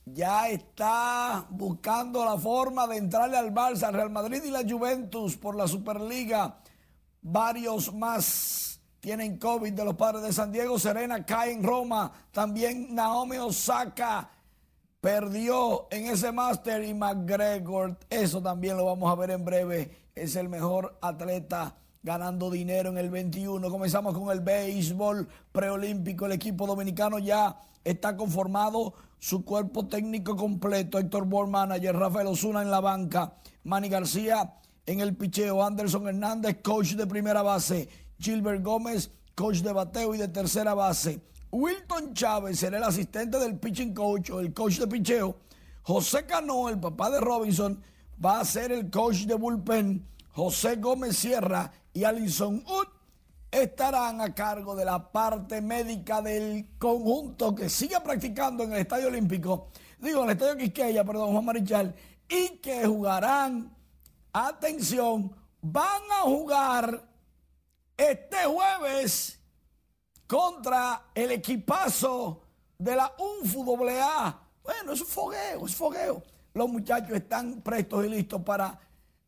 ya 0.04 0.48
está 0.48 1.46
buscando 1.50 2.24
la 2.24 2.36
forma 2.36 2.86
de 2.86 2.96
entrarle 2.96 3.36
al 3.36 3.52
Barça, 3.52 3.84
al 3.84 3.94
Real 3.94 4.10
Madrid 4.10 4.42
y 4.44 4.50
la 4.50 4.64
Juventus 4.68 5.36
por 5.36 5.54
la 5.54 5.68
Superliga. 5.68 6.58
Varios 7.22 7.92
más 7.94 8.80
tienen 8.98 9.38
COVID 9.38 9.72
de 9.72 9.84
los 9.84 9.94
padres 9.94 10.22
de 10.22 10.32
San 10.32 10.50
Diego. 10.50 10.78
Serena 10.78 11.24
cae 11.24 11.52
en 11.52 11.62
Roma. 11.62 12.10
También 12.32 12.94
Naomi 12.94 13.36
Osaka 13.38 14.30
perdió 15.00 15.88
en 15.90 16.06
ese 16.06 16.30
máster 16.32 16.84
y 16.84 16.94
McGregor, 16.94 17.96
eso 18.10 18.42
también 18.42 18.76
lo 18.76 18.84
vamos 18.84 19.10
a 19.10 19.14
ver 19.14 19.30
en 19.30 19.44
breve, 19.44 19.90
es 20.14 20.36
el 20.36 20.48
mejor 20.48 20.98
atleta 21.00 21.76
ganando 22.02 22.50
dinero 22.50 22.90
en 22.90 22.98
el 22.98 23.10
21. 23.10 23.70
Comenzamos 23.70 24.16
con 24.16 24.30
el 24.30 24.40
béisbol 24.40 25.28
preolímpico, 25.52 26.26
el 26.26 26.32
equipo 26.32 26.66
dominicano 26.66 27.18
ya 27.18 27.58
está 27.84 28.16
conformado, 28.16 28.94
su 29.18 29.44
cuerpo 29.44 29.86
técnico 29.86 30.36
completo, 30.36 30.98
Héctor 30.98 31.26
Ball, 31.26 31.48
manager, 31.48 31.96
Rafael 31.96 32.26
Osuna 32.26 32.62
en 32.62 32.70
la 32.70 32.80
banca, 32.80 33.34
Manny 33.64 33.88
García 33.88 34.54
en 34.86 35.00
el 35.00 35.14
picheo, 35.14 35.62
Anderson 35.62 36.08
Hernández, 36.08 36.58
coach 36.62 36.94
de 36.94 37.06
primera 37.06 37.42
base, 37.42 37.88
Gilbert 38.18 38.62
Gómez, 38.62 39.10
coach 39.34 39.58
de 39.58 39.72
bateo 39.72 40.14
y 40.14 40.18
de 40.18 40.28
tercera 40.28 40.74
base. 40.74 41.20
Wilton 41.52 42.14
Chávez 42.14 42.60
será 42.60 42.78
el 42.78 42.84
asistente 42.84 43.38
del 43.38 43.58
pitching 43.58 43.92
coach 43.92 44.30
o 44.30 44.40
el 44.40 44.52
coach 44.52 44.78
de 44.78 44.86
picheo. 44.86 45.36
José 45.82 46.24
Cano, 46.26 46.68
el 46.68 46.78
papá 46.78 47.10
de 47.10 47.20
Robinson, 47.20 47.82
va 48.24 48.40
a 48.40 48.44
ser 48.44 48.70
el 48.70 48.90
coach 48.90 49.24
de 49.24 49.34
bullpen. 49.34 50.06
José 50.32 50.76
Gómez 50.76 51.16
Sierra 51.16 51.72
y 51.92 52.04
Alison 52.04 52.62
Wood 52.64 52.86
estarán 53.50 54.20
a 54.20 54.32
cargo 54.32 54.76
de 54.76 54.84
la 54.84 55.10
parte 55.10 55.60
médica 55.60 56.22
del 56.22 56.68
conjunto 56.78 57.54
que 57.54 57.68
sigue 57.68 58.00
practicando 58.00 58.62
en 58.62 58.72
el 58.72 58.78
Estadio 58.80 59.08
Olímpico, 59.08 59.68
digo, 59.98 60.22
en 60.22 60.30
el 60.30 60.36
Estadio 60.36 60.56
Quisqueya, 60.56 61.04
perdón, 61.04 61.32
Juan 61.32 61.44
Marichal, 61.44 61.94
y 62.28 62.58
que 62.58 62.86
jugarán, 62.86 63.74
atención, 64.32 65.34
van 65.60 66.02
a 66.20 66.22
jugar 66.22 67.04
este 67.96 68.44
jueves 68.44 69.39
contra 70.30 71.10
el 71.12 71.32
equipazo 71.32 72.40
de 72.78 72.94
la 72.94 73.12
UNFU 73.18 73.84
AA. 73.84 74.40
Bueno, 74.62 74.92
es 74.92 75.00
un 75.00 75.06
fogueo, 75.08 75.66
es 75.66 75.74
fogueo. 75.74 76.22
Los 76.54 76.68
muchachos 76.68 77.16
están 77.16 77.60
prestos 77.62 78.06
y 78.06 78.10
listos 78.10 78.40
para 78.42 78.78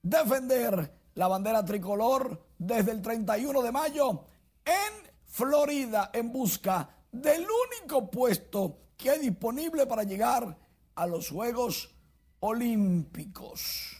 defender 0.00 0.94
la 1.14 1.26
bandera 1.26 1.64
tricolor 1.64 2.40
desde 2.56 2.92
el 2.92 3.02
31 3.02 3.62
de 3.62 3.72
mayo 3.72 4.26
en 4.64 5.10
Florida 5.26 6.10
en 6.12 6.32
busca 6.32 6.88
del 7.10 7.44
único 7.80 8.08
puesto 8.08 8.78
que 8.96 9.10
hay 9.10 9.18
disponible 9.18 9.86
para 9.88 10.04
llegar 10.04 10.56
a 10.94 11.06
los 11.08 11.30
Juegos 11.30 11.90
Olímpicos. 12.38 13.96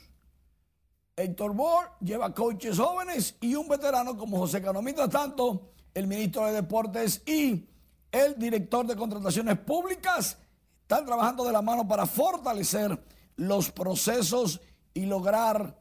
Héctor 1.17 1.53
Bohr 1.53 1.91
lleva 2.01 2.33
coaches 2.33 2.79
jóvenes 2.79 3.35
y 3.41 3.57
un 3.57 3.67
veterano 3.67 4.17
como 4.17 4.39
José 4.39 4.63
Cano. 4.63 4.81
Mientras 4.83 5.11
tanto, 5.11 5.72
el 5.95 6.07
ministro 6.07 6.47
de 6.47 6.53
Deportes 6.53 7.23
y 7.27 7.69
el 8.11 8.39
director 8.39 8.87
de 8.87 8.97
contrataciones 8.97 9.59
públicas, 9.59 10.37
están 10.83 11.07
trabajando 11.07 11.45
de 11.45 11.53
la 11.53 11.63
mano 11.63 11.89
para 11.89 12.07
fortalecer 12.07 13.03
los 13.37 13.71
procesos 13.71 14.61
y 14.93 15.07
lograr 15.07 15.81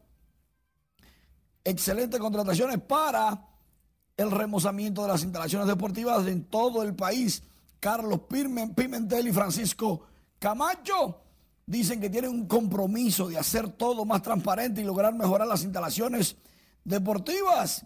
excelentes 1.64 2.20
contrataciones 2.20 2.80
para 2.80 3.47
el 4.16 4.32
remozamiento 4.32 5.01
de 5.01 5.09
las 5.09 5.24
instalaciones 5.24 5.68
deportivas 5.68 6.26
en 6.28 6.45
todo 6.45 6.84
el 6.84 6.95
país. 6.95 7.43
Carlos 7.80 8.22
Pimentel 8.30 9.28
y 9.28 9.34
Francisco 9.34 10.03
Camacho 10.39 11.22
dicen 11.66 11.99
que 11.99 12.09
tienen 12.09 12.32
un 12.32 12.47
compromiso 12.47 13.28
de 13.28 13.38
hacer 13.38 13.70
todo 13.70 14.05
más 14.05 14.22
transparente 14.22 14.82
y 14.82 14.86
lograr 14.86 15.14
mejorar 15.14 15.47
las 15.47 15.64
instalaciones 15.64 16.38
deportivas. 16.84 17.86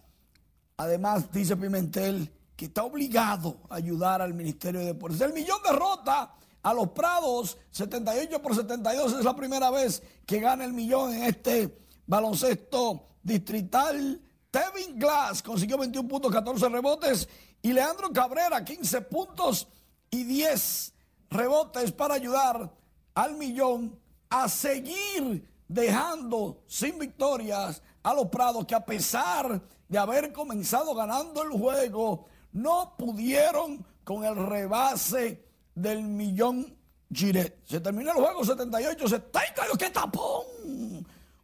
Además, 0.77 1.31
dice 1.31 1.55
Pimentel 1.55 2.31
que 2.55 2.65
está 2.65 2.83
obligado 2.83 3.61
a 3.69 3.75
ayudar 3.75 4.21
al 4.21 4.33
Ministerio 4.33 4.79
de 4.79 4.87
Deportes. 4.87 5.21
El 5.21 5.33
millón 5.33 5.61
de 5.63 5.73
rota 5.73 6.33
a 6.63 6.73
los 6.73 6.89
Prados, 6.89 7.57
78 7.71 8.41
por 8.41 8.55
72, 8.55 9.13
es 9.13 9.25
la 9.25 9.35
primera 9.35 9.69
vez 9.69 10.01
que 10.25 10.39
gana 10.39 10.63
el 10.65 10.73
millón 10.73 11.13
en 11.13 11.23
este 11.23 11.77
baloncesto 12.07 13.07
distrital. 13.21 14.21
Tevin 14.51 14.97
Glass 14.97 15.43
consiguió 15.43 15.77
21 15.77 16.07
puntos, 16.07 16.31
14 16.31 16.69
rebotes. 16.69 17.29
Y 17.61 17.73
Leandro 17.73 18.11
Cabrera, 18.11 18.63
15 18.63 19.01
puntos 19.01 19.67
y 20.09 20.23
10 20.23 20.93
rebotes 21.29 21.91
para 21.91 22.15
ayudar 22.15 22.71
al 23.13 23.35
millón 23.35 23.99
a 24.29 24.47
seguir 24.47 25.49
dejando 25.67 26.63
sin 26.67 26.97
victorias 26.99 27.81
a 28.03 28.13
los 28.13 28.27
Prados 28.27 28.65
que 28.65 28.75
a 28.75 28.85
pesar 28.85 29.61
de 29.87 29.97
haber 29.97 30.31
comenzado 30.33 30.93
ganando 30.95 31.43
el 31.43 31.49
juego, 31.49 32.25
no 32.53 32.95
pudieron 32.97 33.85
con 34.03 34.23
el 34.23 34.35
rebase 34.35 35.45
del 35.73 36.03
millón 36.03 36.75
Giret. 37.11 37.59
Se 37.65 37.79
terminó 37.79 38.11
el 38.11 38.17
juego 38.17 38.43
78, 38.43 39.07
70. 39.07 39.63
¡Qué 39.77 39.89
tapón! 39.89 40.45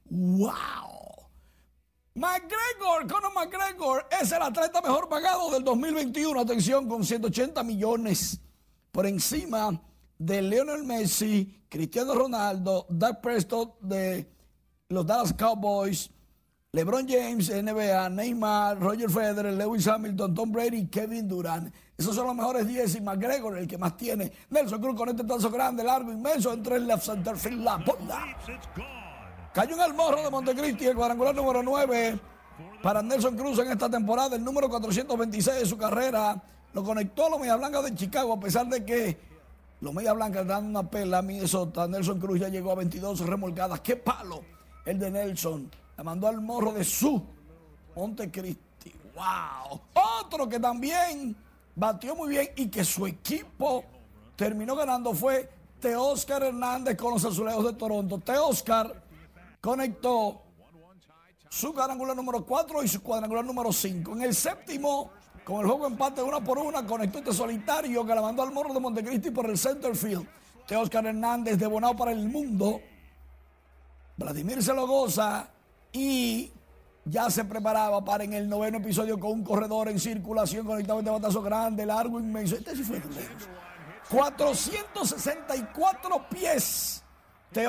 ¡Wow! 0.09 1.01
McGregor, 2.13 3.07
Conor 3.07 3.33
McGregor 3.33 4.05
es 4.21 4.31
el 4.31 4.41
atleta 4.41 4.81
mejor 4.81 5.07
pagado 5.07 5.49
del 5.51 5.63
2021. 5.63 6.39
Atención, 6.39 6.87
con 6.87 7.05
180 7.05 7.63
millones 7.63 8.39
por 8.91 9.05
encima 9.05 9.81
de 10.17 10.41
Lionel 10.41 10.83
Messi, 10.83 11.63
Cristiano 11.69 12.13
Ronaldo, 12.13 12.85
Doug 12.89 13.21
Preston 13.21 13.73
de 13.79 14.29
los 14.89 15.05
Dallas 15.05 15.33
Cowboys, 15.33 16.11
LeBron 16.73 17.05
James, 17.05 17.49
NBA, 17.49 18.07
Neymar, 18.11 18.79
Roger 18.79 19.09
Federer, 19.09 19.53
Lewis 19.55 19.85
Hamilton, 19.89 20.33
Tom 20.33 20.53
Brady 20.53 20.87
Kevin 20.87 21.27
Durant. 21.27 21.69
Esos 21.97 22.15
son 22.15 22.27
los 22.27 22.33
mejores 22.33 22.65
10 22.65 22.95
y 22.95 23.01
McGregor, 23.01 23.57
el 23.57 23.67
que 23.67 23.77
más 23.77 23.97
tiene. 23.97 24.31
Nelson 24.49 24.79
Cruz 24.79 24.95
con 24.95 25.09
este 25.09 25.25
trazo 25.25 25.51
grande, 25.51 25.83
largo, 25.83 26.13
inmenso, 26.13 26.53
entre 26.53 26.77
el 26.77 26.87
left 26.87 27.03
center 27.03 27.35
field, 27.35 27.61
la 27.61 27.75
bola. 27.75 28.37
Cayó 29.53 29.75
en 29.75 29.81
el 29.81 29.93
morro 29.93 30.23
de 30.23 30.29
Montecristi, 30.29 30.85
el 30.85 30.95
cuadrangular 30.95 31.35
número 31.35 31.61
9 31.61 32.17
para 32.81 33.01
Nelson 33.01 33.35
Cruz 33.35 33.59
en 33.59 33.69
esta 33.69 33.89
temporada, 33.89 34.37
el 34.37 34.43
número 34.45 34.69
426 34.69 35.59
de 35.59 35.65
su 35.65 35.77
carrera. 35.77 36.41
Lo 36.71 36.85
conectó 36.85 37.25
a 37.25 37.31
los 37.31 37.39
Media 37.41 37.57
Blanca 37.57 37.81
de 37.81 37.93
Chicago, 37.95 38.31
a 38.31 38.39
pesar 38.39 38.67
de 38.67 38.85
que 38.85 39.17
los 39.81 39.93
Media 39.93 40.13
Blancas 40.13 40.47
dan 40.47 40.67
una 40.67 40.89
pela 40.89 41.17
a 41.17 41.21
Minnesota. 41.21 41.85
Nelson 41.85 42.17
Cruz 42.17 42.39
ya 42.39 42.47
llegó 42.47 42.71
a 42.71 42.75
22 42.75 43.27
remolcadas. 43.27 43.81
¡Qué 43.81 43.97
palo! 43.97 44.39
El 44.85 44.99
de 44.99 45.11
Nelson. 45.11 45.69
La 46.01 46.05
mandó 46.05 46.27
al 46.27 46.41
morro 46.41 46.73
de 46.73 46.83
su 46.83 47.23
Montecristi. 47.95 48.91
¡Wow! 49.13 49.79
Otro 50.23 50.49
que 50.49 50.59
también 50.59 51.35
batió 51.75 52.15
muy 52.15 52.29
bien 52.29 52.49
y 52.55 52.69
que 52.69 52.83
su 52.83 53.05
equipo 53.05 53.83
terminó 54.35 54.75
ganando 54.75 55.13
fue 55.13 55.47
Teóscar 55.79 56.41
Hernández 56.41 56.97
con 56.97 57.11
los 57.13 57.23
Azulejos 57.23 57.65
de 57.65 57.73
Toronto. 57.73 58.17
Teóscar 58.17 58.99
conectó 59.61 60.41
su 61.47 61.71
cuadrangular 61.71 62.15
número 62.15 62.43
4 62.47 62.81
y 62.81 62.87
su 62.87 63.03
cuadrangular 63.03 63.45
número 63.45 63.71
5. 63.71 64.13
En 64.13 64.23
el 64.23 64.33
séptimo, 64.33 65.11
con 65.45 65.59
el 65.59 65.67
juego 65.67 65.85
empate 65.85 66.23
una 66.23 66.43
por 66.43 66.57
una, 66.57 66.83
conectó 66.83 67.19
este 67.19 67.31
solitario 67.31 68.03
que 68.03 68.15
la 68.15 68.23
mandó 68.23 68.41
al 68.41 68.51
morro 68.51 68.73
de 68.73 68.79
Montecristi 68.79 69.29
por 69.29 69.47
el 69.47 69.55
center 69.55 69.95
field. 69.95 70.27
De 70.67 70.75
Oscar 70.77 71.05
Hernández 71.05 71.59
de 71.59 71.67
Bonao 71.67 71.95
para 71.95 72.11
el 72.11 72.27
mundo. 72.27 72.81
Vladimir 74.17 74.63
se 74.63 74.73
lo 74.73 74.87
goza 74.87 75.47
y 75.91 76.51
ya 77.05 77.29
se 77.29 77.45
preparaba 77.45 78.03
para 78.03 78.23
en 78.23 78.33
el 78.33 78.47
noveno 78.47 78.77
episodio 78.77 79.19
con 79.19 79.31
un 79.31 79.43
corredor 79.43 79.89
en 79.89 79.99
circulación 79.99 80.65
conectado 80.65 80.99
este 80.99 81.11
batazo 81.11 81.41
grande, 81.41 81.85
largo, 81.85 82.19
inmenso. 82.19 82.55
Este 82.55 82.75
sí 82.75 82.83
fue 82.83 83.01
464 84.09 86.29
pies 86.29 87.01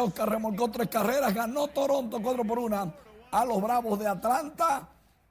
Oscar 0.00 0.30
remolcó 0.30 0.70
tres 0.70 0.88
carreras, 0.88 1.34
ganó 1.34 1.68
Toronto 1.68 2.20
4 2.22 2.44
por 2.44 2.58
1 2.60 2.94
a 3.32 3.44
los 3.44 3.60
Bravos 3.60 3.98
de 3.98 4.06
Atlanta. 4.06 4.88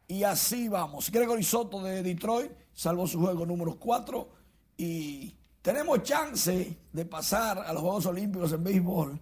Y 0.07 0.23
así 0.23 0.67
vamos. 0.67 1.09
Gregory 1.09 1.43
Soto 1.43 1.81
de 1.81 2.03
Detroit 2.03 2.51
salvó 2.73 3.07
su 3.07 3.19
juego 3.19 3.45
número 3.45 3.77
4. 3.79 4.29
Y 4.77 5.33
tenemos 5.61 6.03
chance 6.03 6.77
de 6.91 7.05
pasar 7.05 7.59
a 7.59 7.71
los 7.71 7.81
Juegos 7.81 8.05
Olímpicos 8.07 8.51
en 8.51 8.63
béisbol. 8.63 9.19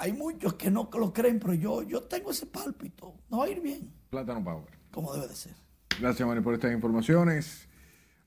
Hay 0.00 0.14
muchos 0.14 0.54
que 0.54 0.70
no 0.70 0.88
lo 0.98 1.12
creen, 1.12 1.38
pero 1.38 1.52
yo, 1.52 1.82
yo 1.82 2.02
tengo 2.04 2.30
ese 2.30 2.46
pálpito. 2.46 3.12
No 3.30 3.40
va 3.40 3.44
a 3.44 3.50
ir 3.50 3.60
bien. 3.60 3.92
Plátano 4.08 4.42
Power. 4.42 4.72
Como 4.90 5.12
debe 5.12 5.28
de 5.28 5.34
ser. 5.34 5.52
Gracias, 6.00 6.26
Mari, 6.26 6.40
por 6.40 6.54
estas 6.54 6.72
informaciones. 6.72 7.68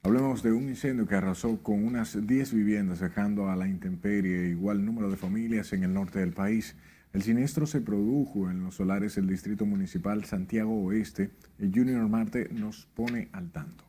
Hablemos 0.04 0.44
de 0.44 0.52
un 0.52 0.70
incendio 0.70 1.08
que 1.08 1.16
arrasó 1.16 1.64
con 1.64 1.84
unas 1.84 2.28
10 2.28 2.54
viviendas, 2.54 3.00
dejando 3.00 3.50
a 3.50 3.56
la 3.56 3.68
intemperie 3.68 4.50
igual 4.50 4.86
número 4.86 5.10
de 5.10 5.18
familias 5.18 5.74
en 5.74 5.84
el 5.84 5.96
norte 5.96 6.20
del 6.20 6.34
país. 6.34 6.76
El 7.12 7.24
siniestro 7.24 7.66
se 7.66 7.82
produjo 7.82 8.52
en 8.52 8.64
los 8.64 8.76
solares 8.76 9.16
del 9.16 9.26
Distrito 9.26 9.66
Municipal 9.66 10.26
Santiago 10.26 10.80
Oeste. 10.84 11.32
El 11.58 11.74
Junior 11.74 12.08
Marte 12.08 12.50
nos 12.52 12.86
pone 12.94 13.30
al 13.32 13.52
tanto. 13.52 13.84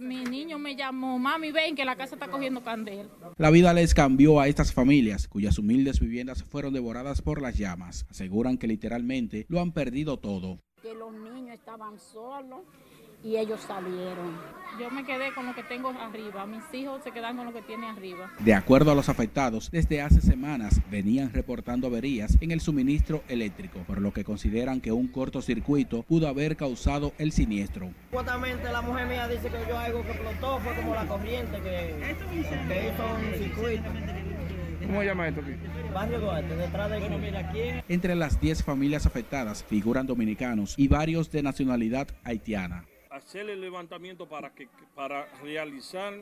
Mi 0.00 0.24
niño 0.24 0.58
me 0.58 0.76
llamó, 0.76 1.18
mami, 1.18 1.52
ven 1.52 1.74
que 1.74 1.84
la 1.84 1.96
casa 1.96 2.14
está 2.14 2.28
cogiendo 2.28 2.62
candela. 2.62 3.08
La 3.36 3.50
vida 3.50 3.72
les 3.72 3.94
cambió 3.94 4.40
a 4.40 4.48
estas 4.48 4.72
familias, 4.72 5.28
cuyas 5.28 5.58
humildes 5.58 6.00
viviendas 6.00 6.42
fueron 6.42 6.74
devoradas 6.74 7.22
por 7.22 7.40
las 7.40 7.56
llamas. 7.56 8.06
Aseguran 8.10 8.58
que 8.58 8.66
literalmente 8.66 9.46
lo 9.48 9.60
han 9.60 9.72
perdido 9.72 10.18
todo. 10.18 10.58
Que 10.82 10.94
los 10.94 11.12
niños 11.12 11.54
estaban 11.54 11.98
solos 11.98 12.60
y 13.24 13.38
ellos 13.38 13.60
salieron. 13.66 14.38
Yo 14.78 14.90
me 14.90 15.04
quedé 15.04 15.32
con 15.34 15.46
lo 15.46 15.54
que 15.54 15.62
tengo 15.62 15.90
arriba, 15.90 16.46
mis 16.46 16.62
hijos 16.72 17.02
se 17.02 17.12
quedan 17.12 17.36
con 17.36 17.46
lo 17.46 17.52
que 17.52 17.62
tienen 17.62 17.90
arriba. 17.90 18.30
De 18.40 18.54
acuerdo 18.54 18.90
a 18.90 18.94
los 18.94 19.08
afectados, 19.08 19.70
desde 19.70 20.02
hace 20.02 20.20
semanas 20.20 20.80
venían 20.90 21.32
reportando 21.32 21.86
averías 21.86 22.36
en 22.40 22.50
el 22.50 22.60
suministro 22.60 23.22
eléctrico, 23.28 23.78
por 23.86 24.00
lo 24.00 24.12
que 24.12 24.24
consideran 24.24 24.80
que 24.80 24.92
un 24.92 25.08
cortocircuito 25.08 26.02
pudo 26.02 26.28
haber 26.28 26.56
causado 26.56 27.12
el 27.18 27.32
siniestro. 27.32 27.90
Supuestamente 28.10 28.70
la 28.70 28.82
mujer 28.82 29.06
mía 29.06 29.28
dice 29.28 29.48
que 29.48 29.68
yo 29.68 29.78
algo 29.78 30.02
que 30.02 30.10
explotó 30.10 30.58
fue 30.58 30.74
como 30.74 30.94
la 30.94 31.06
corriente 31.06 31.56
que, 31.58 32.16
que 32.68 32.88
hizo 32.88 33.06
un 33.06 33.38
circuito. 33.38 33.84
¿Cómo 34.86 35.00
se 35.00 35.06
llama 35.06 35.28
esto 35.28 35.40
aquí? 35.40 35.52
Barrio 35.94 36.20
Duarte, 36.20 36.56
detrás 36.56 36.90
de 36.90 36.98
bueno, 36.98 37.18
mira, 37.18 37.38
aquí. 37.38 37.60
Entre 37.88 38.14
las 38.16 38.40
10 38.40 38.64
familias 38.64 39.06
afectadas 39.06 39.64
figuran 39.64 40.06
dominicanos 40.06 40.74
y 40.76 40.88
varios 40.88 41.30
de 41.30 41.42
nacionalidad 41.42 42.08
haitiana 42.24 42.84
hacer 43.14 43.48
el 43.48 43.60
levantamiento 43.60 44.28
para, 44.28 44.50
que, 44.50 44.68
para 44.94 45.26
realizar 45.42 46.12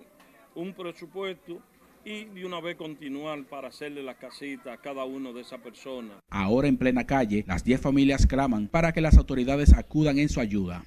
un 0.54 0.74
presupuesto 0.74 1.58
y 2.04 2.24
de 2.24 2.44
una 2.44 2.60
vez 2.60 2.76
continuar 2.76 3.44
para 3.44 3.68
hacerle 3.68 4.02
la 4.02 4.14
casita 4.14 4.74
a 4.74 4.76
cada 4.76 5.04
uno 5.04 5.32
de 5.32 5.40
esas 5.40 5.60
personas. 5.60 6.18
Ahora 6.28 6.68
en 6.68 6.76
plena 6.76 7.06
calle, 7.06 7.44
las 7.46 7.64
10 7.64 7.80
familias 7.80 8.26
claman 8.26 8.68
para 8.68 8.92
que 8.92 9.00
las 9.00 9.16
autoridades 9.16 9.72
acudan 9.72 10.18
en 10.18 10.28
su 10.28 10.40
ayuda. 10.40 10.84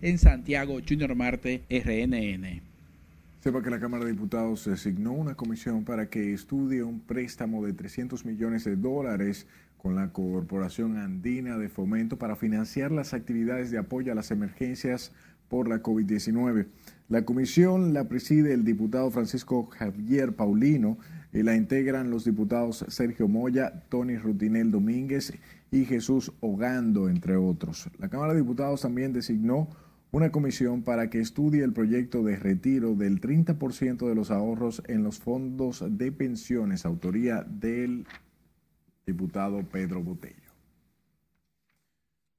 En 0.00 0.18
Santiago, 0.18 0.78
Junior 0.86 1.14
Marte, 1.14 1.62
RNN. 1.70 2.62
Sepa 3.40 3.62
que 3.62 3.70
la 3.70 3.78
Cámara 3.78 4.04
de 4.04 4.12
Diputados 4.12 4.64
designó 4.64 5.12
una 5.12 5.36
comisión 5.36 5.84
para 5.84 6.10
que 6.10 6.32
estudie 6.32 6.82
un 6.82 6.98
préstamo 7.00 7.64
de 7.64 7.72
300 7.72 8.24
millones 8.24 8.64
de 8.64 8.74
dólares 8.74 9.46
con 9.76 9.94
la 9.94 10.12
Corporación 10.12 10.96
Andina 10.96 11.56
de 11.56 11.68
Fomento 11.68 12.18
para 12.18 12.34
financiar 12.34 12.90
las 12.90 13.14
actividades 13.14 13.70
de 13.70 13.78
apoyo 13.78 14.10
a 14.10 14.16
las 14.16 14.32
emergencias 14.32 15.12
por 15.48 15.68
la 15.68 15.82
COVID-19. 15.82 16.66
La 17.08 17.24
comisión 17.24 17.94
la 17.94 18.08
preside 18.08 18.52
el 18.52 18.64
diputado 18.64 19.10
Francisco 19.10 19.66
Javier 19.66 20.34
Paulino 20.34 20.98
y 21.32 21.42
la 21.42 21.54
integran 21.54 22.10
los 22.10 22.24
diputados 22.24 22.84
Sergio 22.88 23.28
Moya, 23.28 23.84
Tony 23.88 24.16
Rutinel 24.16 24.70
Domínguez 24.70 25.32
y 25.70 25.84
Jesús 25.84 26.32
Ogando, 26.40 27.08
entre 27.08 27.36
otros. 27.36 27.88
La 27.98 28.08
Cámara 28.08 28.32
de 28.32 28.40
Diputados 28.40 28.82
también 28.82 29.12
designó 29.12 29.68
una 30.12 30.30
comisión 30.30 30.82
para 30.82 31.10
que 31.10 31.20
estudie 31.20 31.62
el 31.62 31.72
proyecto 31.72 32.22
de 32.22 32.36
retiro 32.36 32.94
del 32.94 33.20
30% 33.20 34.08
de 34.08 34.14
los 34.14 34.30
ahorros 34.30 34.82
en 34.86 35.02
los 35.02 35.18
fondos 35.18 35.84
de 35.88 36.10
pensiones, 36.12 36.86
autoría 36.86 37.42
del 37.42 38.06
diputado 39.06 39.62
Pedro 39.62 40.02
Botello. 40.02 40.45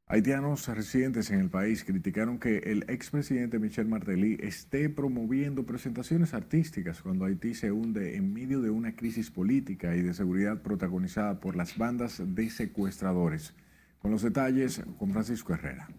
Haitianos 0.09 0.65
residentes 0.69 1.31
en 1.31 1.41
el 1.41 1.49
país 1.49 1.83
criticaron 1.83 2.39
que 2.39 2.59
el 2.59 2.85
expresidente 2.87 3.59
Michel 3.59 3.89
Martelly 3.89 4.37
esté 4.41 4.89
promoviendo 4.89 5.65
presentaciones 5.65 6.33
artísticas 6.33 7.01
cuando 7.01 7.25
Haití 7.25 7.53
se 7.53 7.73
hunde 7.73 8.15
en 8.15 8.31
medio 8.31 8.61
de 8.61 8.69
una 8.69 8.95
crisis 8.95 9.29
política 9.29 9.97
y 9.97 10.01
de 10.01 10.13
seguridad 10.13 10.61
protagonizada 10.61 11.41
por 11.41 11.57
las 11.57 11.77
bandas 11.77 12.21
de 12.23 12.49
secuestradores. 12.49 13.53
Con 13.99 14.11
los 14.11 14.21
detalles, 14.21 14.81
con 14.97 15.11
Francisco 15.11 15.53
Herrera. 15.53 15.89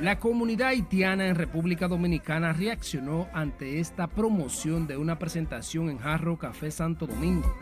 La 0.00 0.20
comunidad 0.20 0.68
haitiana 0.68 1.26
en 1.26 1.34
República 1.34 1.88
Dominicana 1.88 2.52
reaccionó 2.52 3.26
ante 3.32 3.80
esta 3.80 4.06
promoción 4.06 4.86
de 4.86 4.96
una 4.96 5.18
presentación 5.18 5.90
en 5.90 5.98
Jarro 5.98 6.38
Café 6.38 6.70
Santo 6.70 7.08
Domingo 7.08 7.52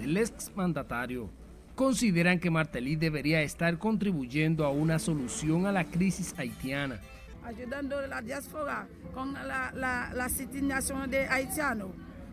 del 0.00 0.16
exmandatario 0.16 1.39
consideran 1.80 2.38
que 2.38 2.50
Martelly 2.50 2.94
debería 2.94 3.40
estar 3.40 3.78
contribuyendo 3.78 4.66
a 4.66 4.70
una 4.70 4.98
solución 4.98 5.64
a 5.64 5.72
la 5.72 5.84
crisis 5.84 6.34
haitiana. 6.36 7.00
Ayudando 7.42 7.98
a 7.98 8.06
la 8.06 8.20
diáspora 8.20 8.86
con 9.14 9.32
la, 9.32 9.72
la, 9.74 10.12
la 10.12 11.06
de 11.06 11.26
haitianos. 11.26 11.88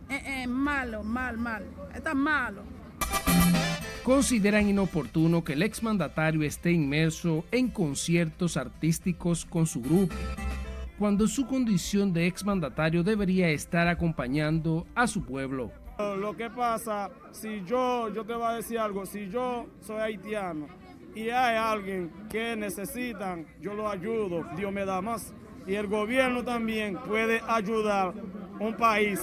Eh, 0.10 0.44
eh, 0.44 0.48
malo, 0.48 1.02
mal, 1.02 1.38
mal. 1.38 1.64
Está 1.96 2.14
malo. 2.14 2.64
Consideran 4.04 4.68
inoportuno 4.68 5.46
que 5.46 5.54
el 5.54 5.64
exmandatario 5.64 6.44
esté 6.44 6.74
inmerso 6.74 7.46
en 7.50 7.70
conciertos 7.70 8.58
artísticos 8.58 9.46
con 9.46 9.66
su 9.66 9.82
grupo, 9.82 10.16
cuando 11.00 11.26
su 11.26 11.48
condición 11.48 12.12
de 12.12 12.28
exmandatario 12.28 13.02
debería 13.02 13.48
estar 13.48 13.88
acompañando 13.88 14.86
a 14.94 15.08
su 15.08 15.24
pueblo. 15.24 15.72
Lo 16.00 16.36
que 16.38 16.50
pasa, 16.50 17.10
si 17.32 17.64
yo, 17.66 18.14
yo 18.14 18.24
te 18.24 18.34
voy 18.34 18.46
a 18.46 18.52
decir 18.52 18.78
algo, 18.78 19.06
si 19.08 19.30
yo 19.30 19.66
soy 19.82 20.00
haitiano 20.00 20.68
y 21.16 21.30
hay 21.30 21.58
alguien 21.58 22.12
que 22.30 22.56
necesitan, 22.56 23.48
yo 23.60 23.74
lo 23.74 23.90
ayudo, 23.90 24.46
Dios 24.56 24.72
me 24.72 24.86
da 24.86 25.02
más. 25.02 25.34
Y 25.66 25.74
el 25.74 25.88
gobierno 25.88 26.44
también 26.44 26.98
puede 27.08 27.42
ayudar 27.48 28.14
un 28.60 28.76
país, 28.76 29.22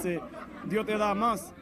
Dios 0.65 0.85
te 0.85 0.97
da 0.97 1.15
más. 1.15 1.53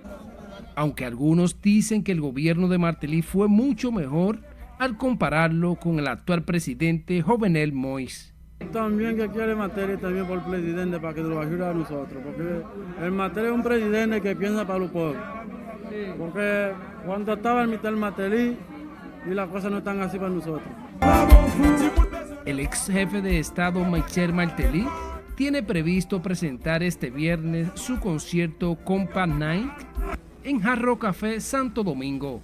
Aunque 0.76 1.06
algunos 1.06 1.62
dicen 1.62 2.04
que 2.04 2.12
el 2.12 2.20
gobierno 2.20 2.68
de 2.68 2.80
Martelly 2.80 3.22
fue 3.22 3.48
mucho 3.48 3.92
mejor 3.92 4.40
al 4.80 4.98
compararlo 4.98 5.76
con 5.76 6.00
el 6.00 6.08
actual 6.08 6.44
presidente 6.44 7.22
Jovenel 7.22 7.72
Moïse. 7.72 8.33
También 8.72 9.18
que 9.18 9.30
quiere 9.30 9.56
Materi 9.56 9.98
también 9.98 10.26
por 10.26 10.40
el 10.40 10.44
presidente 10.44 11.00
para 11.00 11.14
que 11.14 11.22
nos 11.22 11.46
ayude 11.46 11.68
a 11.68 11.74
nosotros, 11.74 12.24
porque 12.24 12.62
el 13.06 13.12
Materi 13.12 13.48
es 13.48 13.54
un 13.54 13.64
presidente 13.64 14.22
que 14.22 14.36
piensa 14.36 14.66
para 14.66 14.80
los 14.80 14.92
pobres. 14.92 15.22
Porque 16.18 16.72
cuando 17.06 17.34
estaba 17.34 17.62
el 17.62 17.68
mitad 17.68 17.92
Materi 17.92 18.58
y 19.30 19.34
las 19.34 19.48
cosas 19.50 19.72
no 19.72 19.78
están 19.80 20.02
así 20.02 20.18
para 20.18 20.30
nosotros. 20.30 20.64
El 22.46 22.60
ex 22.60 22.88
jefe 22.88 23.22
de 23.22 23.40
Estado 23.40 23.84
Michel 23.86 24.34
Martelly 24.34 24.88
tiene 25.36 25.64
previsto 25.64 26.22
presentar 26.22 26.84
este 26.84 27.10
viernes 27.10 27.70
su 27.76 28.00
concierto 28.00 28.78
Compa 28.84 29.26
Night 29.26 29.72
en 30.44 30.60
Jarro 30.60 31.00
Café 31.00 31.40
Santo 31.40 31.84
Domingo. 31.84 32.42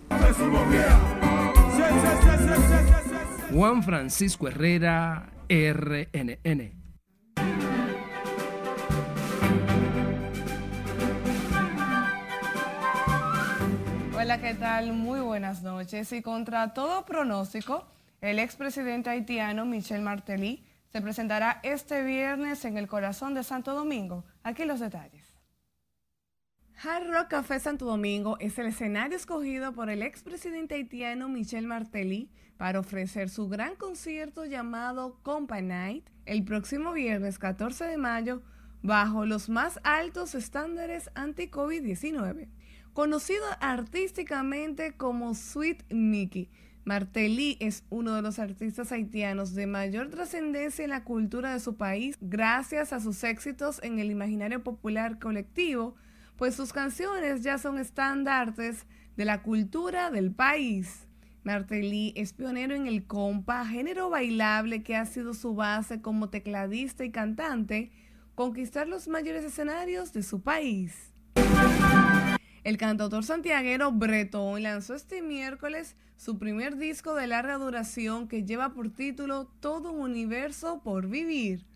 Juan 3.51 3.83
Francisco 3.83 4.47
Herrera, 4.47 5.29
RNN. 5.49 6.79
Hola, 14.15 14.39
¿qué 14.39 14.53
tal? 14.53 14.93
Muy 14.93 15.21
buenas 15.21 15.63
noches. 15.63 16.13
Y 16.13 16.21
contra 16.21 16.75
todo 16.75 17.03
pronóstico, 17.03 17.87
el 18.21 18.37
expresidente 18.37 19.09
haitiano 19.09 19.65
Michel 19.65 20.03
Martelly 20.03 20.63
se 20.91 21.01
presentará 21.01 21.59
este 21.63 22.03
viernes 22.03 22.63
en 22.65 22.77
el 22.77 22.87
corazón 22.87 23.33
de 23.33 23.43
Santo 23.43 23.73
Domingo. 23.73 24.25
Aquí 24.43 24.65
los 24.65 24.79
detalles. 24.79 25.18
Hard 26.81 27.09
Rock 27.11 27.27
Café 27.27 27.59
Santo 27.59 27.85
Domingo 27.85 28.37
es 28.39 28.57
el 28.57 28.67
escenario 28.67 29.17
escogido 29.17 29.73
por 29.73 29.89
el 29.89 30.01
expresidente 30.01 30.75
haitiano 30.75 31.27
Michel 31.27 31.67
Martelly 31.67 32.29
para 32.55 32.79
ofrecer 32.79 33.27
su 33.27 33.49
gran 33.49 33.75
concierto 33.75 34.45
llamado 34.45 35.19
Compa 35.21 35.59
Night 35.59 36.07
el 36.25 36.45
próximo 36.45 36.93
viernes 36.93 37.37
14 37.37 37.83
de 37.83 37.97
mayo 37.97 38.41
bajo 38.81 39.25
los 39.25 39.49
más 39.49 39.81
altos 39.83 40.35
estándares 40.35 41.11
anti-COVID-19. 41.15 42.47
Conocido 42.93 43.43
artísticamente 43.59 44.93
como 44.93 45.35
Sweet 45.35 45.83
Mickey, 45.91 46.49
Martelly 46.85 47.57
es 47.59 47.83
uno 47.89 48.13
de 48.13 48.21
los 48.21 48.39
artistas 48.39 48.93
haitianos 48.93 49.53
de 49.53 49.67
mayor 49.67 50.09
trascendencia 50.09 50.85
en 50.85 50.91
la 50.91 51.03
cultura 51.03 51.51
de 51.51 51.59
su 51.59 51.75
país 51.75 52.17
gracias 52.21 52.93
a 52.93 53.01
sus 53.01 53.25
éxitos 53.25 53.83
en 53.83 53.99
el 53.99 54.11
imaginario 54.11 54.63
popular 54.63 55.19
colectivo 55.19 55.97
pues 56.39 56.55
sus 56.55 56.71
canciones 56.71 57.43
ya 57.43 57.57
son 57.57 57.77
estandartes 57.77 58.85
de 59.17 59.25
la 59.25 59.43
cultura 59.43 60.09
del 60.09 60.31
país. 60.31 61.05
Martelly 61.43 62.13
es 62.15 62.31
pionero 62.31 62.73
en 62.73 62.87
el 62.87 63.05
compa, 63.05 63.65
género 63.65 64.09
bailable 64.09 64.81
que 64.81 64.95
ha 64.95 65.05
sido 65.05 65.33
su 65.33 65.53
base 65.53 66.01
como 66.01 66.29
tecladista 66.29 67.03
y 67.03 67.11
cantante, 67.11 67.91
conquistar 68.35 68.87
los 68.87 69.09
mayores 69.09 69.43
escenarios 69.43 70.13
de 70.13 70.23
su 70.23 70.41
país. 70.41 71.11
El 72.63 72.77
cantautor 72.77 73.25
santiaguero 73.25 73.91
Bretón 73.91 74.63
lanzó 74.63 74.95
este 74.95 75.21
miércoles 75.21 75.97
su 76.15 76.39
primer 76.39 76.77
disco 76.77 77.15
de 77.15 77.27
larga 77.27 77.57
duración 77.57 78.29
que 78.29 78.45
lleva 78.45 78.73
por 78.73 78.89
título 78.91 79.51
Todo 79.59 79.91
un 79.91 79.99
universo 79.99 80.81
por 80.83 81.09
vivir 81.09 81.68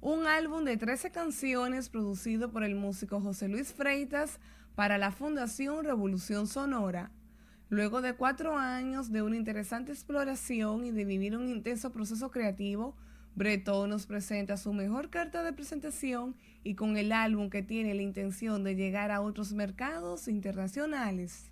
un 0.00 0.26
álbum 0.26 0.64
de 0.64 0.78
13 0.78 1.10
canciones 1.10 1.90
producido 1.90 2.50
por 2.50 2.64
el 2.64 2.74
músico 2.74 3.20
José 3.20 3.48
Luis 3.48 3.74
Freitas 3.74 4.38
para 4.74 4.96
la 4.96 5.12
Fundación 5.12 5.84
Revolución 5.84 6.46
Sonora. 6.46 7.10
Luego 7.68 8.00
de 8.00 8.14
cuatro 8.14 8.56
años 8.56 9.12
de 9.12 9.20
una 9.20 9.36
interesante 9.36 9.92
exploración 9.92 10.86
y 10.86 10.90
de 10.90 11.04
vivir 11.04 11.36
un 11.36 11.48
intenso 11.48 11.92
proceso 11.92 12.30
creativo, 12.30 12.96
Bretón 13.34 13.90
nos 13.90 14.06
presenta 14.06 14.56
su 14.56 14.72
mejor 14.72 15.10
carta 15.10 15.42
de 15.42 15.52
presentación 15.52 16.34
y 16.64 16.74
con 16.74 16.96
el 16.96 17.12
álbum 17.12 17.50
que 17.50 17.62
tiene 17.62 17.94
la 17.94 18.02
intención 18.02 18.64
de 18.64 18.76
llegar 18.76 19.10
a 19.10 19.20
otros 19.20 19.52
mercados 19.52 20.28
internacionales. 20.28 21.50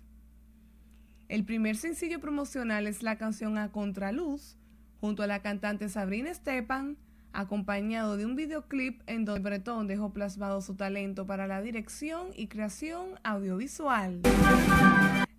El 1.27 1.45
primer 1.45 1.77
sencillo 1.77 2.19
promocional 2.19 2.87
es 2.87 3.03
la 3.03 3.19
canción 3.19 3.59
A 3.59 3.71
Contraluz, 3.71 4.57
junto 4.99 5.21
a 5.21 5.27
la 5.27 5.43
cantante 5.43 5.87
Sabrina 5.87 6.33
Stepan, 6.33 6.97
acompañado 7.33 8.17
de 8.17 8.25
un 8.25 8.35
videoclip 8.35 9.01
en 9.07 9.25
donde 9.25 9.41
Bretón 9.41 9.87
dejó 9.87 10.11
plasmado 10.11 10.61
su 10.61 10.75
talento 10.75 11.25
para 11.25 11.47
la 11.47 11.61
dirección 11.61 12.27
y 12.35 12.47
creación 12.47 13.19
audiovisual. 13.23 14.21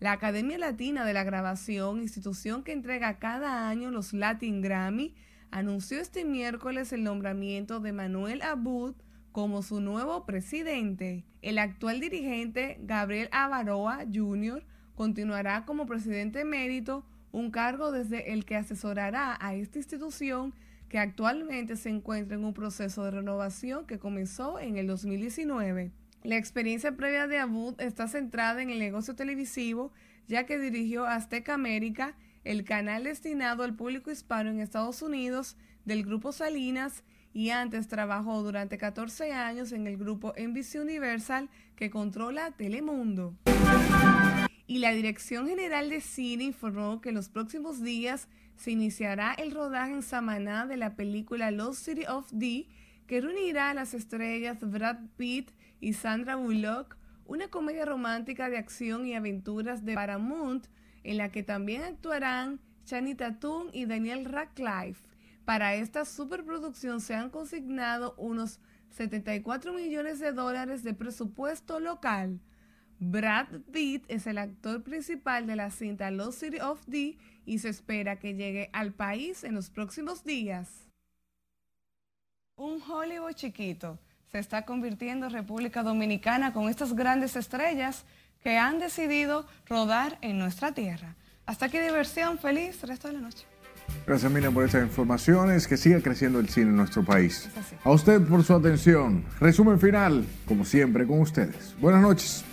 La 0.00 0.12
Academia 0.12 0.58
Latina 0.58 1.04
de 1.04 1.12
la 1.12 1.24
Grabación, 1.24 2.00
institución 2.00 2.62
que 2.62 2.72
entrega 2.72 3.18
cada 3.18 3.68
año 3.68 3.90
los 3.90 4.12
Latin 4.12 4.62
Grammy, 4.62 5.14
anunció 5.50 6.00
este 6.00 6.24
miércoles 6.24 6.92
el 6.92 7.04
nombramiento 7.04 7.80
de 7.80 7.92
Manuel 7.92 8.42
Abud 8.42 8.94
como 9.32 9.62
su 9.62 9.80
nuevo 9.80 10.24
presidente. 10.26 11.24
El 11.42 11.58
actual 11.58 12.00
dirigente, 12.00 12.78
Gabriel 12.82 13.28
Avaroa 13.32 14.00
Jr., 14.12 14.64
continuará 14.94 15.64
como 15.64 15.86
presidente 15.86 16.40
emérito, 16.40 17.04
un 17.32 17.50
cargo 17.50 17.92
desde 17.92 18.32
el 18.32 18.44
que 18.44 18.56
asesorará 18.56 19.38
a 19.40 19.54
esta 19.54 19.78
institución 19.78 20.52
que 20.90 20.98
actualmente 20.98 21.76
se 21.76 21.88
encuentra 21.88 22.36
en 22.36 22.44
un 22.44 22.52
proceso 22.52 23.04
de 23.04 23.12
renovación 23.12 23.86
que 23.86 24.00
comenzó 24.00 24.58
en 24.58 24.76
el 24.76 24.88
2019. 24.88 25.92
La 26.24 26.36
experiencia 26.36 26.96
previa 26.96 27.28
de 27.28 27.38
Abud 27.38 27.80
está 27.80 28.08
centrada 28.08 28.60
en 28.60 28.70
el 28.70 28.80
negocio 28.80 29.14
televisivo, 29.14 29.92
ya 30.26 30.44
que 30.44 30.58
dirigió 30.58 31.06
Azteca 31.06 31.54
América, 31.54 32.16
el 32.42 32.64
canal 32.64 33.04
destinado 33.04 33.62
al 33.62 33.76
público 33.76 34.10
hispano 34.10 34.50
en 34.50 34.58
Estados 34.58 35.00
Unidos 35.00 35.56
del 35.84 36.04
grupo 36.04 36.32
Salinas, 36.32 37.04
y 37.32 37.50
antes 37.50 37.86
trabajó 37.86 38.42
durante 38.42 38.76
14 38.76 39.32
años 39.32 39.70
en 39.70 39.86
el 39.86 39.96
grupo 39.96 40.34
NBC 40.36 40.80
Universal 40.80 41.48
que 41.76 41.88
controla 41.88 42.50
Telemundo. 42.50 43.36
Y 44.66 44.78
la 44.78 44.90
Dirección 44.90 45.46
General 45.46 45.88
de 45.88 46.00
Cine 46.00 46.42
informó 46.42 47.00
que 47.00 47.10
en 47.10 47.14
los 47.14 47.28
próximos 47.28 47.80
días 47.80 48.28
se 48.60 48.72
iniciará 48.72 49.32
el 49.32 49.52
rodaje 49.52 49.94
en 49.94 50.02
Samaná 50.02 50.66
de 50.66 50.76
la 50.76 50.94
película 50.94 51.50
Lost 51.50 51.82
City 51.82 52.04
of 52.06 52.28
D, 52.30 52.68
que 53.06 53.22
reunirá 53.22 53.70
a 53.70 53.74
las 53.74 53.94
estrellas 53.94 54.58
Brad 54.60 54.98
Pitt 55.16 55.50
y 55.80 55.94
Sandra 55.94 56.36
Bullock, 56.36 56.98
una 57.24 57.48
comedia 57.48 57.86
romántica 57.86 58.50
de 58.50 58.58
acción 58.58 59.06
y 59.06 59.14
aventuras 59.14 59.86
de 59.86 59.94
Paramount, 59.94 60.66
en 61.04 61.16
la 61.16 61.30
que 61.30 61.42
también 61.42 61.84
actuarán 61.84 62.60
Channing 62.84 63.16
Tatum 63.16 63.68
y 63.72 63.86
Daniel 63.86 64.26
Radcliffe. 64.26 65.08
Para 65.46 65.74
esta 65.74 66.04
superproducción 66.04 67.00
se 67.00 67.14
han 67.14 67.30
consignado 67.30 68.14
unos 68.18 68.60
74 68.90 69.72
millones 69.72 70.18
de 70.18 70.32
dólares 70.32 70.82
de 70.82 70.92
presupuesto 70.92 71.80
local. 71.80 72.40
Brad 72.98 73.46
Pitt 73.72 74.04
es 74.08 74.26
el 74.26 74.36
actor 74.36 74.82
principal 74.82 75.46
de 75.46 75.56
la 75.56 75.70
cinta 75.70 76.10
Lost 76.10 76.40
City 76.40 76.60
of 76.60 76.84
D 76.86 77.16
y 77.50 77.58
se 77.58 77.68
espera 77.68 78.14
que 78.14 78.34
llegue 78.34 78.70
al 78.72 78.92
país 78.92 79.42
en 79.42 79.56
los 79.56 79.70
próximos 79.70 80.22
días. 80.22 80.68
Un 82.54 82.80
Hollywood 82.80 83.32
chiquito 83.32 83.98
se 84.30 84.38
está 84.38 84.64
convirtiendo 84.64 85.26
en 85.26 85.32
República 85.32 85.82
Dominicana 85.82 86.52
con 86.52 86.68
estas 86.68 86.94
grandes 86.94 87.34
estrellas 87.34 88.04
que 88.44 88.56
han 88.56 88.78
decidido 88.78 89.48
rodar 89.66 90.16
en 90.22 90.38
nuestra 90.38 90.70
tierra. 90.70 91.16
Hasta 91.44 91.66
aquí 91.66 91.80
diversión, 91.80 92.38
feliz 92.38 92.80
resto 92.84 93.08
de 93.08 93.14
la 93.14 93.20
noche. 93.20 93.44
Gracias 94.06 94.30
Miriam 94.30 94.54
por 94.54 94.64
estas 94.64 94.84
informaciones, 94.84 95.66
que 95.66 95.76
siga 95.76 96.00
creciendo 96.00 96.38
el 96.38 96.48
cine 96.48 96.68
en 96.68 96.76
nuestro 96.76 97.04
país. 97.04 97.50
A 97.82 97.90
usted 97.90 98.22
por 98.28 98.44
su 98.44 98.54
atención. 98.54 99.24
Resumen 99.40 99.80
final, 99.80 100.24
como 100.46 100.64
siempre, 100.64 101.04
con 101.04 101.18
ustedes. 101.18 101.74
Buenas 101.80 102.00
noches. 102.00 102.44